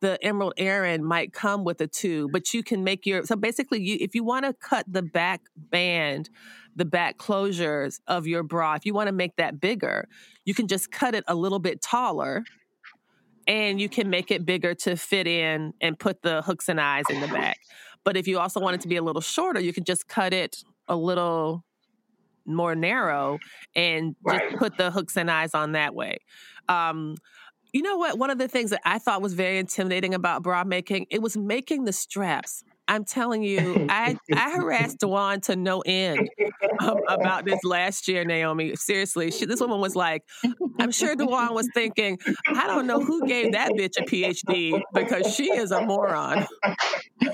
the 0.00 0.18
Emerald 0.22 0.54
Erin 0.56 1.04
might 1.04 1.32
come 1.32 1.64
with 1.64 1.80
a 1.80 1.86
two, 1.86 2.28
but 2.32 2.54
you 2.54 2.62
can 2.62 2.82
make 2.84 3.06
your 3.06 3.24
so 3.24 3.36
basically 3.36 3.82
you 3.82 3.96
if 4.00 4.14
you 4.14 4.24
want 4.24 4.44
to 4.46 4.52
cut 4.54 4.84
the 4.88 5.02
back 5.02 5.42
band, 5.56 6.30
the 6.74 6.84
back 6.84 7.18
closures 7.18 8.00
of 8.06 8.26
your 8.26 8.42
bra, 8.42 8.74
if 8.74 8.86
you 8.86 8.94
want 8.94 9.08
to 9.08 9.12
make 9.12 9.36
that 9.36 9.60
bigger, 9.60 10.08
you 10.44 10.54
can 10.54 10.66
just 10.66 10.90
cut 10.90 11.14
it 11.14 11.24
a 11.28 11.34
little 11.34 11.58
bit 11.58 11.82
taller 11.82 12.44
and 13.46 13.80
you 13.80 13.88
can 13.88 14.08
make 14.08 14.30
it 14.30 14.46
bigger 14.46 14.74
to 14.74 14.96
fit 14.96 15.26
in 15.26 15.72
and 15.80 15.98
put 15.98 16.22
the 16.22 16.42
hooks 16.42 16.68
and 16.68 16.80
eyes 16.80 17.04
in 17.10 17.20
the 17.20 17.28
back. 17.28 17.58
But 18.04 18.16
if 18.16 18.26
you 18.26 18.38
also 18.38 18.60
want 18.60 18.76
it 18.76 18.80
to 18.82 18.88
be 18.88 18.96
a 18.96 19.02
little 19.02 19.20
shorter, 19.20 19.60
you 19.60 19.72
can 19.72 19.84
just 19.84 20.08
cut 20.08 20.32
it 20.32 20.62
a 20.88 20.96
little 20.96 21.64
more 22.46 22.74
narrow 22.74 23.38
and 23.74 24.16
just 24.26 24.42
right. 24.44 24.56
put 24.56 24.76
the 24.76 24.90
hooks 24.90 25.16
and 25.16 25.30
eyes 25.30 25.54
on 25.54 25.72
that 25.72 25.94
way. 25.94 26.18
Um, 26.68 27.16
you 27.72 27.82
know 27.82 27.96
what? 27.96 28.18
One 28.18 28.30
of 28.30 28.38
the 28.38 28.48
things 28.48 28.70
that 28.70 28.80
I 28.84 28.98
thought 28.98 29.22
was 29.22 29.34
very 29.34 29.58
intimidating 29.58 30.14
about 30.14 30.42
bra 30.42 30.64
making, 30.64 31.06
it 31.10 31.22
was 31.22 31.36
making 31.36 31.84
the 31.84 31.92
straps. 31.92 32.64
I'm 32.88 33.04
telling 33.04 33.44
you, 33.44 33.86
I 33.88 34.16
I 34.34 34.50
harassed 34.50 34.98
Dewan 34.98 35.40
to 35.42 35.54
no 35.54 35.80
end 35.86 36.28
um, 36.80 36.98
about 37.08 37.44
this 37.44 37.60
last 37.62 38.08
year, 38.08 38.24
Naomi. 38.24 38.74
Seriously, 38.74 39.30
she, 39.30 39.44
this 39.46 39.60
woman 39.60 39.80
was 39.80 39.94
like, 39.94 40.24
I'm 40.80 40.90
sure 40.90 41.14
Dewan 41.14 41.54
was 41.54 41.68
thinking, 41.72 42.18
I 42.48 42.66
don't 42.66 42.88
know 42.88 43.00
who 43.00 43.28
gave 43.28 43.52
that 43.52 43.70
bitch 43.72 43.96
a 43.96 44.02
PhD 44.02 44.82
because 44.92 45.32
she 45.32 45.52
is 45.52 45.70
a 45.70 45.80
moron. 45.82 46.48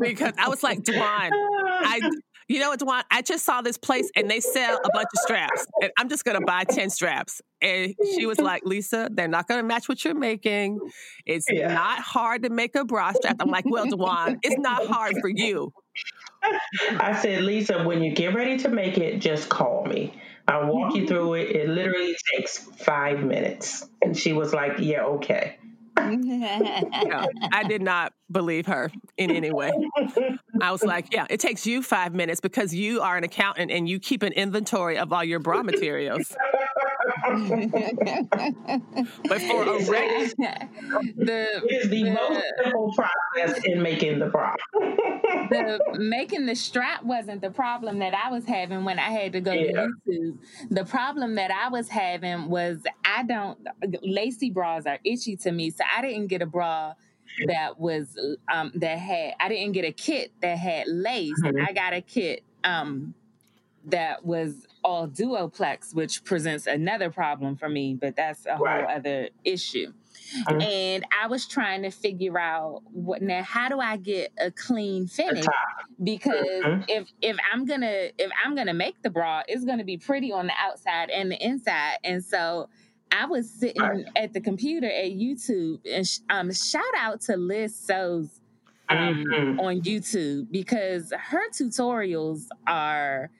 because 0.00 0.32
I 0.38 0.48
was 0.48 0.62
like, 0.62 0.82
Dewan, 0.82 1.02
I 1.04 2.00
you 2.48 2.60
know 2.60 2.70
what, 2.70 2.78
Dewan? 2.78 3.02
I 3.10 3.22
just 3.22 3.44
saw 3.44 3.62
this 3.62 3.78
place 3.78 4.10
and 4.16 4.30
they 4.30 4.40
sell 4.40 4.76
a 4.76 4.88
bunch 4.92 5.08
of 5.14 5.20
straps. 5.20 5.66
And 5.80 5.90
I'm 5.98 6.08
just 6.08 6.24
going 6.24 6.38
to 6.38 6.44
buy 6.44 6.64
10 6.64 6.90
straps. 6.90 7.40
And 7.62 7.94
she 8.14 8.26
was 8.26 8.38
like, 8.38 8.62
Lisa, 8.64 9.08
they're 9.10 9.28
not 9.28 9.48
going 9.48 9.60
to 9.60 9.66
match 9.66 9.88
what 9.88 10.04
you're 10.04 10.14
making. 10.14 10.80
It's 11.24 11.46
yeah. 11.50 11.72
not 11.72 12.00
hard 12.00 12.42
to 12.42 12.50
make 12.50 12.74
a 12.74 12.84
bra 12.84 13.12
strap. 13.12 13.36
I'm 13.40 13.50
like, 13.50 13.64
well, 13.66 13.86
Dewan, 13.86 14.38
it's 14.42 14.58
not 14.58 14.86
hard 14.86 15.14
for 15.20 15.28
you. 15.28 15.72
I 17.00 17.18
said, 17.20 17.42
Lisa, 17.42 17.84
when 17.84 18.02
you 18.02 18.12
get 18.12 18.34
ready 18.34 18.58
to 18.58 18.68
make 18.68 18.98
it, 18.98 19.20
just 19.20 19.48
call 19.48 19.86
me. 19.86 20.20
I'll 20.46 20.66
walk 20.66 20.94
you 20.94 21.02
mm-hmm. 21.02 21.08
through 21.08 21.34
it. 21.34 21.56
It 21.56 21.68
literally 21.70 22.14
takes 22.34 22.58
five 22.58 23.22
minutes. 23.22 23.88
And 24.02 24.16
she 24.16 24.34
was 24.34 24.52
like, 24.52 24.74
yeah, 24.78 25.04
okay 25.04 25.56
no, 25.96 27.28
I 27.52 27.64
did 27.68 27.82
not 27.82 28.12
believe 28.30 28.66
her 28.66 28.90
in 29.16 29.30
any 29.30 29.52
way. 29.52 29.70
I 30.60 30.72
was 30.72 30.82
like, 30.82 31.12
yeah, 31.12 31.26
it 31.30 31.40
takes 31.40 31.66
you 31.66 31.82
five 31.82 32.14
minutes 32.14 32.40
because 32.40 32.74
you 32.74 33.00
are 33.00 33.16
an 33.16 33.24
accountant 33.24 33.70
and 33.70 33.88
you 33.88 33.98
keep 33.98 34.22
an 34.22 34.32
inventory 34.32 34.98
of 34.98 35.12
all 35.12 35.24
your 35.24 35.38
bra 35.38 35.62
materials. 35.62 36.34
but 39.28 39.40
for 39.42 39.62
a 39.62 39.84
regular, 39.84 40.26
the, 41.16 41.46
it 41.64 41.84
is 41.84 41.90
the, 41.90 42.02
the, 42.02 42.10
most 42.10 42.42
simple 42.62 42.92
process 42.94 43.64
in 43.64 43.82
making 43.82 44.18
the 44.18 44.26
bra. 44.26 44.54
the 44.74 45.80
making 45.98 46.46
the 46.46 46.54
strap 46.54 47.02
wasn't 47.02 47.40
the 47.40 47.50
problem 47.50 47.98
that 48.00 48.14
I 48.14 48.30
was 48.30 48.44
having 48.44 48.84
when 48.84 48.98
I 48.98 49.10
had 49.10 49.32
to 49.32 49.40
go 49.40 49.52
yeah. 49.52 49.72
to 49.72 49.88
YouTube. 50.06 50.38
The 50.70 50.84
problem 50.84 51.36
that 51.36 51.50
I 51.50 51.68
was 51.68 51.88
having 51.88 52.48
was 52.48 52.82
I 53.04 53.22
don't 53.22 53.58
lacy 54.02 54.50
bras 54.50 54.84
are 54.86 54.98
itchy 55.04 55.36
to 55.36 55.52
me, 55.52 55.70
so 55.70 55.84
I 55.96 56.02
didn't 56.02 56.26
get 56.26 56.42
a 56.42 56.46
bra 56.46 56.94
that 57.46 57.80
was 57.80 58.18
um 58.52 58.70
that 58.74 58.98
had 58.98 59.34
I 59.40 59.48
didn't 59.48 59.72
get 59.72 59.84
a 59.84 59.92
kit 59.92 60.32
that 60.40 60.58
had 60.58 60.86
lace. 60.88 61.32
Mm-hmm. 61.42 61.64
I 61.66 61.72
got 61.72 61.92
a 61.94 62.00
kit 62.00 62.42
um 62.64 63.14
that 63.86 64.24
was 64.24 64.66
all 64.82 65.08
duoplex, 65.08 65.94
which 65.94 66.24
presents 66.24 66.66
another 66.66 67.10
problem 67.10 67.56
for 67.56 67.68
me, 67.68 67.96
but 67.98 68.16
that's 68.16 68.46
a 68.46 68.56
right. 68.56 68.84
whole 68.84 68.96
other 68.96 69.28
issue. 69.44 69.92
Mm-hmm. 70.46 70.60
And 70.60 71.06
I 71.22 71.26
was 71.26 71.46
trying 71.46 71.82
to 71.82 71.90
figure 71.90 72.38
out 72.38 72.82
what 72.92 73.22
now 73.22 73.42
how 73.42 73.68
do 73.68 73.80
I 73.80 73.96
get 73.96 74.32
a 74.38 74.50
clean 74.50 75.06
finish? 75.06 75.44
Because 76.02 76.46
mm-hmm. 76.46 76.82
if 76.88 77.08
if 77.20 77.36
I'm 77.52 77.64
gonna 77.64 78.10
if 78.18 78.30
I'm 78.44 78.54
gonna 78.54 78.74
make 78.74 79.02
the 79.02 79.10
bra, 79.10 79.42
it's 79.48 79.64
gonna 79.64 79.84
be 79.84 79.96
pretty 79.96 80.32
on 80.32 80.46
the 80.46 80.54
outside 80.58 81.10
and 81.10 81.30
the 81.30 81.44
inside. 81.44 81.98
And 82.04 82.24
so 82.24 82.68
I 83.10 83.26
was 83.26 83.50
sitting 83.50 83.82
right. 83.82 84.04
at 84.16 84.32
the 84.32 84.40
computer 84.40 84.86
at 84.86 85.12
YouTube 85.12 85.80
and 85.90 86.06
um, 86.30 86.52
shout 86.52 86.82
out 86.96 87.20
to 87.22 87.36
Liz 87.36 87.76
Sews 87.76 88.40
um, 88.88 89.24
mm-hmm. 89.24 89.60
on 89.60 89.82
YouTube 89.82 90.50
because 90.50 91.12
her 91.16 91.50
tutorials 91.50 92.46
are 92.66 93.30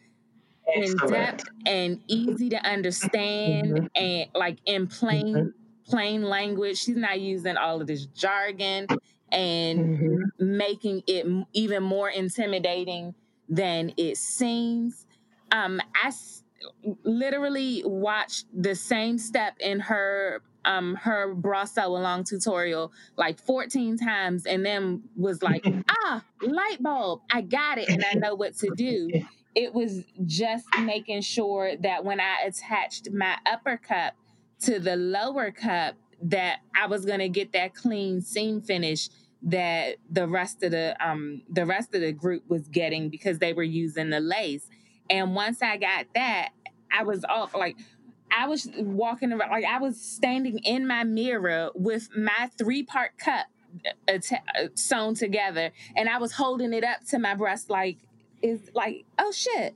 in 0.75 0.97
depth 1.09 1.45
and 1.67 2.01
easy 2.09 2.49
to 2.51 2.57
understand 2.67 3.73
mm-hmm. 3.73 3.87
and 3.95 4.31
like 4.35 4.59
in 4.67 4.87
plain 4.87 5.35
mm-hmm. 5.35 5.91
plain 5.91 6.23
language. 6.23 6.79
She's 6.79 6.97
not 6.97 7.21
using 7.21 7.57
all 7.57 7.81
of 7.81 7.87
this 7.87 8.07
jargon 8.07 8.87
and 9.31 9.79
mm-hmm. 9.79 10.23
making 10.39 11.03
it 11.07 11.27
even 11.53 11.83
more 11.83 12.09
intimidating 12.09 13.15
than 13.49 13.93
it 13.97 14.17
seems. 14.17 15.07
Um, 15.53 15.81
I 16.03 16.13
literally 17.05 17.83
watched 17.85 18.47
the 18.55 18.75
same 18.75 19.19
step 19.19 19.57
in 19.61 19.81
her 19.81 20.43
um 20.65 20.95
her 20.95 21.35
bra 21.35 21.65
sew 21.65 21.89
along 21.89 22.25
tutorial 22.25 22.91
like 23.17 23.39
14 23.39 23.99
times 23.99 24.47
and 24.47 24.65
then 24.65 25.03
was 25.15 25.43
like 25.43 25.67
ah 25.91 26.25
light 26.41 26.83
bulb 26.83 27.21
i 27.31 27.43
got 27.43 27.77
it 27.77 27.89
and 27.91 28.03
i 28.11 28.15
know 28.15 28.35
what 28.35 28.57
to 28.57 28.71
do 28.75 29.11
it 29.55 29.73
was 29.73 30.05
just 30.25 30.67
making 30.81 31.21
sure 31.21 31.77
that 31.77 32.05
when 32.05 32.21
i 32.21 32.37
attached 32.47 33.11
my 33.13 33.37
upper 33.47 33.77
cup 33.77 34.15
to 34.61 34.79
the 34.79 34.97
lower 34.97 35.51
cup 35.51 35.95
that 36.23 36.61
i 36.77 36.87
was 36.87 37.05
to 37.05 37.29
get 37.29 37.53
that 37.53 37.75
clean 37.75 38.21
seam 38.21 38.61
finish 38.61 39.09
that 39.43 39.97
the 40.11 40.27
rest 40.27 40.63
of 40.63 40.71
the 40.71 40.97
um 41.07 41.43
the 41.51 41.67
rest 41.67 41.95
of 41.95 42.01
the 42.01 42.13
group 42.13 42.43
was 42.49 42.69
getting 42.69 43.09
because 43.11 43.39
they 43.39 43.53
were 43.53 43.63
using 43.63 44.11
the 44.11 44.21
lace 44.21 44.69
and 45.11 45.35
once 45.35 45.63
I 45.63 45.77
got 45.77 46.07
that, 46.15 46.51
I 46.93 47.05
was 47.05 47.25
off. 47.25 47.55
Like 47.55 47.77
I 48.31 48.49
was 48.49 48.69
walking 48.77 49.33
around, 49.33 49.51
like 49.51 49.65
I 49.65 49.79
was 49.79 50.01
standing 50.01 50.59
in 50.59 50.87
my 50.87 51.05
mirror 51.05 51.71
with 51.75 52.09
my 52.17 52.51
three 52.57 52.83
part 52.83 53.19
cup 53.19 53.47
uh, 54.09 54.13
uh, 54.13 54.69
sewn 54.75 55.15
together, 55.15 55.73
and 55.97 56.09
I 56.09 56.19
was 56.19 56.33
holding 56.33 56.73
it 56.73 56.85
up 56.85 57.05
to 57.11 57.19
my 57.19 57.35
breast, 57.35 57.71
like 57.71 57.99
is 58.45 58.61
like, 58.75 59.07
oh 59.19 59.33
shit. 59.33 59.75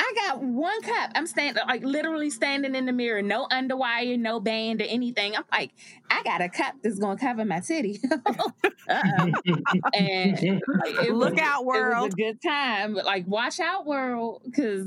I 0.00 0.12
got 0.14 0.40
one 0.40 0.80
cup. 0.82 1.10
I'm 1.16 1.26
standing, 1.26 1.62
like 1.66 1.82
literally 1.82 2.30
standing 2.30 2.74
in 2.74 2.86
the 2.86 2.92
mirror, 2.92 3.20
no 3.20 3.46
underwire, 3.48 4.18
no 4.18 4.38
band 4.38 4.80
or 4.80 4.84
anything. 4.84 5.36
I'm 5.36 5.42
like, 5.50 5.72
I 6.08 6.22
got 6.22 6.40
a 6.40 6.48
cup 6.48 6.76
that's 6.82 6.98
gonna 6.98 7.18
cover 7.18 7.44
my 7.44 7.60
titty. 7.60 8.00
and 8.88 10.62
like, 10.84 11.10
look 11.10 11.34
was, 11.34 11.40
out, 11.40 11.64
world! 11.66 11.92
It 11.92 12.04
was 12.04 12.14
a 12.14 12.16
good 12.16 12.40
time, 12.40 12.94
but 12.94 13.04
like, 13.04 13.26
watch 13.26 13.58
out, 13.58 13.86
world, 13.86 14.42
because 14.44 14.86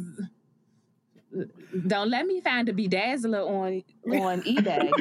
don't 1.87 2.09
let 2.09 2.25
me 2.25 2.41
find 2.41 2.67
a 2.69 2.73
bedazzler 2.73 3.47
on 3.47 3.83
on 4.21 4.41
eBay. 4.43 4.91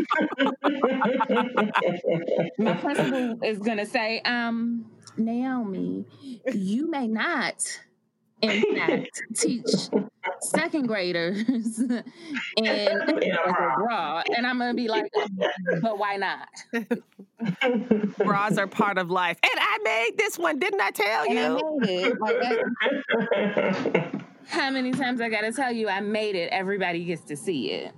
My 2.58 2.74
principal 2.74 3.42
is 3.44 3.58
gonna 3.58 3.86
say, 3.86 4.20
um, 4.20 4.86
Naomi, 5.16 6.04
you 6.52 6.90
may 6.90 7.06
not 7.06 7.62
in 8.42 8.62
fact 8.74 9.22
teach 9.34 9.90
second 10.40 10.86
graders 10.86 11.38
in, 11.78 12.02
in 12.56 12.66
a 12.66 13.74
bra. 13.76 14.22
And 14.36 14.46
I'm 14.46 14.58
going 14.58 14.70
to 14.70 14.76
be 14.76 14.88
like, 14.88 15.10
but 15.82 15.98
why 15.98 16.16
not? 16.16 16.48
Bras 18.18 18.58
are 18.58 18.66
part 18.66 18.98
of 18.98 19.10
life. 19.10 19.38
And 19.42 19.52
I 19.56 19.78
made 19.82 20.18
this 20.18 20.38
one, 20.38 20.58
didn't 20.58 20.80
I 20.80 20.90
tell 20.90 21.26
you? 21.28 21.40
I 21.40 21.86
made 21.86 22.06
it. 22.06 22.20
Like, 23.90 24.14
how 24.46 24.70
many 24.70 24.92
times 24.92 25.20
I 25.20 25.28
got 25.28 25.42
to 25.42 25.52
tell 25.52 25.72
you 25.72 25.88
I 25.88 26.00
made 26.00 26.34
it? 26.34 26.50
Everybody 26.52 27.04
gets 27.04 27.22
to 27.24 27.36
see 27.36 27.70
it. 27.70 27.92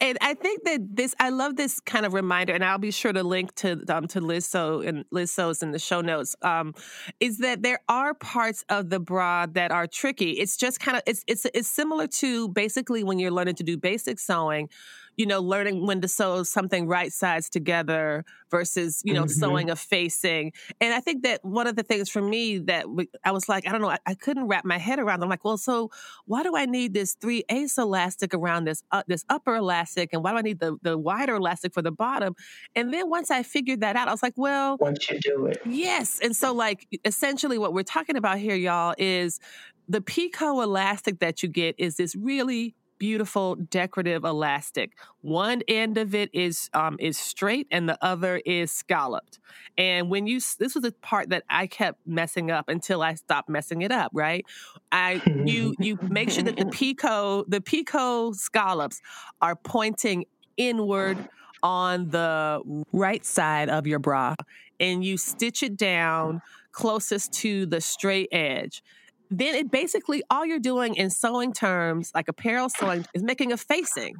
And 0.00 0.18
I 0.20 0.34
think 0.34 0.64
that 0.64 0.96
this, 0.96 1.14
I 1.18 1.30
love 1.30 1.56
this 1.56 1.80
kind 1.80 2.06
of 2.06 2.14
reminder, 2.14 2.52
and 2.52 2.64
I'll 2.64 2.78
be 2.78 2.90
sure 2.90 3.12
to 3.12 3.22
link 3.22 3.54
to 3.56 3.82
um, 3.88 4.06
to 4.08 4.20
Liz 4.20 4.46
Sews 4.46 4.86
and 4.86 5.04
Liz 5.10 5.30
Sews 5.30 5.62
in 5.62 5.72
the 5.72 5.78
show 5.78 6.00
notes. 6.00 6.36
Um, 6.42 6.74
is 7.20 7.38
that 7.38 7.62
there 7.62 7.80
are 7.88 8.14
parts 8.14 8.64
of 8.68 8.90
the 8.90 9.00
bra 9.00 9.46
that 9.46 9.70
are 9.70 9.86
tricky. 9.86 10.32
It's 10.32 10.56
just 10.56 10.80
kind 10.80 10.96
of 10.96 11.02
it's 11.06 11.24
it's 11.26 11.46
it's 11.54 11.68
similar 11.68 12.06
to 12.06 12.48
basically 12.48 13.04
when 13.04 13.18
you're 13.18 13.30
learning 13.30 13.56
to 13.56 13.64
do 13.64 13.76
basic 13.76 14.18
sewing 14.18 14.68
you 15.16 15.26
know, 15.26 15.40
learning 15.40 15.86
when 15.86 16.00
to 16.02 16.08
sew 16.08 16.42
something 16.42 16.86
right 16.86 17.12
sides 17.12 17.48
together 17.48 18.24
versus, 18.50 19.02
you 19.04 19.14
know, 19.14 19.22
mm-hmm. 19.22 19.40
sewing 19.40 19.70
a 19.70 19.76
facing. 19.76 20.52
And 20.80 20.94
I 20.94 21.00
think 21.00 21.22
that 21.24 21.44
one 21.44 21.66
of 21.66 21.76
the 21.76 21.82
things 21.82 22.10
for 22.10 22.22
me 22.22 22.58
that 22.58 22.88
we, 22.88 23.08
I 23.24 23.32
was 23.32 23.48
like, 23.48 23.66
I 23.66 23.72
don't 23.72 23.80
know, 23.80 23.90
I, 23.90 23.98
I, 24.06 24.14
couldn't 24.14 24.46
wrap 24.46 24.64
my 24.64 24.78
head 24.78 24.98
around. 24.98 25.22
I'm 25.22 25.28
like, 25.28 25.44
well, 25.44 25.58
so 25.58 25.90
why 26.26 26.42
do 26.42 26.56
I 26.56 26.66
need 26.66 26.94
this 26.94 27.14
three 27.14 27.44
ace 27.48 27.78
elastic 27.78 28.34
around 28.34 28.64
this 28.64 28.82
uh, 28.92 29.02
this 29.06 29.24
upper 29.28 29.56
elastic, 29.56 30.10
and 30.12 30.22
why 30.22 30.32
do 30.32 30.38
I 30.38 30.42
need 30.42 30.60
the 30.60 30.76
the 30.82 30.98
wider 30.98 31.36
elastic 31.36 31.72
for 31.72 31.82
the 31.82 31.92
bottom? 31.92 32.34
And 32.74 32.92
then 32.92 33.08
once 33.08 33.30
I 33.30 33.42
figured 33.42 33.80
that 33.80 33.96
out, 33.96 34.08
I 34.08 34.10
was 34.10 34.22
like, 34.22 34.34
well, 34.36 34.76
once 34.78 35.10
you 35.10 35.18
do 35.20 35.46
it, 35.46 35.58
yes. 35.64 36.20
And 36.22 36.36
so, 36.36 36.52
like, 36.52 36.86
essentially, 37.04 37.58
what 37.58 37.72
we're 37.72 37.82
talking 37.82 38.16
about 38.16 38.38
here, 38.38 38.56
y'all, 38.56 38.94
is 38.98 39.40
the 39.88 40.00
picot 40.00 40.62
elastic 40.62 41.20
that 41.20 41.42
you 41.42 41.48
get 41.48 41.74
is 41.78 41.96
this 41.96 42.14
really 42.16 42.74
beautiful 42.98 43.56
decorative 43.56 44.24
elastic. 44.24 44.92
One 45.20 45.62
end 45.68 45.98
of 45.98 46.14
it 46.14 46.30
is 46.32 46.70
um, 46.74 46.96
is 47.00 47.18
straight 47.18 47.66
and 47.70 47.88
the 47.88 47.98
other 48.04 48.40
is 48.44 48.72
scalloped. 48.72 49.38
And 49.78 50.10
when 50.10 50.26
you 50.26 50.40
this 50.58 50.74
was 50.74 50.82
the 50.82 50.92
part 50.92 51.30
that 51.30 51.44
I 51.48 51.66
kept 51.66 52.06
messing 52.06 52.50
up 52.50 52.68
until 52.68 53.02
I 53.02 53.14
stopped 53.14 53.48
messing 53.48 53.82
it 53.82 53.92
up, 53.92 54.10
right? 54.14 54.44
I 54.92 55.22
you 55.44 55.74
you 55.78 55.98
make 56.02 56.30
sure 56.30 56.44
that 56.44 56.56
the 56.56 56.66
picot 56.72 57.50
the 57.50 57.60
picot 57.60 58.36
scallops 58.36 59.00
are 59.40 59.56
pointing 59.56 60.26
inward 60.56 61.28
on 61.62 62.10
the 62.10 62.84
right 62.92 63.24
side 63.24 63.68
of 63.68 63.86
your 63.86 63.98
bra 63.98 64.34
and 64.78 65.04
you 65.04 65.16
stitch 65.16 65.62
it 65.62 65.76
down 65.76 66.40
closest 66.72 67.32
to 67.32 67.66
the 67.66 67.80
straight 67.80 68.28
edge 68.32 68.82
then 69.30 69.54
it 69.54 69.70
basically 69.70 70.22
all 70.30 70.44
you're 70.44 70.58
doing 70.58 70.94
in 70.94 71.10
sewing 71.10 71.52
terms, 71.52 72.12
like 72.14 72.28
apparel 72.28 72.68
sewing, 72.68 73.04
is 73.14 73.22
making 73.22 73.52
a 73.52 73.56
facing. 73.56 74.16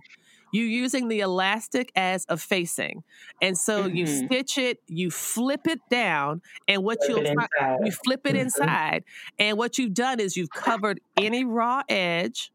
You're 0.52 0.66
using 0.66 1.08
the 1.08 1.20
elastic 1.20 1.90
as 1.96 2.24
a 2.28 2.36
facing. 2.36 3.02
And 3.42 3.58
so 3.58 3.84
mm-hmm. 3.84 3.96
you 3.96 4.06
stitch 4.06 4.58
it, 4.58 4.80
you 4.86 5.10
flip 5.10 5.66
it 5.66 5.80
down, 5.90 6.40
and 6.68 6.82
what 6.84 6.98
flip 7.04 7.26
you'll 7.26 7.34
find, 7.34 7.86
you 7.86 7.92
flip 7.92 8.20
it 8.24 8.30
mm-hmm. 8.30 8.38
inside. 8.38 9.04
And 9.38 9.58
what 9.58 9.76
you've 9.76 9.94
done 9.94 10.20
is 10.20 10.36
you've 10.36 10.50
covered 10.50 11.00
any 11.16 11.44
raw 11.44 11.82
edge 11.88 12.52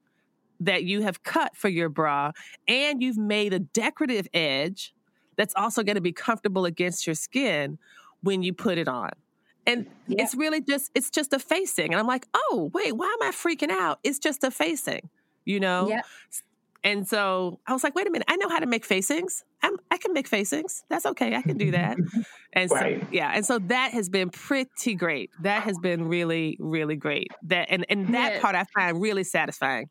that 0.62 0.84
you 0.84 1.02
have 1.02 1.24
cut 1.24 1.56
for 1.56 1.70
your 1.70 1.89
bra, 1.89 2.32
and 2.68 3.02
you've 3.02 3.18
made 3.18 3.54
a 3.54 3.60
decorative 3.60 4.28
edge 4.34 4.93
that's 5.36 5.54
also 5.56 5.84
going 5.84 5.95
to 5.95 6.02
be 6.02 6.12
comfortable 6.12 6.66
against 6.66 7.08
your 7.08 7.16
skin 7.16 7.78
when 8.22 8.43
you 8.43 8.54
put 8.54 8.78
it 8.78 8.88
on. 8.88 9.12
And 9.68 9.88
yeah. 10.07 10.24
it's 10.24 10.36
really 10.36 10.62
just 10.62 10.91
it's 10.95 11.09
just 11.09 11.34
a 11.34 11.39
facing. 11.39 11.91
And 11.91 11.99
I'm 11.99 12.07
like, 12.07 12.28
oh, 12.34 12.72
wait, 12.74 12.95
why 12.95 13.05
am 13.05 13.28
I 13.28 13.32
freaking 13.32 13.70
out? 13.70 13.99
It's 14.03 14.20
just 14.20 14.43
a 14.43 14.51
facing, 14.51 15.09
you 15.45 15.59
know? 15.59 15.88
Yeah. 15.88 16.01
And 16.84 17.07
so 17.07 17.59
I 17.68 17.74
was 17.74 17.84
like, 17.84 17.93
wait 17.93 18.07
a 18.07 18.09
minute, 18.09 18.28
I 18.28 18.38
know 18.38 18.49
how 18.49 18.59
to 18.59 18.66
make 18.66 18.86
facings. 18.86 19.43
I'm, 19.62 19.76
i 19.91 19.97
can 19.97 20.14
make 20.14 20.28
facings. 20.28 20.84
That's 20.89 21.05
okay. 21.05 21.36
I 21.36 21.41
can 21.41 21.57
do 21.57 21.72
that. 21.72 21.97
And 22.53 22.70
right. 22.70 22.99
so, 22.99 23.07
yeah. 23.14 23.32
And 23.34 23.45
so 23.45 23.59
that 23.59 23.91
has 23.93 24.09
been 24.09 24.30
pretty 24.30 24.93
great. 24.95 25.30
That 25.41 25.64
has 25.64 25.80
been 25.80 26.09
really, 26.09 26.57
really 26.59 26.97
great. 26.97 27.30
That 27.43 27.68
and, 27.70 27.86
and 27.88 28.14
that 28.14 28.34
yeah. 28.34 28.41
part 28.41 28.55
I 28.55 28.66
find 28.76 29.01
really 29.01 29.24
satisfying. 29.24 29.89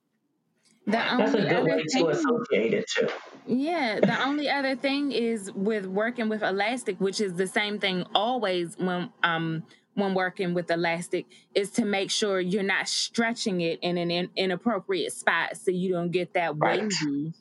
The 0.91 0.97
That's 0.97 1.35
a 1.35 1.43
good 1.43 1.65
way 1.65 1.85
to 1.85 2.09
associate 2.09 2.75
it 2.75 2.89
too. 2.89 3.09
Yeah, 3.47 4.01
the 4.01 4.23
only 4.25 4.49
other 4.49 4.75
thing 4.75 5.13
is 5.13 5.53
with 5.53 5.87
working 5.87 6.29
with 6.29 6.43
elastic, 6.43 7.01
which 7.01 7.21
is 7.21 7.35
the 7.35 7.47
same 7.47 7.79
thing 7.79 8.05
always 8.15 8.77
when 8.77 9.11
um 9.23 9.65
when 9.95 10.15
working 10.15 10.55
with 10.55 10.71
elastic, 10.71 11.27
is 11.55 11.71
to 11.73 11.85
make 11.85 12.11
sure 12.11 12.41
you're 12.41 12.63
not 12.63 12.89
stretching 12.89 13.61
it 13.61 13.79
in 13.83 13.99
an 13.99 14.11
in, 14.11 14.31
inappropriate 14.37 15.13
spot 15.13 15.57
so 15.57 15.71
you 15.71 15.93
don't 15.93 16.11
get 16.11 16.35
that 16.35 16.57
right. 16.59 16.83
wavy 16.83 17.35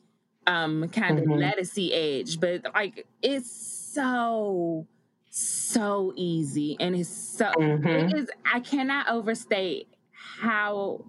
um 0.46 0.88
kind 0.88 1.18
mm-hmm. 1.18 1.32
of 1.32 1.38
lettucey 1.38 1.90
edge. 1.92 2.38
But 2.38 2.66
like 2.74 3.06
it's 3.20 3.50
so 3.50 4.86
so 5.30 6.12
easy 6.16 6.76
and 6.80 6.94
it's 6.94 7.08
so 7.08 7.46
mm-hmm. 7.46 7.86
it 7.86 8.16
is 8.16 8.30
I 8.44 8.60
cannot 8.60 9.08
overstate 9.08 9.88
how 10.40 11.04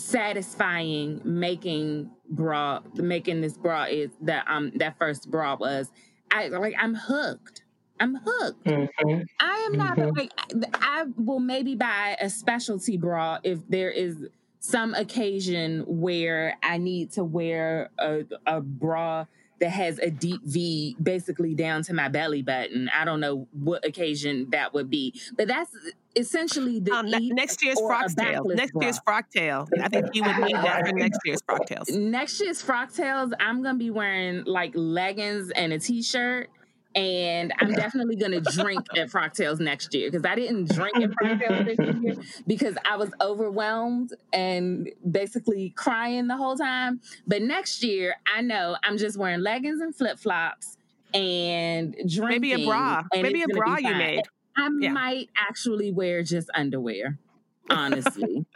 satisfying 0.00 1.20
making 1.24 2.10
bra 2.30 2.80
making 2.94 3.40
this 3.40 3.56
bra 3.56 3.84
is 3.84 4.10
that 4.20 4.44
um 4.48 4.70
that 4.76 4.96
first 4.98 5.30
bra 5.30 5.56
was 5.56 5.90
i 6.30 6.48
like 6.48 6.74
i'm 6.78 6.94
hooked 6.94 7.62
i'm 7.98 8.14
hooked 8.14 8.64
mm-hmm. 8.64 9.20
i 9.40 9.56
am 9.70 9.76
not 9.76 9.96
mm-hmm. 9.96 10.16
like 10.16 10.32
i 10.74 11.04
will 11.16 11.40
maybe 11.40 11.74
buy 11.74 12.16
a 12.20 12.30
specialty 12.30 12.96
bra 12.96 13.38
if 13.42 13.58
there 13.68 13.90
is 13.90 14.26
some 14.60 14.94
occasion 14.94 15.84
where 15.86 16.56
i 16.62 16.78
need 16.78 17.10
to 17.10 17.24
wear 17.24 17.90
a, 17.98 18.24
a 18.46 18.60
bra 18.60 19.26
that 19.60 19.70
has 19.70 19.98
a 19.98 20.10
deep 20.10 20.40
V 20.42 20.96
basically 21.00 21.54
down 21.54 21.82
to 21.84 21.94
my 21.94 22.08
belly 22.08 22.42
button. 22.42 22.90
I 22.94 23.04
don't 23.04 23.20
know 23.20 23.46
what 23.52 23.84
occasion 23.86 24.48
that 24.50 24.74
would 24.74 24.90
be, 24.90 25.20
but 25.36 25.48
that's 25.48 25.70
essentially 26.16 26.80
the 26.80 26.92
um, 26.92 27.06
next 27.08 27.62
year's 27.62 27.78
frocktail. 27.78 28.44
Next 28.54 28.72
year's 28.80 29.00
frocktail. 29.00 29.68
I 29.80 29.88
think 29.88 30.06
you 30.14 30.22
would 30.24 30.36
need 30.38 30.56
that 30.56 30.86
for 30.86 30.92
next 30.92 31.20
year's 31.24 31.42
frocktails. 31.42 31.96
Next 31.96 32.40
year's 32.40 32.62
frocktails, 32.62 33.32
I'm 33.38 33.62
gonna 33.62 33.78
be 33.78 33.90
wearing 33.90 34.44
like 34.44 34.72
leggings 34.74 35.50
and 35.50 35.72
a 35.72 35.78
t-shirt 35.78 36.50
and 36.94 37.52
I'm 37.60 37.72
definitely 37.72 38.16
gonna 38.16 38.40
drink 38.40 38.86
at 38.96 39.10
Frocktails 39.10 39.60
next 39.60 39.94
year 39.94 40.10
because 40.10 40.26
I 40.26 40.34
didn't 40.34 40.70
drink 40.74 40.96
at 40.96 41.10
Frocktails 41.10 41.64
this 41.76 42.02
year 42.02 42.14
because 42.46 42.76
I 42.84 42.96
was 42.96 43.10
overwhelmed 43.20 44.12
and 44.32 44.90
basically 45.08 45.70
crying 45.70 46.26
the 46.26 46.36
whole 46.36 46.56
time. 46.56 47.00
But 47.26 47.42
next 47.42 47.84
year, 47.84 48.16
I 48.32 48.40
know 48.40 48.76
I'm 48.82 48.98
just 48.98 49.16
wearing 49.16 49.40
leggings 49.40 49.80
and 49.80 49.94
flip 49.94 50.18
flops 50.18 50.76
and 51.14 51.94
drinking. 51.94 52.28
Maybe 52.28 52.64
a 52.64 52.66
bra. 52.66 53.04
Maybe 53.14 53.42
a 53.42 53.48
bra 53.48 53.76
you 53.76 53.94
made. 53.94 54.22
I 54.60 54.68
yeah. 54.78 54.92
might 54.92 55.28
actually 55.36 55.90
wear 55.92 56.22
just 56.22 56.50
underwear. 56.54 57.18
Honestly. 57.70 58.46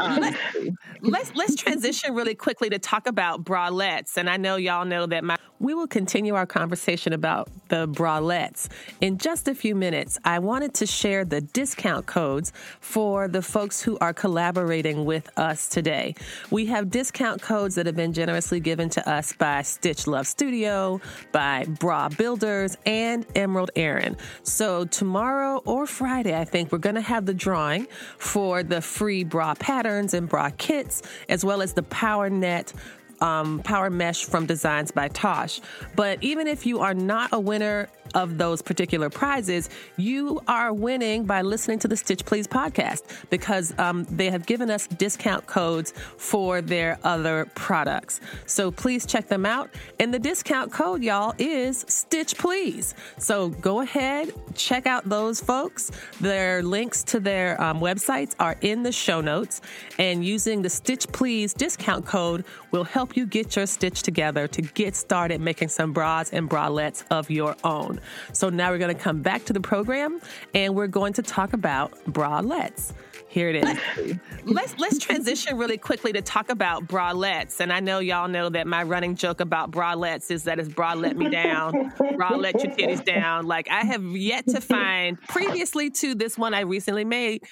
honestly. 0.00 0.74
Let's 1.02 1.34
let's 1.34 1.54
transition 1.54 2.14
really 2.14 2.34
quickly 2.34 2.70
to 2.70 2.78
talk 2.78 3.06
about 3.06 3.44
bralettes. 3.44 4.16
And 4.16 4.28
I 4.28 4.36
know 4.36 4.56
y'all 4.56 4.84
know 4.84 5.06
that 5.06 5.24
my 5.24 5.36
we 5.60 5.74
will 5.74 5.86
continue 5.86 6.34
our 6.34 6.46
conversation 6.46 7.12
about 7.12 7.50
the 7.68 7.86
bralettes. 7.86 8.68
In 9.02 9.18
just 9.18 9.46
a 9.46 9.54
few 9.54 9.74
minutes, 9.74 10.18
I 10.24 10.38
wanted 10.38 10.72
to 10.74 10.86
share 10.86 11.24
the 11.26 11.42
discount 11.42 12.06
codes 12.06 12.52
for 12.80 13.28
the 13.28 13.42
folks 13.42 13.82
who 13.82 13.98
are 13.98 14.14
collaborating 14.14 15.04
with 15.04 15.28
us 15.38 15.68
today. 15.68 16.14
We 16.50 16.66
have 16.66 16.90
discount 16.90 17.42
codes 17.42 17.74
that 17.74 17.84
have 17.84 17.94
been 17.94 18.14
generously 18.14 18.58
given 18.60 18.88
to 18.90 19.08
us 19.08 19.34
by 19.34 19.60
Stitch 19.60 20.06
Love 20.06 20.26
Studio, 20.26 20.98
by 21.30 21.66
Bra 21.78 22.08
Builders, 22.08 22.78
and 22.86 23.26
Emerald 23.36 23.70
Erin. 23.76 24.16
So 24.42 24.86
tomorrow 24.86 25.58
or 25.66 25.86
Friday, 25.86 26.36
I 26.36 26.46
think 26.46 26.72
we're 26.72 26.78
going 26.78 26.94
to 26.94 27.02
have 27.02 27.26
the 27.26 27.34
drawing 27.34 27.86
for 28.16 28.62
the 28.62 28.80
free 28.80 29.24
bra 29.24 29.54
patterns 29.54 30.14
and 30.14 30.26
bra 30.26 30.50
kits, 30.56 30.89
as 31.28 31.44
well 31.44 31.62
as 31.62 31.74
the 31.74 31.82
Power 31.82 32.30
Net 32.30 32.72
um, 33.20 33.60
Power 33.60 33.90
Mesh 33.90 34.24
from 34.24 34.46
Designs 34.46 34.90
by 34.90 35.08
Tosh. 35.08 35.60
But 35.96 36.22
even 36.22 36.46
if 36.46 36.66
you 36.66 36.80
are 36.80 36.94
not 36.94 37.30
a 37.32 37.40
winner 37.40 37.88
of 38.14 38.38
those 38.38 38.62
particular 38.62 39.10
prizes, 39.10 39.68
you 39.96 40.40
are 40.48 40.72
winning 40.72 41.24
by 41.24 41.42
listening 41.42 41.78
to 41.80 41.88
the 41.88 41.96
Stitch 41.96 42.24
Please 42.24 42.46
podcast 42.46 43.02
because 43.30 43.72
um, 43.78 44.04
they 44.04 44.30
have 44.30 44.46
given 44.46 44.70
us 44.70 44.86
discount 44.86 45.46
codes 45.46 45.92
for 46.16 46.60
their 46.60 46.98
other 47.04 47.46
products. 47.54 48.20
So 48.46 48.70
please 48.70 49.06
check 49.06 49.28
them 49.28 49.46
out. 49.46 49.70
And 49.98 50.12
the 50.12 50.18
discount 50.18 50.72
code, 50.72 51.02
y'all, 51.02 51.34
is 51.38 51.84
Stitch 51.88 52.36
Please. 52.36 52.94
So 53.18 53.48
go 53.48 53.80
ahead, 53.80 54.32
check 54.54 54.86
out 54.86 55.08
those 55.08 55.40
folks. 55.40 55.90
Their 56.20 56.62
links 56.62 57.02
to 57.04 57.20
their 57.20 57.60
um, 57.62 57.80
websites 57.80 58.34
are 58.38 58.56
in 58.60 58.82
the 58.82 58.92
show 58.92 59.20
notes. 59.20 59.60
And 59.98 60.24
using 60.24 60.62
the 60.62 60.70
Stitch 60.70 61.06
Please 61.08 61.54
discount 61.54 62.06
code 62.06 62.44
will 62.70 62.84
help 62.84 63.09
you 63.16 63.26
get 63.26 63.56
your 63.56 63.66
stitch 63.66 64.02
together 64.02 64.46
to 64.48 64.62
get 64.62 64.96
started 64.96 65.40
making 65.40 65.68
some 65.68 65.92
bras 65.92 66.30
and 66.30 66.48
bralettes 66.48 67.04
of 67.10 67.30
your 67.30 67.56
own. 67.64 68.00
So 68.32 68.48
now 68.48 68.70
we're 68.70 68.78
going 68.78 68.94
to 68.94 69.00
come 69.00 69.22
back 69.22 69.44
to 69.46 69.52
the 69.52 69.60
program 69.60 70.20
and 70.54 70.74
we're 70.74 70.86
going 70.86 71.12
to 71.14 71.22
talk 71.22 71.52
about 71.52 71.92
bralettes. 72.06 72.92
Here 73.30 73.48
it 73.48 73.64
is. 73.64 74.18
let's 74.44 74.76
let's 74.78 74.98
transition 74.98 75.56
really 75.56 75.78
quickly 75.78 76.12
to 76.12 76.20
talk 76.20 76.50
about 76.50 76.88
bralettes. 76.88 77.60
And 77.60 77.72
I 77.72 77.78
know 77.78 78.00
y'all 78.00 78.26
know 78.26 78.48
that 78.48 78.66
my 78.66 78.82
running 78.82 79.14
joke 79.14 79.40
about 79.40 79.70
bralettes 79.70 80.32
is 80.32 80.44
that 80.44 80.58
it's 80.58 80.68
bra 80.68 80.94
let 80.94 81.16
me 81.16 81.30
down, 81.30 81.92
bra 82.16 82.34
let 82.34 82.60
your 82.64 82.72
titties 82.74 83.04
down. 83.04 83.46
Like 83.46 83.70
I 83.70 83.84
have 83.84 84.02
yet 84.02 84.48
to 84.48 84.60
find 84.60 85.20
previously 85.28 85.90
to 85.90 86.16
this 86.16 86.36
one 86.36 86.54
I 86.54 86.60
recently 86.60 87.04
made 87.04 87.44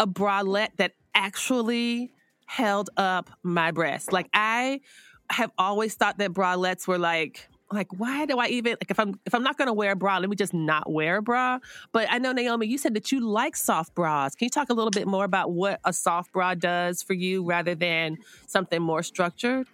a 0.00 0.08
bralette 0.08 0.76
that 0.78 0.94
actually 1.14 2.12
held 2.52 2.90
up 2.98 3.30
my 3.42 3.70
breast. 3.70 4.12
Like 4.12 4.28
I 4.34 4.82
have 5.30 5.50
always 5.56 5.94
thought 5.94 6.18
that 6.18 6.32
bralettes 6.32 6.86
were 6.86 6.98
like 6.98 7.48
like 7.72 7.88
why 7.98 8.26
do 8.26 8.38
I 8.38 8.48
even 8.48 8.72
like 8.72 8.90
if 8.90 9.00
I'm 9.00 9.18
if 9.24 9.34
I'm 9.34 9.42
not 9.42 9.56
to 9.56 9.72
wear 9.72 9.92
a 9.92 9.96
bra, 9.96 10.18
let 10.18 10.28
me 10.28 10.36
just 10.36 10.52
not 10.52 10.92
wear 10.92 11.16
a 11.16 11.22
bra. 11.22 11.60
But 11.92 12.08
I 12.10 12.18
know 12.18 12.32
Naomi, 12.32 12.66
you 12.66 12.76
said 12.76 12.92
that 12.92 13.10
you 13.10 13.20
like 13.20 13.56
soft 13.56 13.94
bras. 13.94 14.34
Can 14.34 14.44
you 14.44 14.50
talk 14.50 14.68
a 14.68 14.74
little 14.74 14.90
bit 14.90 15.06
more 15.06 15.24
about 15.24 15.52
what 15.52 15.80
a 15.86 15.94
soft 15.94 16.32
bra 16.32 16.54
does 16.54 17.02
for 17.02 17.14
you 17.14 17.42
rather 17.42 17.74
than 17.74 18.18
something 18.46 18.82
more 18.82 19.02
structured? 19.02 19.66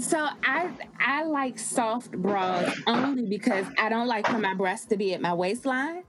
So 0.00 0.26
I 0.42 0.70
I 0.98 1.24
like 1.24 1.58
soft 1.58 2.12
bras 2.12 2.74
only 2.86 3.26
because 3.26 3.66
I 3.78 3.90
don't 3.90 4.08
like 4.08 4.26
for 4.26 4.38
my 4.38 4.54
breasts 4.54 4.86
to 4.86 4.96
be 4.96 5.12
at 5.12 5.20
my 5.20 5.34
waistline. 5.34 6.04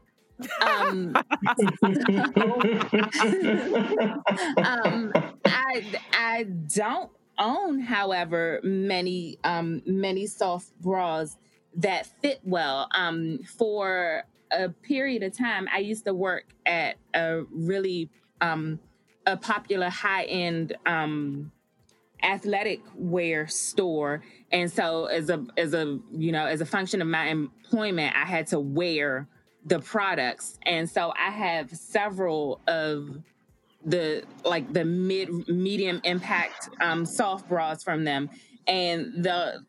Um, 0.62 1.16
um, 4.64 5.12
I 5.46 5.84
I 6.14 6.46
don't 6.76 7.12
own, 7.40 7.80
however, 7.80 8.60
many 8.64 9.40
um, 9.44 9.82
many 9.86 10.28
soft 10.28 10.80
bras 10.82 11.38
that 11.76 12.08
fit 12.22 12.40
well. 12.44 12.88
Um, 12.96 13.40
for 13.58 14.24
a 14.52 14.70
period 14.70 15.24
of 15.24 15.38
time, 15.38 15.68
I 15.74 15.80
used 15.80 16.06
to 16.06 16.14
work 16.14 16.46
at 16.66 16.96
a 17.14 17.44
really 17.52 18.10
um, 18.42 18.80
a 19.26 19.38
popular 19.38 19.90
high 19.90 20.24
end 20.24 20.76
um, 20.86 21.52
athletic 22.24 22.82
wear 22.96 23.48
store, 23.48 24.24
and 24.52 24.72
so 24.72 25.06
as 25.06 25.30
a 25.30 25.46
as 25.58 25.74
a 25.74 26.00
you 26.12 26.32
know 26.32 26.46
as 26.46 26.62
a 26.62 26.66
function 26.66 27.02
of 27.02 27.08
my 27.08 27.28
employment, 27.28 28.16
I 28.16 28.26
had 28.26 28.48
to 28.48 28.60
wear 28.60 29.28
the 29.68 29.80
products, 29.80 30.58
and 30.64 30.90
so 30.90 31.14
I 31.18 31.30
have 31.30 31.72
several 31.72 32.62
of 32.68 33.22
the 33.86 34.24
like 34.44 34.72
the 34.72 34.86
mid 34.86 35.48
medium 35.48 36.02
impact 36.04 36.70
um, 36.80 37.06
soft 37.06 37.48
bras 37.50 37.84
from 37.84 38.04
them, 38.04 38.30
and 38.68 39.24
the 39.24 39.64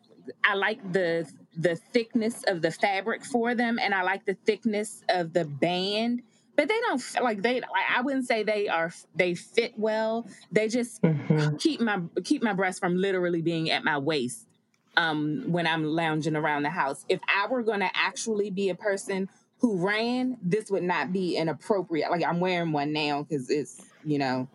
I 0.44 0.54
like 0.54 0.92
the 0.92 1.30
the 1.56 1.76
thickness 1.76 2.44
of 2.46 2.62
the 2.62 2.70
fabric 2.70 3.24
for 3.24 3.54
them, 3.54 3.78
and 3.78 3.94
I 3.94 4.02
like 4.02 4.24
the 4.24 4.34
thickness 4.34 5.02
of 5.08 5.32
the 5.32 5.44
band. 5.44 6.22
But 6.56 6.68
they 6.68 6.80
don't 6.80 7.02
like 7.22 7.42
they. 7.42 7.60
I 7.96 8.00
wouldn't 8.02 8.26
say 8.26 8.42
they 8.42 8.68
are. 8.68 8.92
They 9.14 9.34
fit 9.34 9.74
well. 9.76 10.26
They 10.50 10.68
just 10.68 11.00
mm-hmm. 11.02 11.56
keep 11.56 11.80
my 11.80 12.00
keep 12.24 12.42
my 12.42 12.52
breast 12.52 12.80
from 12.80 12.96
literally 12.96 13.42
being 13.42 13.70
at 13.70 13.84
my 13.84 13.98
waist 13.98 14.48
um, 14.96 15.44
when 15.46 15.66
I'm 15.66 15.84
lounging 15.84 16.34
around 16.34 16.64
the 16.64 16.70
house. 16.70 17.04
If 17.08 17.20
I 17.28 17.46
were 17.46 17.62
going 17.62 17.80
to 17.80 17.90
actually 17.94 18.50
be 18.50 18.68
a 18.68 18.74
person 18.74 19.28
who 19.60 19.84
ran, 19.84 20.36
this 20.42 20.70
would 20.70 20.82
not 20.82 21.12
be 21.12 21.36
inappropriate. 21.36 22.10
Like 22.10 22.24
I'm 22.24 22.40
wearing 22.40 22.72
one 22.72 22.92
now 22.92 23.22
because 23.22 23.50
it's 23.50 23.80
you 24.04 24.18
know, 24.18 24.48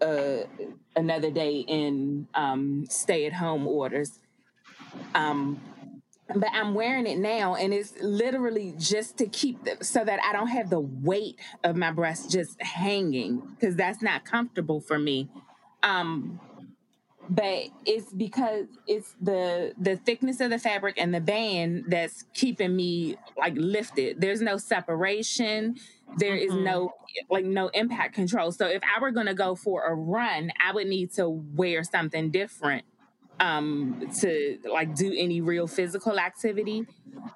uh, 0.00 0.44
another 0.96 1.30
day 1.30 1.64
in 1.66 2.28
um, 2.34 2.86
stay 2.88 3.26
at 3.26 3.32
home 3.32 3.66
orders. 3.66 4.20
Um, 5.14 5.60
but 6.28 6.48
I'm 6.52 6.74
wearing 6.74 7.06
it 7.06 7.18
now, 7.18 7.54
and 7.54 7.74
it's 7.74 7.92
literally 8.00 8.74
just 8.78 9.18
to 9.18 9.26
keep 9.26 9.64
them 9.64 9.78
so 9.82 10.04
that 10.04 10.20
I 10.24 10.32
don't 10.32 10.48
have 10.48 10.70
the 10.70 10.80
weight 10.80 11.38
of 11.62 11.76
my 11.76 11.90
breast 11.90 12.30
just 12.30 12.60
hanging 12.62 13.40
because 13.40 13.76
that's 13.76 14.00
not 14.00 14.24
comfortable 14.24 14.80
for 14.80 14.98
me. 14.98 15.28
Um, 15.82 16.40
but 17.28 17.68
it's 17.86 18.12
because 18.12 18.66
it's 18.86 19.14
the 19.20 19.72
the 19.78 19.96
thickness 19.96 20.40
of 20.40 20.50
the 20.50 20.58
fabric 20.58 20.96
and 20.98 21.14
the 21.14 21.20
band 21.20 21.84
that's 21.88 22.24
keeping 22.34 22.74
me 22.76 23.16
like 23.38 23.54
lifted. 23.56 24.20
There's 24.20 24.40
no 24.40 24.56
separation. 24.56 25.76
There 26.18 26.36
is 26.36 26.52
mm-hmm. 26.52 26.64
no 26.64 26.94
like 27.30 27.44
no 27.44 27.68
impact 27.68 28.14
control. 28.14 28.52
So 28.52 28.66
if 28.66 28.82
i 28.82 29.00
were 29.00 29.10
going 29.10 29.26
to 29.26 29.34
go 29.34 29.54
for 29.54 29.84
a 29.84 29.94
run 29.94 30.50
i 30.64 30.72
would 30.72 30.86
need 30.86 31.12
to 31.14 31.28
wear 31.28 31.84
something 31.84 32.30
different 32.30 32.84
um 33.40 34.08
to 34.20 34.58
like 34.70 34.94
do 34.94 35.12
any 35.16 35.40
real 35.40 35.66
physical 35.66 36.18
activity. 36.18 36.86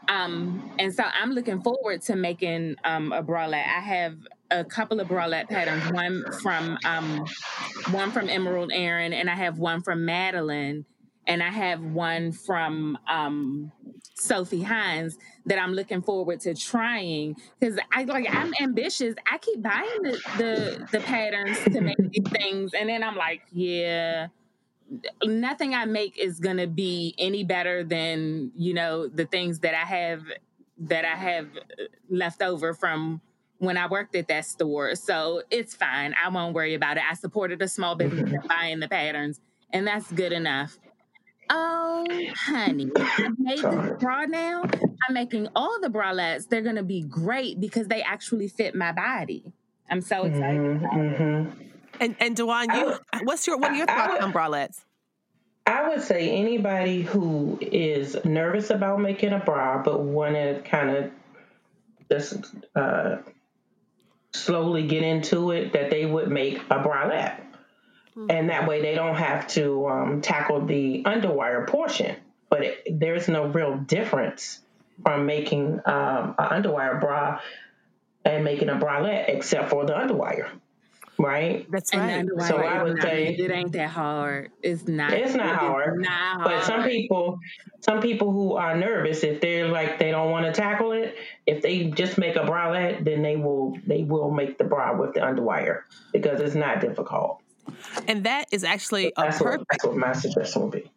Um 0.09 0.73
and 0.79 0.93
so 0.95 1.05
i'm 1.05 1.33
looking 1.33 1.63
forward 1.63 2.03
to 2.03 2.17
making 2.17 2.77
um 2.85 3.13
a 3.13 3.23
bralette 3.23 3.67
i 3.67 3.81
have 3.81 4.17
a 4.51 4.65
couple 4.65 5.01
of 5.01 5.09
bralette 5.09 5.49
patterns. 5.49 5.91
One 5.93 6.25
from 6.43 6.79
um 6.85 7.27
one 7.91 8.11
from 8.11 8.29
emerald 8.29 8.71
erin 8.73 9.13
and 9.13 9.31
i 9.31 9.35
have 9.35 9.59
one 9.59 9.83
from 9.83 10.01
Madalynne 10.01 10.85
and 11.27 11.43
i 11.43 11.51
have 11.51 11.83
one 11.83 12.33
from 12.33 12.99
um 13.09 13.73
sophie 14.15 14.63
hines 14.63 15.17
that 15.47 15.59
i'm 15.59 15.73
looking 15.73 16.03
forward 16.03 16.41
to 16.41 16.55
trying. 16.55 17.37
Because 17.59 17.79
i 17.93 18.05
like 18.05 18.27
i'm 18.31 18.53
ambitious. 18.61 19.15
I 19.31 19.39
keep 19.39 19.63
buying 19.63 20.03
the, 20.03 20.21
the 20.39 20.89
the 20.93 21.01
patterns 21.01 21.59
to 21.65 21.81
make 21.81 21.99
these 21.99 22.29
things 22.33 22.73
and 22.75 22.89
then 22.89 23.03
i'm 23.03 23.17
like 23.17 23.43
yeah 23.53 24.29
nothing 25.25 25.75
I 25.75 25.85
make 25.85 26.19
is 26.19 26.41
gonna 26.41 26.67
be 26.67 27.15
any 27.19 27.45
better 27.45 27.85
than 27.85 28.53
you 28.57 28.75
know 28.75 29.07
the 29.09 29.27
things 29.27 29.61
that 29.61 29.75
I 29.75 29.85
have 29.85 30.23
that 30.79 31.05
I 31.05 31.15
have 31.17 31.47
uh, 31.57 31.85
left 32.09 32.43
over 32.43 32.73
from 32.75 33.21
when 33.59 33.77
I 33.77 33.87
worked 33.87 34.15
at 34.17 34.29
that 34.29 34.45
store. 34.47 34.95
So 34.95 35.43
it's 35.51 35.75
fine. 35.75 36.15
I 36.23 36.29
won't 36.29 36.55
worry 36.55 36.75
about 36.75 36.97
it. 36.97 37.03
I 37.09 37.15
supported 37.15 37.61
a 37.63 37.69
small 37.69 37.95
business 37.95 38.31
mm-hmm. 38.31 38.47
buying 38.47 38.81
the 38.81 38.89
patterns, 38.89 39.41
and 39.73 39.87
that's 39.87 40.11
good 40.13 40.33
enough. 40.33 40.79
Oh, 41.51 42.07
honey, 42.37 42.91
I 42.95 43.31
made 43.39 43.59
this 43.59 44.01
bra 44.01 44.25
now. 44.27 44.65
I'm 44.65 45.15
making 45.15 45.49
all 45.57 45.81
the 45.81 45.89
bralettes. 45.89 46.49
They're 46.49 46.63
gonna 46.63 46.83
be 46.83 47.03
great 47.03 47.59
because 47.59 47.89
they 47.89 48.03
actually 48.03 48.49
fit 48.49 48.75
my 48.75 48.93
body. 48.93 49.53
I'm 49.91 50.03
so 50.03 50.25
excited. 50.25 50.83
Mm-hmm. 50.83 51.63
And 52.01 52.17
and 52.21 52.37
Dewan, 52.37 52.69
you 52.75 52.99
what's 53.23 53.47
your 53.47 53.59
what 53.59 53.71
are 53.71 53.77
your 53.77 53.87
thoughts 53.87 54.23
on 54.23 54.33
bralettes? 54.33 54.85
I 55.67 55.89
would 55.89 56.03
say 56.03 56.31
anybody 56.31 57.03
who 57.03 57.59
is 57.61 58.17
nervous 58.25 58.71
about 58.71 59.01
making 59.01 59.33
a 59.33 59.39
bra 59.39 59.83
but 59.83 60.01
want 60.01 60.35
to 60.35 60.63
kind 60.65 60.91
of 60.91 61.11
just 62.11 62.55
uh, 62.75 63.17
slowly 64.33 64.87
get 64.87 65.03
into 65.03 65.51
it, 65.51 65.73
that 65.73 65.91
they 65.91 66.07
would 66.07 66.29
make 66.29 66.59
a 66.71 66.79
bralette. 66.79 67.41
Mm-hmm. 68.17 68.31
And 68.31 68.51
that 68.51 68.69
way 68.69 68.83
they 68.83 68.95
don't 68.95 69.17
have 69.17 69.47
to 69.49 69.87
um, 69.89 70.21
tackle 70.21 70.67
the 70.67 71.03
underwire 71.05 71.67
portion. 71.67 72.17
But 72.51 72.63
it, 72.63 72.99
there's 72.99 73.29
no 73.29 73.47
real 73.47 73.77
difference 73.79 74.61
from 75.03 75.27
making 75.27 75.81
um, 75.85 76.35
an 76.39 76.63
underwire 76.63 77.01
bra 77.01 77.41
and 78.25 78.45
making 78.45 78.69
a 78.69 78.75
bralette 78.75 79.29
except 79.29 79.71
for 79.71 79.87
the 79.87 79.93
underwire 79.93 80.51
right? 81.19 81.71
That's 81.71 81.95
right. 81.95 82.25
So 82.47 82.59
I 82.59 82.83
would 82.83 83.03
say 83.03 83.35
it 83.35 83.51
ain't 83.51 83.73
that 83.73 83.91
hard. 83.91 84.51
It's 84.63 84.87
not. 84.87 85.13
It's 85.13 85.35
not 85.35 85.57
hard. 85.57 86.01
Not 86.01 86.11
hard. 86.11 86.45
But 86.45 86.65
some 86.65 86.85
people, 86.85 87.39
some 87.81 88.01
people 88.01 88.33
who 88.33 88.55
are 88.55 88.77
nervous, 88.77 89.25
if 89.25 89.41
they're 89.41 89.69
like 89.69 89.99
they 89.99 90.11
don't 90.11 90.31
want 90.31 90.47
to 90.47 90.53
tackle 90.53 90.93
it, 90.93 91.17
if 91.47 91.63
they 91.63 91.85
just 91.85 92.19
make 92.19 92.37
a 92.37 92.41
bralette, 92.41 93.05
then 93.05 93.23
they 93.23 93.37
will 93.37 93.77
they 93.87 94.05
will 94.05 94.31
make 94.31 94.59
the 94.59 94.65
bra 94.65 94.97
with 94.97 95.15
the 95.15 95.21
underwire 95.21 95.83
because 96.13 96.41
it's 96.41 96.55
not 96.55 96.81
difficult. 96.81 97.43
And 98.07 98.25
that 98.25 98.47
is 98.51 98.65
actually 98.65 99.13
a 99.17 99.23
that's 99.23 99.39
perfect. 99.39 99.59
What, 99.59 99.67
that's 99.71 99.85
what 99.85 99.97
my 99.97 100.13
suggestion 100.13 100.63
would 100.63 100.73
be 100.73 100.91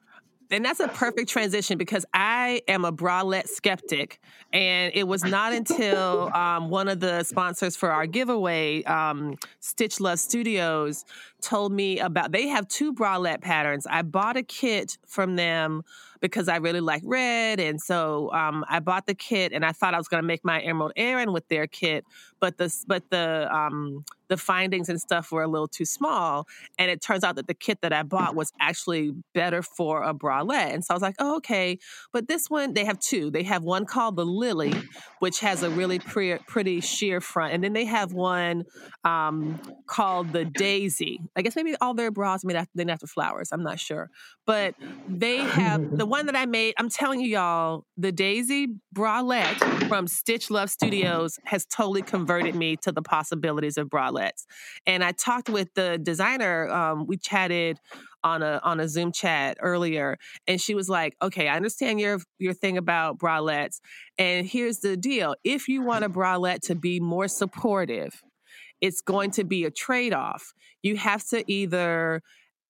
and 0.51 0.65
that's 0.65 0.81
a 0.81 0.89
perfect 0.89 1.29
transition 1.29 1.77
because 1.77 2.05
I 2.13 2.61
am 2.67 2.83
a 2.83 2.91
bralette 2.91 3.47
skeptic. 3.47 4.19
And 4.51 4.91
it 4.93 5.07
was 5.07 5.23
not 5.23 5.53
until 5.53 6.29
um, 6.35 6.69
one 6.69 6.89
of 6.89 6.99
the 6.99 7.23
sponsors 7.23 7.77
for 7.77 7.89
our 7.89 8.05
giveaway, 8.05 8.83
um, 8.83 9.37
Stitch 9.61 10.01
Love 10.01 10.19
Studios, 10.19 11.05
told 11.41 11.71
me 11.71 11.99
about 11.99 12.33
they 12.33 12.49
have 12.49 12.67
two 12.67 12.93
bralette 12.93 13.41
patterns. 13.41 13.87
I 13.89 14.01
bought 14.01 14.35
a 14.35 14.43
kit 14.43 14.97
from 15.07 15.37
them 15.37 15.83
because 16.21 16.47
I 16.47 16.57
really 16.57 16.79
like 16.79 17.01
red. 17.03 17.59
And 17.59 17.81
so 17.81 18.31
um, 18.31 18.63
I 18.69 18.79
bought 18.79 19.07
the 19.07 19.15
kit 19.15 19.51
and 19.51 19.65
I 19.65 19.71
thought 19.71 19.93
I 19.93 19.97
was 19.97 20.07
going 20.07 20.21
to 20.21 20.27
make 20.27 20.45
my 20.45 20.61
Emerald 20.61 20.93
Erin 20.95 21.33
with 21.33 21.47
their 21.47 21.67
kit, 21.67 22.05
but 22.39 22.57
the, 22.57 22.73
but 22.87 23.09
the, 23.09 23.49
um, 23.53 24.05
the 24.31 24.37
findings 24.37 24.87
and 24.87 24.99
stuff 24.99 25.29
were 25.31 25.43
a 25.43 25.47
little 25.47 25.67
too 25.67 25.83
small. 25.83 26.47
And 26.79 26.89
it 26.89 27.01
turns 27.01 27.25
out 27.25 27.35
that 27.35 27.47
the 27.47 27.53
kit 27.53 27.79
that 27.81 27.91
I 27.91 28.03
bought 28.03 28.33
was 28.33 28.53
actually 28.61 29.11
better 29.33 29.61
for 29.61 30.03
a 30.03 30.13
bralette. 30.13 30.73
And 30.73 30.85
so 30.85 30.93
I 30.93 30.95
was 30.95 31.01
like, 31.01 31.15
oh, 31.19 31.35
okay. 31.37 31.79
But 32.13 32.29
this 32.29 32.49
one, 32.49 32.73
they 32.73 32.85
have 32.85 32.97
two. 32.97 33.29
They 33.29 33.43
have 33.43 33.63
one 33.63 33.85
called 33.85 34.15
the 34.15 34.25
Lily, 34.25 34.73
which 35.19 35.41
has 35.41 35.63
a 35.63 35.69
really 35.69 35.99
pre- 35.99 36.37
pretty 36.47 36.79
sheer 36.79 37.19
front. 37.19 37.53
And 37.53 37.61
then 37.61 37.73
they 37.73 37.83
have 37.83 38.13
one 38.13 38.63
um, 39.03 39.59
called 39.85 40.31
the 40.31 40.45
Daisy. 40.45 41.19
I 41.35 41.41
guess 41.41 41.57
maybe 41.57 41.75
all 41.81 41.93
their 41.93 42.09
bras 42.09 42.45
made 42.45 42.55
after, 42.55 42.89
after 42.89 43.07
flowers. 43.07 43.49
I'm 43.51 43.63
not 43.63 43.81
sure. 43.81 44.09
But 44.45 44.75
they 45.09 45.39
have 45.39 45.97
the 45.97 46.05
one 46.11 46.25
that 46.25 46.35
I 46.35 46.45
made, 46.45 46.73
I'm 46.77 46.89
telling 46.89 47.21
you, 47.21 47.29
y'all, 47.29 47.85
the 47.95 48.11
Daisy 48.11 48.67
bralette 48.93 49.87
from 49.87 50.07
Stitch 50.07 50.51
Love 50.51 50.69
Studios 50.69 51.39
has 51.45 51.65
totally 51.65 52.01
converted 52.01 52.53
me 52.53 52.75
to 52.81 52.91
the 52.91 53.01
possibilities 53.01 53.77
of 53.77 53.87
bralettes. 53.87 54.45
And 54.85 55.05
I 55.05 55.13
talked 55.13 55.47
with 55.49 55.73
the 55.73 55.97
designer. 55.97 56.67
Um, 56.69 57.07
we 57.07 57.15
chatted 57.15 57.79
on 58.25 58.43
a 58.43 58.59
on 58.61 58.81
a 58.81 58.89
Zoom 58.89 59.13
chat 59.13 59.55
earlier, 59.61 60.17
and 60.47 60.59
she 60.59 60.75
was 60.75 60.89
like, 60.89 61.15
"Okay, 61.21 61.47
I 61.47 61.55
understand 61.55 62.01
your 62.01 62.19
your 62.39 62.53
thing 62.53 62.77
about 62.77 63.17
bralettes, 63.17 63.79
and 64.17 64.45
here's 64.45 64.79
the 64.79 64.97
deal: 64.97 65.35
if 65.45 65.69
you 65.69 65.81
want 65.81 66.03
a 66.03 66.09
bralette 66.09 66.59
to 66.63 66.75
be 66.75 66.99
more 66.99 67.29
supportive, 67.29 68.21
it's 68.81 68.99
going 68.99 69.31
to 69.31 69.45
be 69.45 69.63
a 69.63 69.71
trade 69.71 70.13
off. 70.13 70.51
You 70.83 70.97
have 70.97 71.25
to 71.29 71.49
either 71.49 72.21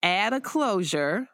add 0.03 0.31
a 0.31 0.39
closure." 0.39 1.27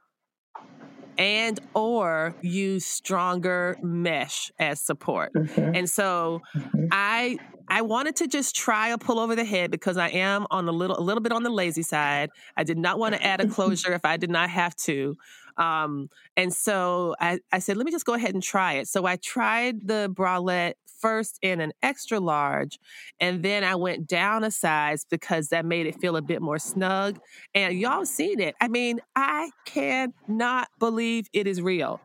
And 1.18 1.59
or 1.74 2.36
use 2.41 2.86
stronger 2.86 3.78
mesh 3.82 4.51
as 4.59 4.80
support. 4.82 5.34
Mm-hmm. 5.34 5.76
And 5.76 5.89
so 5.89 6.41
mm-hmm. 6.55 6.88
I 6.91 7.38
I 7.70 7.82
wanted 7.82 8.15
to 8.18 8.28
just 8.28 8.55
try 8.55 8.89
a 8.89 8.97
pull 8.97 9.20
over 9.20 9.36
the 9.36 9.43
head 9.43 9.72
because 9.72 9.97
I 9.97 10.09
am 10.09 10.47
on 10.51 10.68
a 10.68 10.72
little 10.72 10.97
a 10.97 11.01
little 11.01 11.22
bit 11.22 11.32
on 11.32 11.43
the 11.43 11.49
lazy 11.49 11.84
side. 11.84 12.30
I 12.55 12.63
did 12.63 12.78
not 12.78 12.99
want 12.99 13.15
to 13.15 13.24
add 13.24 13.41
a 13.41 13.47
closure 13.49 13.93
if 13.93 14.05
I 14.05 14.18
did 14.18 14.30
not 14.30 14.49
have 14.49 14.76
to. 14.78 15.15
Um, 15.57 16.09
and 16.36 16.53
so 16.53 17.15
I, 17.20 17.39
I 17.51 17.59
said, 17.59 17.78
let 17.78 17.86
me 17.86 17.91
just 17.91 18.05
go 18.05 18.13
ahead 18.13 18.34
and 18.34 18.43
try 18.43 18.74
it. 18.74 18.88
So 18.88 19.05
I 19.05 19.15
tried 19.15 19.88
the 19.88 20.07
bralette 20.13 20.74
first 21.00 21.39
in 21.41 21.62
an 21.62 21.72
extra 21.82 22.20
large, 22.20 22.80
and 23.20 23.43
then 23.43 23.64
I 23.64 23.76
went 23.76 24.08
down 24.08 24.43
a 24.43 24.52
size 24.52 25.06
because 25.10 25.50
that 25.50 25.66
made 25.66 25.86
it 25.86 26.00
feel 26.00 26.16
a 26.16 26.22
bit 26.22 26.41
more 26.41 26.60
snug. 26.60 27.20
And 27.54 27.78
y'all 27.78 28.06
seen 28.06 28.39
it. 28.39 28.56
I 28.62 28.68
mean, 28.68 29.00
I 29.16 29.52
cannot 29.66 30.70
believe 30.80 31.28
it 31.34 31.48
is 31.48 31.62
real. 31.62 32.02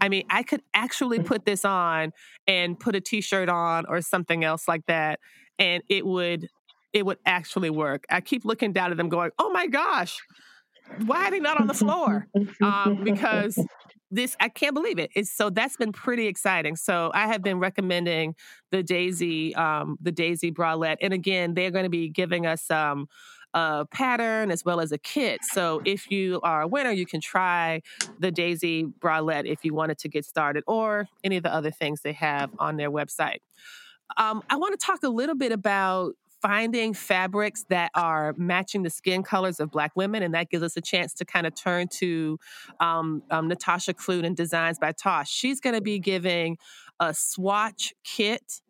I 0.00 0.08
mean, 0.08 0.24
I 0.28 0.42
could 0.42 0.62
actually 0.74 1.20
put 1.20 1.44
this 1.46 1.64
on 1.64 2.12
and 2.46 2.78
put 2.78 2.94
a 2.94 3.00
t-shirt 3.00 3.48
on 3.48 3.86
or 3.88 4.02
something 4.02 4.44
else 4.44 4.68
like 4.68 4.86
that, 4.86 5.20
and 5.58 5.82
it 5.88 6.04
would 6.04 6.48
it 6.92 7.04
would 7.04 7.18
actually 7.26 7.70
work. 7.70 8.04
I 8.08 8.20
keep 8.20 8.44
looking 8.44 8.72
down 8.72 8.90
at 8.90 8.96
them 8.96 9.08
going, 9.08 9.30
"Oh 9.38 9.50
my 9.50 9.66
gosh, 9.66 10.20
why 11.06 11.28
are 11.28 11.30
they 11.30 11.40
not 11.40 11.60
on 11.60 11.66
the 11.66 11.74
floor? 11.74 12.28
Um, 12.62 13.02
because 13.04 13.58
this 14.10 14.36
I 14.40 14.48
can't 14.48 14.74
believe 14.74 14.98
it. 14.98 15.10
It's 15.14 15.30
so 15.30 15.50
that's 15.50 15.76
been 15.76 15.92
pretty 15.92 16.26
exciting. 16.26 16.76
So 16.76 17.10
I 17.14 17.26
have 17.26 17.42
been 17.42 17.58
recommending 17.58 18.34
the 18.70 18.82
Daisy, 18.82 19.54
um, 19.54 19.98
the 20.00 20.12
Daisy 20.12 20.52
bralette, 20.52 20.98
and 21.00 21.12
again, 21.12 21.54
they're 21.54 21.70
going 21.70 21.84
to 21.84 21.90
be 21.90 22.08
giving 22.08 22.46
us 22.46 22.70
um, 22.70 23.08
a 23.54 23.86
pattern 23.90 24.50
as 24.50 24.64
well 24.64 24.80
as 24.80 24.92
a 24.92 24.98
kit. 24.98 25.40
So 25.44 25.80
if 25.84 26.10
you 26.10 26.40
are 26.42 26.62
a 26.62 26.66
winner, 26.66 26.90
you 26.90 27.06
can 27.06 27.20
try 27.20 27.82
the 28.18 28.30
Daisy 28.30 28.84
bralette 28.84 29.46
if 29.46 29.64
you 29.64 29.74
wanted 29.74 29.98
to 29.98 30.08
get 30.08 30.24
started, 30.24 30.64
or 30.66 31.08
any 31.22 31.36
of 31.36 31.42
the 31.42 31.52
other 31.52 31.70
things 31.70 32.02
they 32.02 32.12
have 32.12 32.50
on 32.58 32.76
their 32.76 32.90
website. 32.90 33.38
Um, 34.16 34.42
I 34.50 34.56
want 34.56 34.78
to 34.78 34.86
talk 34.86 35.02
a 35.02 35.08
little 35.08 35.34
bit 35.34 35.50
about 35.50 36.14
finding 36.44 36.92
fabrics 36.92 37.64
that 37.70 37.90
are 37.94 38.34
matching 38.36 38.82
the 38.82 38.90
skin 38.90 39.22
colors 39.22 39.60
of 39.60 39.70
Black 39.70 39.92
women. 39.96 40.22
And 40.22 40.34
that 40.34 40.50
gives 40.50 40.62
us 40.62 40.76
a 40.76 40.82
chance 40.82 41.14
to 41.14 41.24
kind 41.24 41.46
of 41.46 41.54
turn 41.54 41.88
to 42.00 42.38
um, 42.80 43.22
um, 43.30 43.48
Natasha 43.48 43.94
Clute 43.94 44.26
and 44.26 44.36
Designs 44.36 44.78
by 44.78 44.92
Tosh. 44.92 45.30
She's 45.30 45.58
going 45.58 45.74
to 45.74 45.80
be 45.80 45.98
giving 45.98 46.58
a 47.00 47.14
swatch 47.14 47.94
kit 48.04 48.60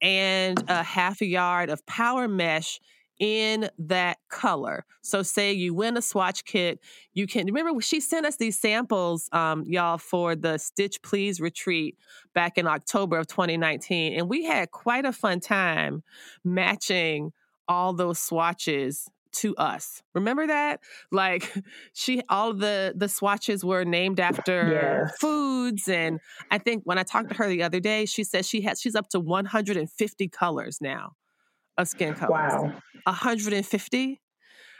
and 0.00 0.62
a 0.68 0.84
half 0.84 1.20
a 1.22 1.26
yard 1.26 1.70
of 1.70 1.84
power 1.86 2.28
mesh 2.28 2.78
in 3.18 3.68
that 3.78 4.18
color. 4.28 4.84
So, 5.02 5.22
say 5.22 5.52
you 5.52 5.74
win 5.74 5.96
a 5.96 6.02
swatch 6.02 6.44
kit, 6.44 6.80
you 7.12 7.26
can 7.26 7.46
remember 7.46 7.80
she 7.80 8.00
sent 8.00 8.26
us 8.26 8.36
these 8.36 8.58
samples, 8.58 9.28
um, 9.32 9.64
y'all, 9.66 9.98
for 9.98 10.34
the 10.34 10.58
Stitch 10.58 11.02
Please 11.02 11.40
retreat 11.40 11.96
back 12.34 12.58
in 12.58 12.66
October 12.66 13.18
of 13.18 13.26
2019. 13.26 14.18
And 14.18 14.28
we 14.28 14.44
had 14.44 14.70
quite 14.70 15.04
a 15.04 15.12
fun 15.12 15.40
time 15.40 16.02
matching 16.44 17.32
all 17.68 17.92
those 17.92 18.18
swatches 18.18 19.08
to 19.32 19.54
us. 19.56 20.02
Remember 20.14 20.46
that? 20.46 20.80
Like 21.10 21.52
she 21.92 22.22
all 22.28 22.54
the 22.54 22.94
the 22.96 23.08
swatches 23.08 23.64
were 23.64 23.84
named 23.84 24.20
after 24.20 25.02
yes. 25.02 25.16
foods 25.18 25.88
and 25.88 26.20
I 26.50 26.58
think 26.58 26.82
when 26.84 26.98
I 26.98 27.02
talked 27.02 27.30
to 27.30 27.34
her 27.34 27.48
the 27.48 27.62
other 27.62 27.80
day, 27.80 28.06
she 28.06 28.24
said 28.24 28.44
she 28.44 28.62
has 28.62 28.80
she's 28.80 28.94
up 28.94 29.08
to 29.10 29.20
150 29.20 30.28
colors 30.28 30.78
now 30.80 31.14
of 31.76 31.88
skin 31.88 32.14
colors. 32.14 32.52
Wow. 32.52 32.72
150. 33.04 34.20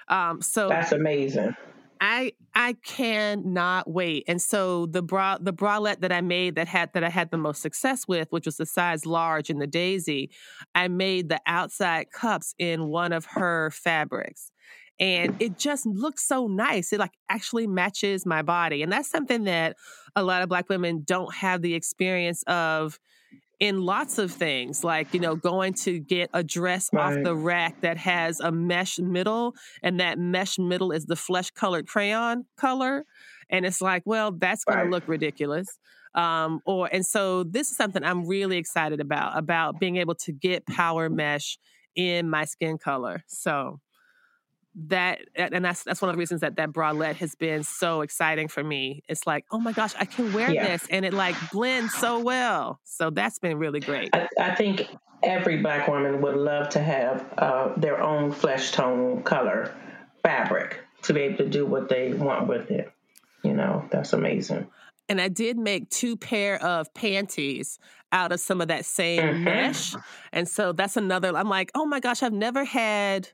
Um, 0.09 0.43
so 0.43 0.69
that's 0.69 0.93
amazing. 0.93 1.55
I 2.01 2.33
I 2.55 2.75
cannot 2.85 3.91
wait. 3.91 4.25
And 4.29 4.41
so 4.41 4.87
the 4.87 5.03
bra 5.03 5.39
the 5.41 5.53
bralette 5.53 6.01
that 6.01 6.13
I 6.13 6.21
made 6.21 6.57
that 6.57 6.69
had 6.69 6.93
that 6.93 7.05
I 7.05 7.09
had 7.09 7.31
the 7.31 7.39
most 7.39 7.63
success 7.63 8.07
with, 8.07 8.29
which 8.31 8.47
was 8.47 8.57
the 8.57 8.67
size 8.67 9.07
large 9.07 9.49
in 9.51 9.59
the 9.59 9.67
daisy, 9.67 10.31
I 10.75 10.89
made 10.89 11.29
the 11.29 11.41
outside 11.47 12.11
cups 12.11 12.55
in 12.59 12.89
one 12.89 13.13
of 13.13 13.25
her 13.27 13.71
fabrics. 13.71 14.51
And 15.01 15.35
it 15.41 15.59
just 15.59 15.87
looks 15.87 16.27
so 16.27 16.47
nice. 16.47 16.93
It 16.93 17.01
like 17.01 17.15
actually 17.29 17.67
matches 17.67 18.25
my 18.25 18.43
body. 18.43 18.83
And 18.83 18.93
that's 18.93 19.11
something 19.11 19.45
that 19.45 19.77
a 20.15 20.23
lot 20.23 20.43
of 20.43 20.49
black 20.49 20.69
women 20.69 21.03
don't 21.05 21.35
have 21.35 21.63
the 21.63 21.75
experience 21.75 22.45
of 22.45 23.01
in 23.65 23.81
lots 23.81 24.19
of 24.19 24.31
things, 24.31 24.85
like, 24.85 25.15
you 25.15 25.21
know, 25.21 25.35
going 25.35 25.73
to 25.73 25.99
get 25.99 26.29
a 26.35 26.45
dress 26.45 26.91
right. 26.93 27.17
off 27.17 27.25
the 27.25 27.35
rack 27.35 27.81
that 27.81 27.97
has 27.97 28.39
a 28.41 28.53
mesh 28.53 28.99
middle, 28.99 29.55
and 29.83 30.01
that 30.01 30.19
mesh 30.19 30.59
middle 30.59 30.93
is 30.93 31.07
the 31.07 31.17
flesh 31.17 31.51
colored 31.51 31.87
crayon 31.87 32.45
color. 32.59 33.07
And 33.49 33.65
it's 33.65 33.81
like, 33.81 34.03
well, 34.05 34.33
that's 34.33 34.65
going 34.65 34.79
right. 34.79 34.85
to 34.85 34.91
look 34.91 35.09
ridiculous. 35.09 35.67
Um, 36.15 36.61
or 36.67 36.91
and 36.93 37.07
so 37.07 37.43
this 37.43 37.71
is 37.71 37.77
something 37.77 38.05
I'm 38.05 38.27
really 38.27 38.59
excited 38.59 39.01
about 39.01 39.37
about 39.39 39.81
being 39.81 39.97
able 39.97 40.15
to 40.17 40.33
get 40.33 40.67
power 40.67 41.09
mesh 41.09 41.59
in 41.97 42.29
my 42.29 42.45
skin 42.45 42.77
color. 42.77 43.25
So 43.29 43.81
that 44.75 45.21
and 45.37 45.65
that's 45.65 45.85
that's 45.85 46.03
one 46.03 46.09
of 46.09 46.17
the 46.17 46.19
reasons 46.19 46.41
that 46.41 46.57
that 46.57 46.71
bralette 46.73 47.15
has 47.15 47.35
been 47.37 47.63
so 47.63 48.01
exciting 48.01 48.49
for 48.49 48.65
me 48.65 49.03
it's 49.09 49.27
like 49.27 49.45
oh 49.53 49.59
my 49.59 49.73
gosh 49.73 49.95
i 49.99 50.05
can 50.05 50.33
wear 50.33 50.51
yeah. 50.51 50.67
this 50.67 50.87
and 50.91 51.05
it 51.05 51.15
like 51.15 51.37
blends 51.53 51.95
so 51.95 52.19
well 52.19 52.81
so 52.83 53.09
that's 53.11 53.39
been 53.39 53.57
really 53.57 53.79
great 53.79 54.11
i, 54.13 54.29
I 54.41 54.55
think 54.55 54.89
every 55.23 55.59
black 55.59 55.87
woman 55.87 56.21
would 56.21 56.37
love 56.37 56.69
to 56.71 56.81
have 56.81 57.25
uh, 57.39 57.73
their 57.77 58.03
own 58.03 58.33
flesh 58.33 58.73
tone 58.73 59.23
color 59.23 59.75
fabric 60.23 60.81
to 61.03 61.13
be 61.13 61.21
able 61.21 61.39
to 61.39 61.49
do 61.49 61.65
what 61.65 61.89
they 61.89 62.13
want 62.13 62.49
with 62.49 62.71
it 62.71 62.91
you 63.45 63.55
know 63.55 63.87
that's 63.93 64.13
amazing 64.13 64.67
and 65.09 65.21
I 65.21 65.29
did 65.29 65.59
make 65.59 65.91
two 65.91 66.17
pair 66.17 66.63
of 66.63 66.93
panties 66.95 67.79
out 68.11 68.33
of 68.33 68.41
some 68.41 68.61
of 68.61 68.69
that 68.69 68.87
same 68.87 69.21
mm-hmm. 69.21 69.45
mesh. 69.45 69.95
And 70.33 70.49
so 70.49 70.73
that's 70.73 70.97
another, 70.97 71.37
I'm 71.37 71.49
like, 71.49 71.71
oh 71.75 71.85
my 71.85 72.01
gosh, 72.01 72.23
I've 72.23 72.33
never 72.33 72.65
had 72.65 73.29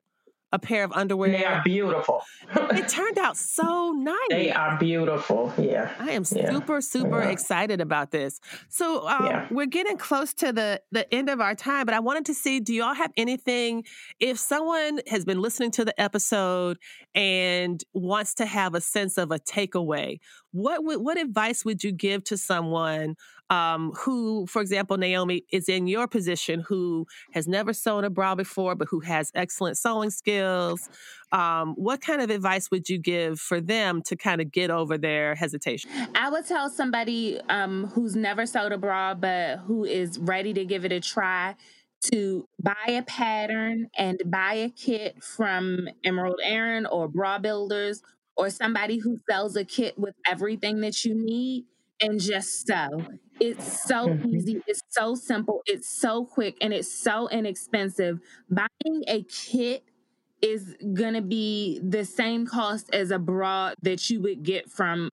a 0.53 0.59
pair 0.59 0.85
of 0.85 0.93
underwear. 0.93 1.31
They 1.31 1.45
are 1.45 1.63
beautiful. 1.63 2.23
it 2.55 2.89
turned 2.89 3.19
out 3.19 3.37
so 3.37 3.93
nice. 3.97 4.17
They 4.31 4.51
are 4.51 4.79
beautiful. 4.79 5.53
Yeah. 5.57 5.91
I 5.99 6.11
am 6.11 6.25
yeah. 6.31 6.51
super, 6.51 6.81
super 6.81 7.23
yeah. 7.23 7.31
excited 7.31 7.81
about 7.81 8.11
this. 8.11 8.41
So 8.69 9.07
um, 9.07 9.27
yeah. 9.27 9.47
we're 9.51 9.67
getting 9.67 9.97
close 9.97 10.35
to 10.35 10.53
the, 10.53 10.81
the 10.91 11.13
end 11.15 11.29
of 11.29 11.41
our 11.41 11.55
time, 11.55 11.87
but 11.87 11.95
I 11.95 12.01
wanted 12.01 12.27
to 12.27 12.35
see 12.35 12.61
do 12.61 12.75
y'all 12.75 12.95
have 12.95 13.13
anything? 13.17 13.85
If 14.19 14.39
someone 14.39 15.01
has 15.07 15.25
been 15.25 15.41
listening 15.41 15.71
to 15.73 15.85
the 15.85 15.99
episode 16.01 16.79
and 17.15 17.83
wants 17.93 18.35
to 18.35 18.47
have 18.47 18.75
a 18.75 18.81
sense 18.81 19.19
of 19.19 19.31
a 19.31 19.39
takeaway, 19.39 20.19
what 20.53 20.85
would, 20.85 21.01
what 21.01 21.19
advice 21.19 21.65
would 21.65 21.85
you 21.85 21.93
give 21.93 22.25
to 22.25 22.37
someone 22.37 23.17
um, 23.51 23.91
who, 23.93 24.47
for 24.47 24.63
example, 24.63 24.97
Naomi 24.97 25.45
is 25.51 25.69
in 25.69 25.89
your 25.89 26.07
position, 26.07 26.65
who 26.69 27.07
has 27.33 27.49
never 27.49 27.73
sewn 27.73 28.05
a 28.05 28.11
bra 28.11 28.37
before, 28.37 28.77
but 28.77 28.87
who 28.89 29.01
has 29.01 29.33
excellent 29.35 29.77
sewing 29.77 30.11
skills. 30.11 30.89
Um, 31.33 31.75
what 31.75 32.01
kind 32.01 32.23
of 32.23 32.31
advice 32.31 32.71
would 32.71 32.89
you 32.89 32.99
give 32.99 33.41
for 33.41 33.61
them 33.61 34.03
to 34.03 34.17
kind 34.17 34.41
of 34.41 34.53
get 34.53 34.71
over 34.71 34.97
their 34.97 35.35
hesitation? 35.35 35.91
I 36.15 36.31
would 36.31 36.47
tell 36.47 36.71
somebody 36.71 37.41
um, 37.49 37.87
who's 37.87 38.15
never 38.15 38.47
sewed 38.47 38.73
a 38.73 38.79
bra, 38.79 39.15
but 39.15 39.59
who 39.67 39.85
is 39.85 40.19
ready 40.19 40.55
to 40.55 40.65
give 40.65 40.85
it 40.85 40.93
a 40.93 41.01
try 41.01 41.57
to 42.03 42.49
buy 42.63 42.87
a 42.89 43.03
pattern 43.03 43.89
and 43.99 44.23
buy 44.27 44.55
a 44.55 44.71
kit 44.71 45.23
from 45.23 45.89
Emerald 46.05 46.41
Erin 46.43 46.87
or 46.87 47.09
Bra 47.09 47.39
Builders 47.39 48.03
or 48.41 48.49
somebody 48.49 48.97
who 48.97 49.19
sells 49.29 49.55
a 49.55 49.67
kit 49.67 49.99
with 49.99 50.15
everything 50.27 50.81
that 50.81 51.05
you 51.05 51.15
need 51.15 51.67
and 52.01 52.19
just 52.19 52.67
sew. 52.67 52.89
It's 53.39 53.87
so 53.87 54.09
mm-hmm. 54.09 54.35
easy, 54.35 54.63
it's 54.67 54.81
so 54.89 55.15
simple, 55.15 55.61
it's 55.67 55.87
so 55.87 56.25
quick, 56.25 56.57
and 56.63 56.73
it's 56.73 56.91
so 56.91 57.29
inexpensive. 57.29 58.19
Buying 58.49 59.05
a 59.07 59.25
kit 59.25 59.85
is 60.41 60.75
going 60.95 61.13
to 61.13 61.21
be 61.21 61.83
the 61.87 62.07
same 62.07 62.47
cost 62.47 62.89
as 62.95 63.11
a 63.11 63.19
bra 63.19 63.75
that 63.83 64.09
you 64.09 64.23
would 64.23 64.43
get 64.43 64.71
from 64.71 65.11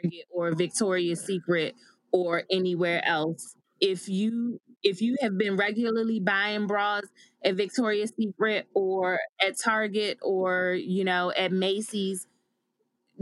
Target 0.00 0.26
or 0.30 0.54
Victoria's 0.54 1.24
Secret 1.24 1.74
or 2.12 2.44
anywhere 2.52 3.04
else. 3.04 3.56
If 3.80 4.08
you 4.08 4.60
if 4.84 5.02
you 5.02 5.16
have 5.22 5.36
been 5.36 5.56
regularly 5.56 6.20
buying 6.20 6.68
bras 6.68 7.02
at 7.44 7.56
Victoria's 7.56 8.12
Secret 8.16 8.68
or 8.74 9.18
at 9.44 9.58
Target 9.58 10.18
or 10.22 10.74
you 10.74 11.02
know 11.02 11.32
at 11.36 11.50
Macy's, 11.50 12.28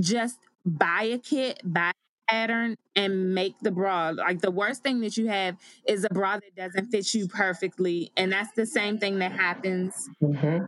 just 0.00 0.38
buy 0.64 1.02
a 1.02 1.18
kit, 1.18 1.60
buy 1.64 1.90
a 1.90 2.32
pattern 2.32 2.76
and 2.96 3.34
make 3.34 3.54
the 3.60 3.70
bra. 3.70 4.10
Like 4.10 4.40
the 4.40 4.50
worst 4.50 4.82
thing 4.82 5.00
that 5.00 5.16
you 5.16 5.26
have 5.28 5.56
is 5.86 6.04
a 6.04 6.08
bra 6.08 6.34
that 6.34 6.54
doesn't 6.56 6.90
fit 6.90 7.14
you 7.14 7.28
perfectly, 7.28 8.12
and 8.16 8.32
that's 8.32 8.52
the 8.52 8.66
same 8.66 8.98
thing 8.98 9.18
that 9.20 9.32
happens 9.32 10.08
mm-hmm. 10.22 10.64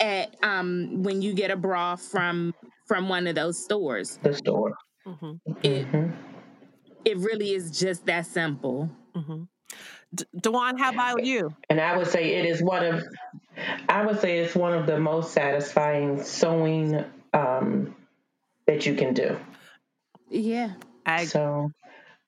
at 0.00 0.36
um 0.42 1.02
when 1.02 1.22
you 1.22 1.34
get 1.34 1.50
a 1.50 1.56
bra 1.56 1.96
from 1.96 2.54
from 2.86 3.08
one 3.08 3.26
of 3.26 3.34
those 3.34 3.62
stores. 3.62 4.18
The 4.22 4.34
store. 4.34 4.74
Mm-hmm. 5.06 5.52
It 5.62 5.86
mm-hmm. 5.86 6.10
it 7.04 7.18
really 7.18 7.52
is 7.52 7.78
just 7.78 8.06
that 8.06 8.26
simple. 8.26 8.90
Mm-hmm. 9.14 9.42
D- 10.14 10.24
Dewan, 10.40 10.76
how 10.78 10.92
about 10.92 11.24
you? 11.24 11.54
And 11.70 11.80
I 11.80 11.96
would 11.96 12.06
say 12.06 12.34
it 12.34 12.44
is 12.44 12.62
one 12.62 12.84
of, 12.84 13.02
I 13.88 14.04
would 14.04 14.20
say 14.20 14.40
it's 14.40 14.54
one 14.54 14.74
of 14.74 14.86
the 14.86 14.98
most 14.98 15.32
satisfying 15.32 16.22
sewing 16.22 17.02
um, 17.32 17.94
that 18.66 18.86
you 18.86 18.94
can 18.94 19.14
do. 19.14 19.38
Yeah. 20.28 20.74
So 20.74 20.82
I, 21.06 21.24
so 21.24 21.72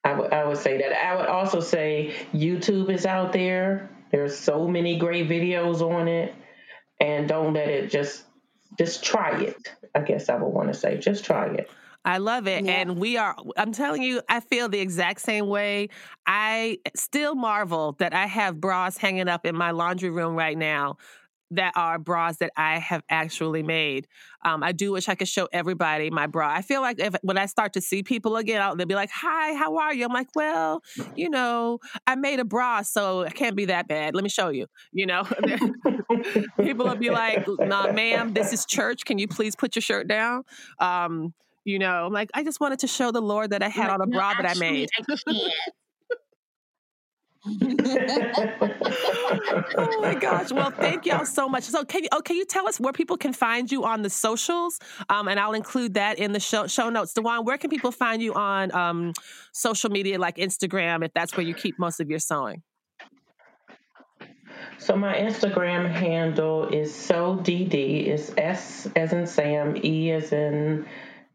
I, 0.05 0.11
w- 0.11 0.31
I 0.31 0.45
would 0.45 0.59
say 0.59 0.79
that. 0.79 0.93
I 0.93 1.17
would 1.17 1.27
also 1.27 1.61
say 1.61 2.15
YouTube 2.33 2.91
is 2.91 3.07
out 3.07 3.33
there. 3.33 3.91
There's 4.11 4.37
so 4.37 4.69
many 4.69 4.99
great 4.99 5.29
videos 5.29 5.81
on 5.81 6.09
it, 6.09 6.35
and 7.01 7.29
don't 7.29 7.55
let 7.55 7.69
it 7.69 7.91
just 7.91 8.25
just 8.79 9.05
try 9.05 9.41
it. 9.41 9.57
I 9.95 10.01
guess 10.01 10.29
I 10.29 10.37
would 10.37 10.49
want 10.49 10.69
to 10.69 10.75
say 10.75 10.99
just 10.99 11.25
try 11.25 11.47
it. 11.47 11.71
I 12.05 12.19
love 12.19 12.47
it. 12.47 12.65
Yeah. 12.65 12.73
And 12.73 12.99
we 12.99 13.17
are, 13.17 13.35
I'm 13.57 13.73
telling 13.73 14.03
you, 14.03 14.21
I 14.29 14.41
feel 14.41 14.69
the 14.69 14.79
exact 14.79 15.23
same 15.23 15.47
way. 15.47 15.89
I 16.27 16.79
still 16.95 17.35
marvel 17.35 17.93
that 17.99 18.13
I 18.13 18.27
have 18.27 18.61
bras 18.61 18.99
hanging 18.99 19.27
up 19.27 19.47
in 19.47 19.57
my 19.57 19.71
laundry 19.71 20.11
room 20.11 20.35
right 20.35 20.59
now 20.59 20.99
that 21.57 21.73
are 21.77 21.99
bras 21.99 22.39
that 22.39 22.53
I 22.57 22.79
have 22.79 23.03
actually 23.09 23.63
made. 23.63 24.07
Um, 24.45 24.63
I 24.63 24.73
do 24.73 24.93
wish 24.93 25.09
I 25.09 25.15
could 25.15 25.29
show 25.29 25.49
everybody 25.53 26.11
my 26.11 26.27
bra. 26.27 26.51
I 26.51 26.63
feel 26.63 26.81
like 26.81 26.99
if 26.99 27.15
when 27.23 27.39
I 27.39 27.47
start 27.47 27.73
to 27.75 27.81
see 27.81 28.03
people 28.03 28.37
again, 28.37 28.77
they'll 28.77 28.87
be 28.87 28.95
like, 28.95 29.11
"Hi, 29.13 29.55
how 29.55 29.77
are 29.77 29.95
you?" 29.95 30.05
I'm 30.05 30.13
like, 30.13 30.29
"Well, 30.35 30.83
you 31.17 31.31
know, 31.31 31.79
I 32.07 32.15
made 32.15 32.41
a 32.41 32.45
bra, 32.45 32.83
so 32.83 33.23
it 33.23 33.35
can't 33.35 33.57
be 33.57 33.67
that 33.67 33.89
bad. 33.89 34.15
Let 34.15 34.25
me 34.25 34.31
show 34.31 34.49
you." 34.49 34.67
You 34.93 35.07
know, 35.07 35.25
people 36.61 36.87
will 36.87 36.97
be 36.97 37.11
like, 37.11 37.47
"Nah, 37.49 37.93
ma'am, 37.93 38.35
this 38.35 38.53
is 38.53 38.67
church. 38.67 39.05
Can 39.05 39.19
you 39.19 39.29
please 39.29 39.57
put 39.57 39.75
your 39.77 39.83
shirt 39.83 40.09
down?" 40.09 40.45
Um, 40.79 41.35
you 41.65 41.79
know, 41.79 42.07
I'm 42.07 42.13
like, 42.13 42.31
I 42.35 42.45
just 42.45 42.61
wanted 42.61 42.81
to 42.81 42.87
show 42.87 43.11
the 43.11 43.23
Lord 43.23 43.51
that 43.51 43.63
I 43.63 43.69
had 43.69 43.89
on 43.89 44.01
a 44.01 44.07
bra 44.07 44.35
no, 44.35 44.43
that 44.43 44.57
I 44.57 44.59
made. 44.59 44.91
I 44.99 45.15
oh 47.47 47.51
my 50.01 50.15
gosh! 50.15 50.51
Well, 50.51 50.71
thank 50.71 51.05
y'all 51.05 51.27
so 51.27 51.47
much. 51.49 51.65
So, 51.65 51.85
can 51.85 52.05
you, 52.05 52.09
oh, 52.13 52.23
can 52.23 52.37
you 52.37 52.47
tell 52.47 52.67
us 52.67 52.81
where 52.81 52.93
people 52.93 53.19
can 53.19 53.35
find 53.35 53.71
you 53.71 53.85
on 53.85 54.03
the 54.03 54.09
socials? 54.09 54.79
Um, 55.11 55.29
and 55.29 55.39
I'll 55.39 55.53
include 55.53 55.95
that 55.95 56.19
in 56.19 56.33
the 56.33 56.41
show 56.41 56.67
show 56.67 56.89
notes. 56.89 57.13
Dewan, 57.13 57.45
where 57.45 57.59
can 57.59 57.69
people 57.69 57.93
find 57.93 58.23
you 58.23 58.33
on 58.33 58.75
um, 58.75 59.13
social 59.53 59.91
media 59.91 60.19
like 60.19 60.37
Instagram, 60.37 61.05
if 61.05 61.13
that's 61.13 61.37
where 61.37 61.45
you 61.45 61.55
keep 61.55 61.79
most 61.79 62.01
of 62.01 62.09
your 62.09 62.19
sewing? 62.19 62.63
So 64.79 64.97
my 64.97 65.15
Instagram 65.15 65.91
handle 65.91 66.69
is 66.69 66.95
so 66.95 67.37
dd. 67.43 68.07
It's 68.07 68.33
S 68.39 68.89
as 68.97 69.13
in 69.13 69.27
Sam, 69.27 69.77
E 69.85 70.13
as 70.13 70.33
in 70.33 70.87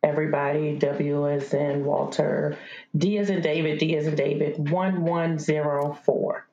everybody. 0.04 0.78
W 0.78 1.28
is 1.28 1.54
in 1.54 1.86
Walter. 1.86 2.58
D 2.98 3.18
as 3.18 3.30
in 3.30 3.42
David. 3.42 3.80
D 3.80 3.96
as 3.98 4.08
in 4.08 4.16
David. 4.16 4.58
1104. 4.58 6.46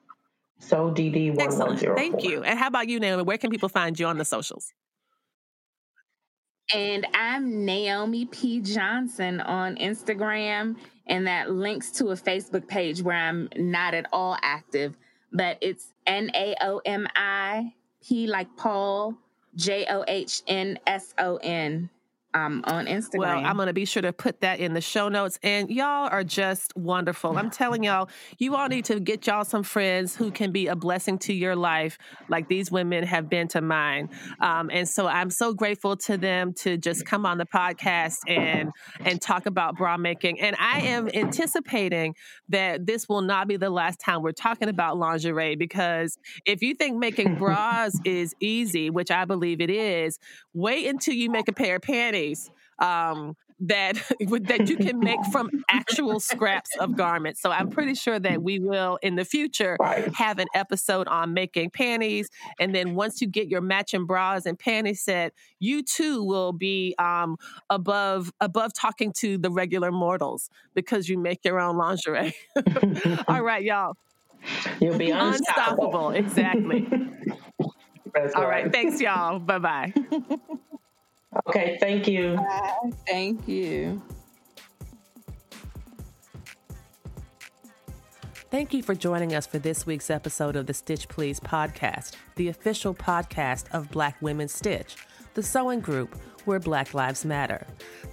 So 0.58 0.90
DD 0.90 1.34
1104. 1.34 1.96
Thank 1.96 2.24
you. 2.24 2.42
And 2.42 2.58
how 2.58 2.68
about 2.68 2.88
you, 2.88 2.98
Naomi? 2.98 3.22
Where 3.22 3.38
can 3.38 3.50
people 3.50 3.68
find 3.68 3.98
you 3.98 4.06
on 4.06 4.18
the 4.18 4.24
socials? 4.24 4.72
And 6.74 7.06
I'm 7.14 7.64
Naomi 7.64 8.26
P. 8.26 8.60
Johnson 8.60 9.40
on 9.40 9.76
Instagram. 9.76 10.76
And 11.06 11.26
that 11.26 11.50
links 11.50 11.90
to 11.92 12.08
a 12.08 12.16
Facebook 12.16 12.66
page 12.66 13.02
where 13.02 13.16
I'm 13.16 13.48
not 13.56 13.94
at 13.94 14.06
all 14.12 14.36
active, 14.42 14.96
but 15.32 15.58
it's 15.60 15.92
N 16.06 16.30
A 16.34 16.56
O 16.60 16.80
M 16.84 17.06
I 17.14 17.72
P 18.02 18.26
like 18.26 18.48
Paul, 18.56 19.14
J 19.54 19.86
O 19.88 20.04
H 20.08 20.42
N 20.48 20.80
S 20.86 21.14
O 21.18 21.36
N 21.36 21.88
um, 22.36 22.62
on 22.64 22.86
Instagram. 22.86 23.18
Well, 23.18 23.44
I'm 23.44 23.56
going 23.56 23.68
to 23.68 23.72
be 23.72 23.84
sure 23.84 24.02
to 24.02 24.12
put 24.12 24.40
that 24.40 24.60
in 24.60 24.74
the 24.74 24.80
show 24.80 25.08
notes. 25.08 25.38
And 25.42 25.70
y'all 25.70 26.08
are 26.08 26.24
just 26.24 26.76
wonderful. 26.76 27.38
I'm 27.38 27.50
telling 27.50 27.82
y'all, 27.84 28.08
you 28.38 28.54
all 28.54 28.68
need 28.68 28.84
to 28.86 29.00
get 29.00 29.26
y'all 29.26 29.44
some 29.44 29.62
friends 29.62 30.14
who 30.14 30.30
can 30.30 30.52
be 30.52 30.66
a 30.66 30.76
blessing 30.76 31.18
to 31.20 31.32
your 31.32 31.56
life, 31.56 31.98
like 32.28 32.48
these 32.48 32.70
women 32.70 33.04
have 33.04 33.30
been 33.30 33.48
to 33.48 33.60
mine. 33.60 34.10
Um, 34.40 34.70
and 34.72 34.88
so 34.88 35.06
I'm 35.06 35.30
so 35.30 35.54
grateful 35.54 35.96
to 35.96 36.16
them 36.16 36.52
to 36.54 36.76
just 36.76 37.06
come 37.06 37.24
on 37.24 37.38
the 37.38 37.46
podcast 37.46 38.16
and 38.26 38.70
and 39.00 39.20
talk 39.20 39.46
about 39.46 39.76
bra 39.76 39.96
making. 39.96 40.40
And 40.40 40.56
I 40.58 40.80
am 40.80 41.08
anticipating 41.14 42.14
that 42.48 42.86
this 42.86 43.08
will 43.08 43.22
not 43.22 43.48
be 43.48 43.56
the 43.56 43.70
last 43.70 43.98
time 44.00 44.22
we're 44.22 44.32
talking 44.32 44.68
about 44.68 44.98
lingerie 44.98 45.56
because 45.56 46.18
if 46.44 46.62
you 46.62 46.74
think 46.74 46.98
making 46.98 47.34
bras 47.38 47.98
is 48.04 48.34
easy, 48.40 48.90
which 48.90 49.10
I 49.10 49.24
believe 49.24 49.60
it 49.60 49.70
is, 49.70 50.18
wait 50.52 50.86
until 50.86 51.14
you 51.14 51.30
make 51.30 51.48
a 51.48 51.52
pair 51.52 51.76
of 51.76 51.82
panties 51.82 52.25
um, 52.78 53.36
that 53.60 53.94
that 54.20 54.68
you 54.68 54.76
can 54.76 54.98
make 54.98 55.18
from 55.32 55.50
actual 55.68 56.20
scraps 56.20 56.70
of 56.78 56.96
garments. 56.96 57.40
So 57.40 57.50
I'm 57.50 57.70
pretty 57.70 57.94
sure 57.94 58.18
that 58.18 58.42
we 58.42 58.58
will 58.58 58.98
in 59.02 59.16
the 59.16 59.24
future 59.24 59.76
have 60.14 60.38
an 60.38 60.48
episode 60.54 61.08
on 61.08 61.34
making 61.34 61.70
panties, 61.70 62.28
and 62.58 62.74
then 62.74 62.94
once 62.94 63.20
you 63.20 63.26
get 63.26 63.48
your 63.48 63.60
matching 63.60 64.06
bras 64.06 64.46
and 64.46 64.58
panty 64.58 64.96
set, 64.96 65.32
you 65.58 65.82
too 65.82 66.22
will 66.22 66.52
be 66.52 66.94
um, 66.98 67.36
above 67.70 68.32
above 68.40 68.72
talking 68.74 69.12
to 69.18 69.38
the 69.38 69.50
regular 69.50 69.90
mortals 69.90 70.50
because 70.74 71.08
you 71.08 71.18
make 71.18 71.44
your 71.44 71.60
own 71.60 71.76
lingerie. 71.76 72.34
All 73.28 73.42
right, 73.42 73.62
y'all. 73.62 73.94
You'll 74.80 74.98
be 74.98 75.10
unstoppable. 75.10 76.10
unstoppable. 76.10 76.10
Exactly. 76.10 76.86
All 78.34 78.46
right. 78.46 78.70
Thanks, 78.72 79.00
y'all. 79.00 79.38
Bye 79.38 79.58
bye. 79.58 79.92
Okay, 81.48 81.76
thank 81.80 82.08
you. 82.08 82.36
Bye. 82.36 82.90
Thank 83.06 83.46
you. 83.46 84.02
Thank 88.50 88.72
you 88.72 88.82
for 88.82 88.94
joining 88.94 89.34
us 89.34 89.46
for 89.46 89.58
this 89.58 89.84
week's 89.86 90.08
episode 90.08 90.56
of 90.56 90.66
the 90.66 90.72
Stitch 90.72 91.08
Please 91.08 91.40
podcast, 91.40 92.12
the 92.36 92.48
official 92.48 92.94
podcast 92.94 93.64
of 93.72 93.90
Black 93.90 94.16
Women 94.22 94.48
Stitch, 94.48 94.96
the 95.34 95.42
sewing 95.42 95.80
group 95.80 96.14
where 96.46 96.60
Black 96.60 96.94
Lives 96.94 97.24
Matter. 97.24 97.66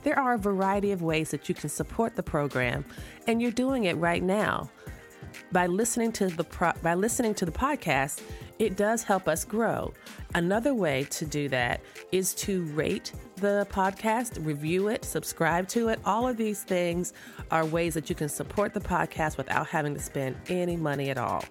There 0.03 0.17
are 0.19 0.33
a 0.33 0.37
variety 0.37 0.91
of 0.91 1.01
ways 1.01 1.31
that 1.31 1.47
you 1.47 1.55
can 1.55 1.69
support 1.69 2.15
the 2.15 2.23
program, 2.23 2.83
and 3.27 3.41
you're 3.41 3.51
doing 3.51 3.85
it 3.85 3.95
right 3.97 4.23
now. 4.23 4.69
By 5.51 5.67
listening 5.67 6.11
to 6.13 6.27
the 6.27 6.43
pro- 6.43 6.73
by 6.81 6.95
listening 6.95 7.35
to 7.35 7.45
the 7.45 7.51
podcast, 7.51 8.21
it 8.59 8.77
does 8.77 9.03
help 9.03 9.27
us 9.27 9.45
grow. 9.45 9.93
Another 10.35 10.73
way 10.73 11.05
to 11.11 11.25
do 11.25 11.47
that 11.49 11.81
is 12.11 12.33
to 12.35 12.63
rate 12.65 13.11
the 13.35 13.67
podcast, 13.71 14.43
review 14.45 14.87
it, 14.87 15.03
subscribe 15.03 15.67
to 15.67 15.89
it. 15.89 15.99
All 16.05 16.27
of 16.27 16.37
these 16.37 16.63
things 16.63 17.13
are 17.51 17.65
ways 17.65 17.93
that 17.95 18.09
you 18.09 18.15
can 18.15 18.29
support 18.29 18.73
the 18.73 18.79
podcast 18.79 19.37
without 19.37 19.67
having 19.67 19.93
to 19.93 19.99
spend 19.99 20.35
any 20.49 20.77
money 20.77 21.09
at 21.09 21.17
all. 21.17 21.43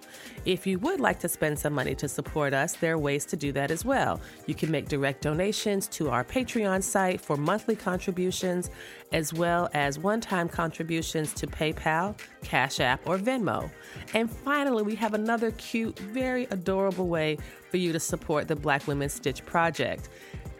If 0.45 0.65
you 0.65 0.79
would 0.79 0.99
like 0.99 1.19
to 1.19 1.29
spend 1.29 1.59
some 1.59 1.73
money 1.73 1.95
to 1.95 2.07
support 2.07 2.53
us, 2.53 2.75
there 2.75 2.93
are 2.93 2.97
ways 2.97 3.25
to 3.27 3.37
do 3.37 3.51
that 3.53 3.69
as 3.69 3.85
well. 3.85 4.19
You 4.47 4.55
can 4.55 4.71
make 4.71 4.89
direct 4.89 5.21
donations 5.21 5.87
to 5.89 6.09
our 6.09 6.23
Patreon 6.23 6.83
site 6.83 7.21
for 7.21 7.37
monthly 7.37 7.75
contributions, 7.75 8.69
as 9.11 9.33
well 9.33 9.69
as 9.73 9.99
one 9.99 10.19
time 10.19 10.49
contributions 10.49 11.33
to 11.33 11.47
PayPal, 11.47 12.17
Cash 12.43 12.79
App, 12.79 13.07
or 13.07 13.17
Venmo. 13.17 13.69
And 14.13 14.29
finally, 14.29 14.83
we 14.83 14.95
have 14.95 15.13
another 15.13 15.51
cute, 15.51 15.99
very 15.99 16.45
adorable 16.49 16.92
way 17.01 17.37
for 17.71 17.77
you 17.77 17.91
to 17.93 17.99
support 17.99 18.47
the 18.47 18.55
Black 18.55 18.85
Women 18.87 19.09
Stitch 19.09 19.43
Project. 19.45 20.09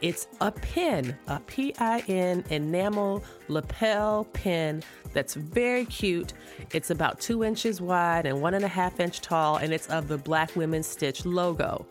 It's 0.02 0.28
a 0.42 0.52
pin, 0.52 1.16
a 1.28 1.40
P 1.42 1.74
I 1.80 2.00
N 2.08 2.44
enamel 2.50 3.24
lapel 3.48 4.26
pin 4.34 4.84
that's 5.14 5.36
very 5.36 5.86
cute. 5.86 6.34
It's 6.72 6.90
about 6.90 7.22
two 7.22 7.44
inches 7.44 7.80
wide 7.80 8.26
and 8.26 8.42
one 8.42 8.54
and 8.54 8.66
a 8.66 8.68
half 8.68 9.00
inch 9.00 9.22
tall, 9.22 9.58
and 9.58 9.72
it's 9.72 9.88
of 9.88 10.08
the 10.08 10.18
Black 10.18 10.56
Women 10.56 10.84
Stitch 10.84 11.26
logo. 11.26 11.86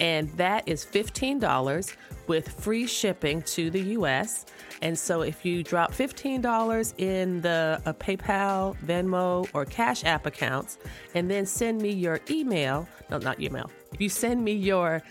And 0.00 0.28
that 0.32 0.66
is 0.68 0.84
$15 0.84 1.96
with 2.26 2.48
free 2.60 2.86
shipping 2.86 3.42
to 3.42 3.70
the 3.70 3.80
US. 3.98 4.44
And 4.82 4.98
so 4.98 5.22
if 5.22 5.44
you 5.44 5.62
drop 5.62 5.92
$15 5.92 6.94
in 6.98 7.40
the 7.40 7.80
uh, 7.86 7.92
PayPal, 7.94 8.76
Venmo, 8.84 9.48
or 9.54 9.64
Cash 9.64 10.04
App 10.04 10.26
accounts, 10.26 10.78
and 11.14 11.30
then 11.30 11.46
send 11.46 11.80
me 11.80 11.90
your 11.90 12.20
email, 12.28 12.88
no, 13.10 13.18
not 13.18 13.40
email, 13.40 13.70
if 13.94 14.00
you 14.00 14.08
send 14.08 14.44
me 14.44 14.52
your 14.52 15.02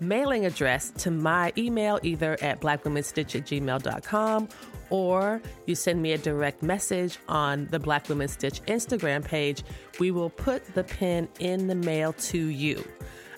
mailing 0.00 0.46
address 0.46 0.90
to 0.90 1.10
my 1.10 1.52
email, 1.58 1.98
either 2.02 2.38
at 2.40 2.60
blackwomenstitch 2.60 3.34
at 3.34 3.44
gmail.com 3.46 4.48
or 4.90 5.42
you 5.66 5.74
send 5.74 6.00
me 6.00 6.12
a 6.12 6.18
direct 6.18 6.62
message 6.62 7.18
on 7.28 7.66
the 7.66 7.78
Black 7.78 8.08
Women 8.08 8.28
Stitch 8.28 8.62
Instagram 8.62 9.24
page, 9.24 9.62
we 10.00 10.10
will 10.10 10.30
put 10.30 10.64
the 10.74 10.84
pin 10.84 11.28
in 11.40 11.66
the 11.66 11.74
mail 11.74 12.12
to 12.14 12.38
you. 12.38 12.82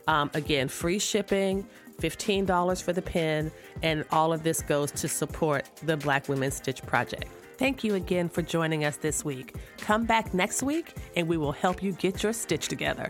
Um, 0.06 0.30
again, 0.34 0.68
free 0.68 0.98
shipping, 0.98 1.66
$15 2.00 2.82
for 2.82 2.92
the 2.92 3.02
pin, 3.02 3.50
and 3.82 4.04
all 4.10 4.32
of 4.32 4.42
this 4.42 4.62
goes 4.62 4.92
to 4.92 5.08
support 5.08 5.68
the 5.82 5.96
Black 5.96 6.28
Women 6.28 6.50
Stitch 6.50 6.82
Project. 6.82 7.24
Thank 7.58 7.84
you 7.84 7.94
again 7.94 8.28
for 8.28 8.42
joining 8.42 8.84
us 8.84 8.96
this 8.96 9.24
week. 9.24 9.54
Come 9.78 10.04
back 10.04 10.32
next 10.32 10.62
week 10.62 10.94
and 11.14 11.28
we 11.28 11.36
will 11.36 11.52
help 11.52 11.82
you 11.82 11.92
get 11.92 12.22
your 12.22 12.32
stitch 12.32 12.68
together. 12.68 13.08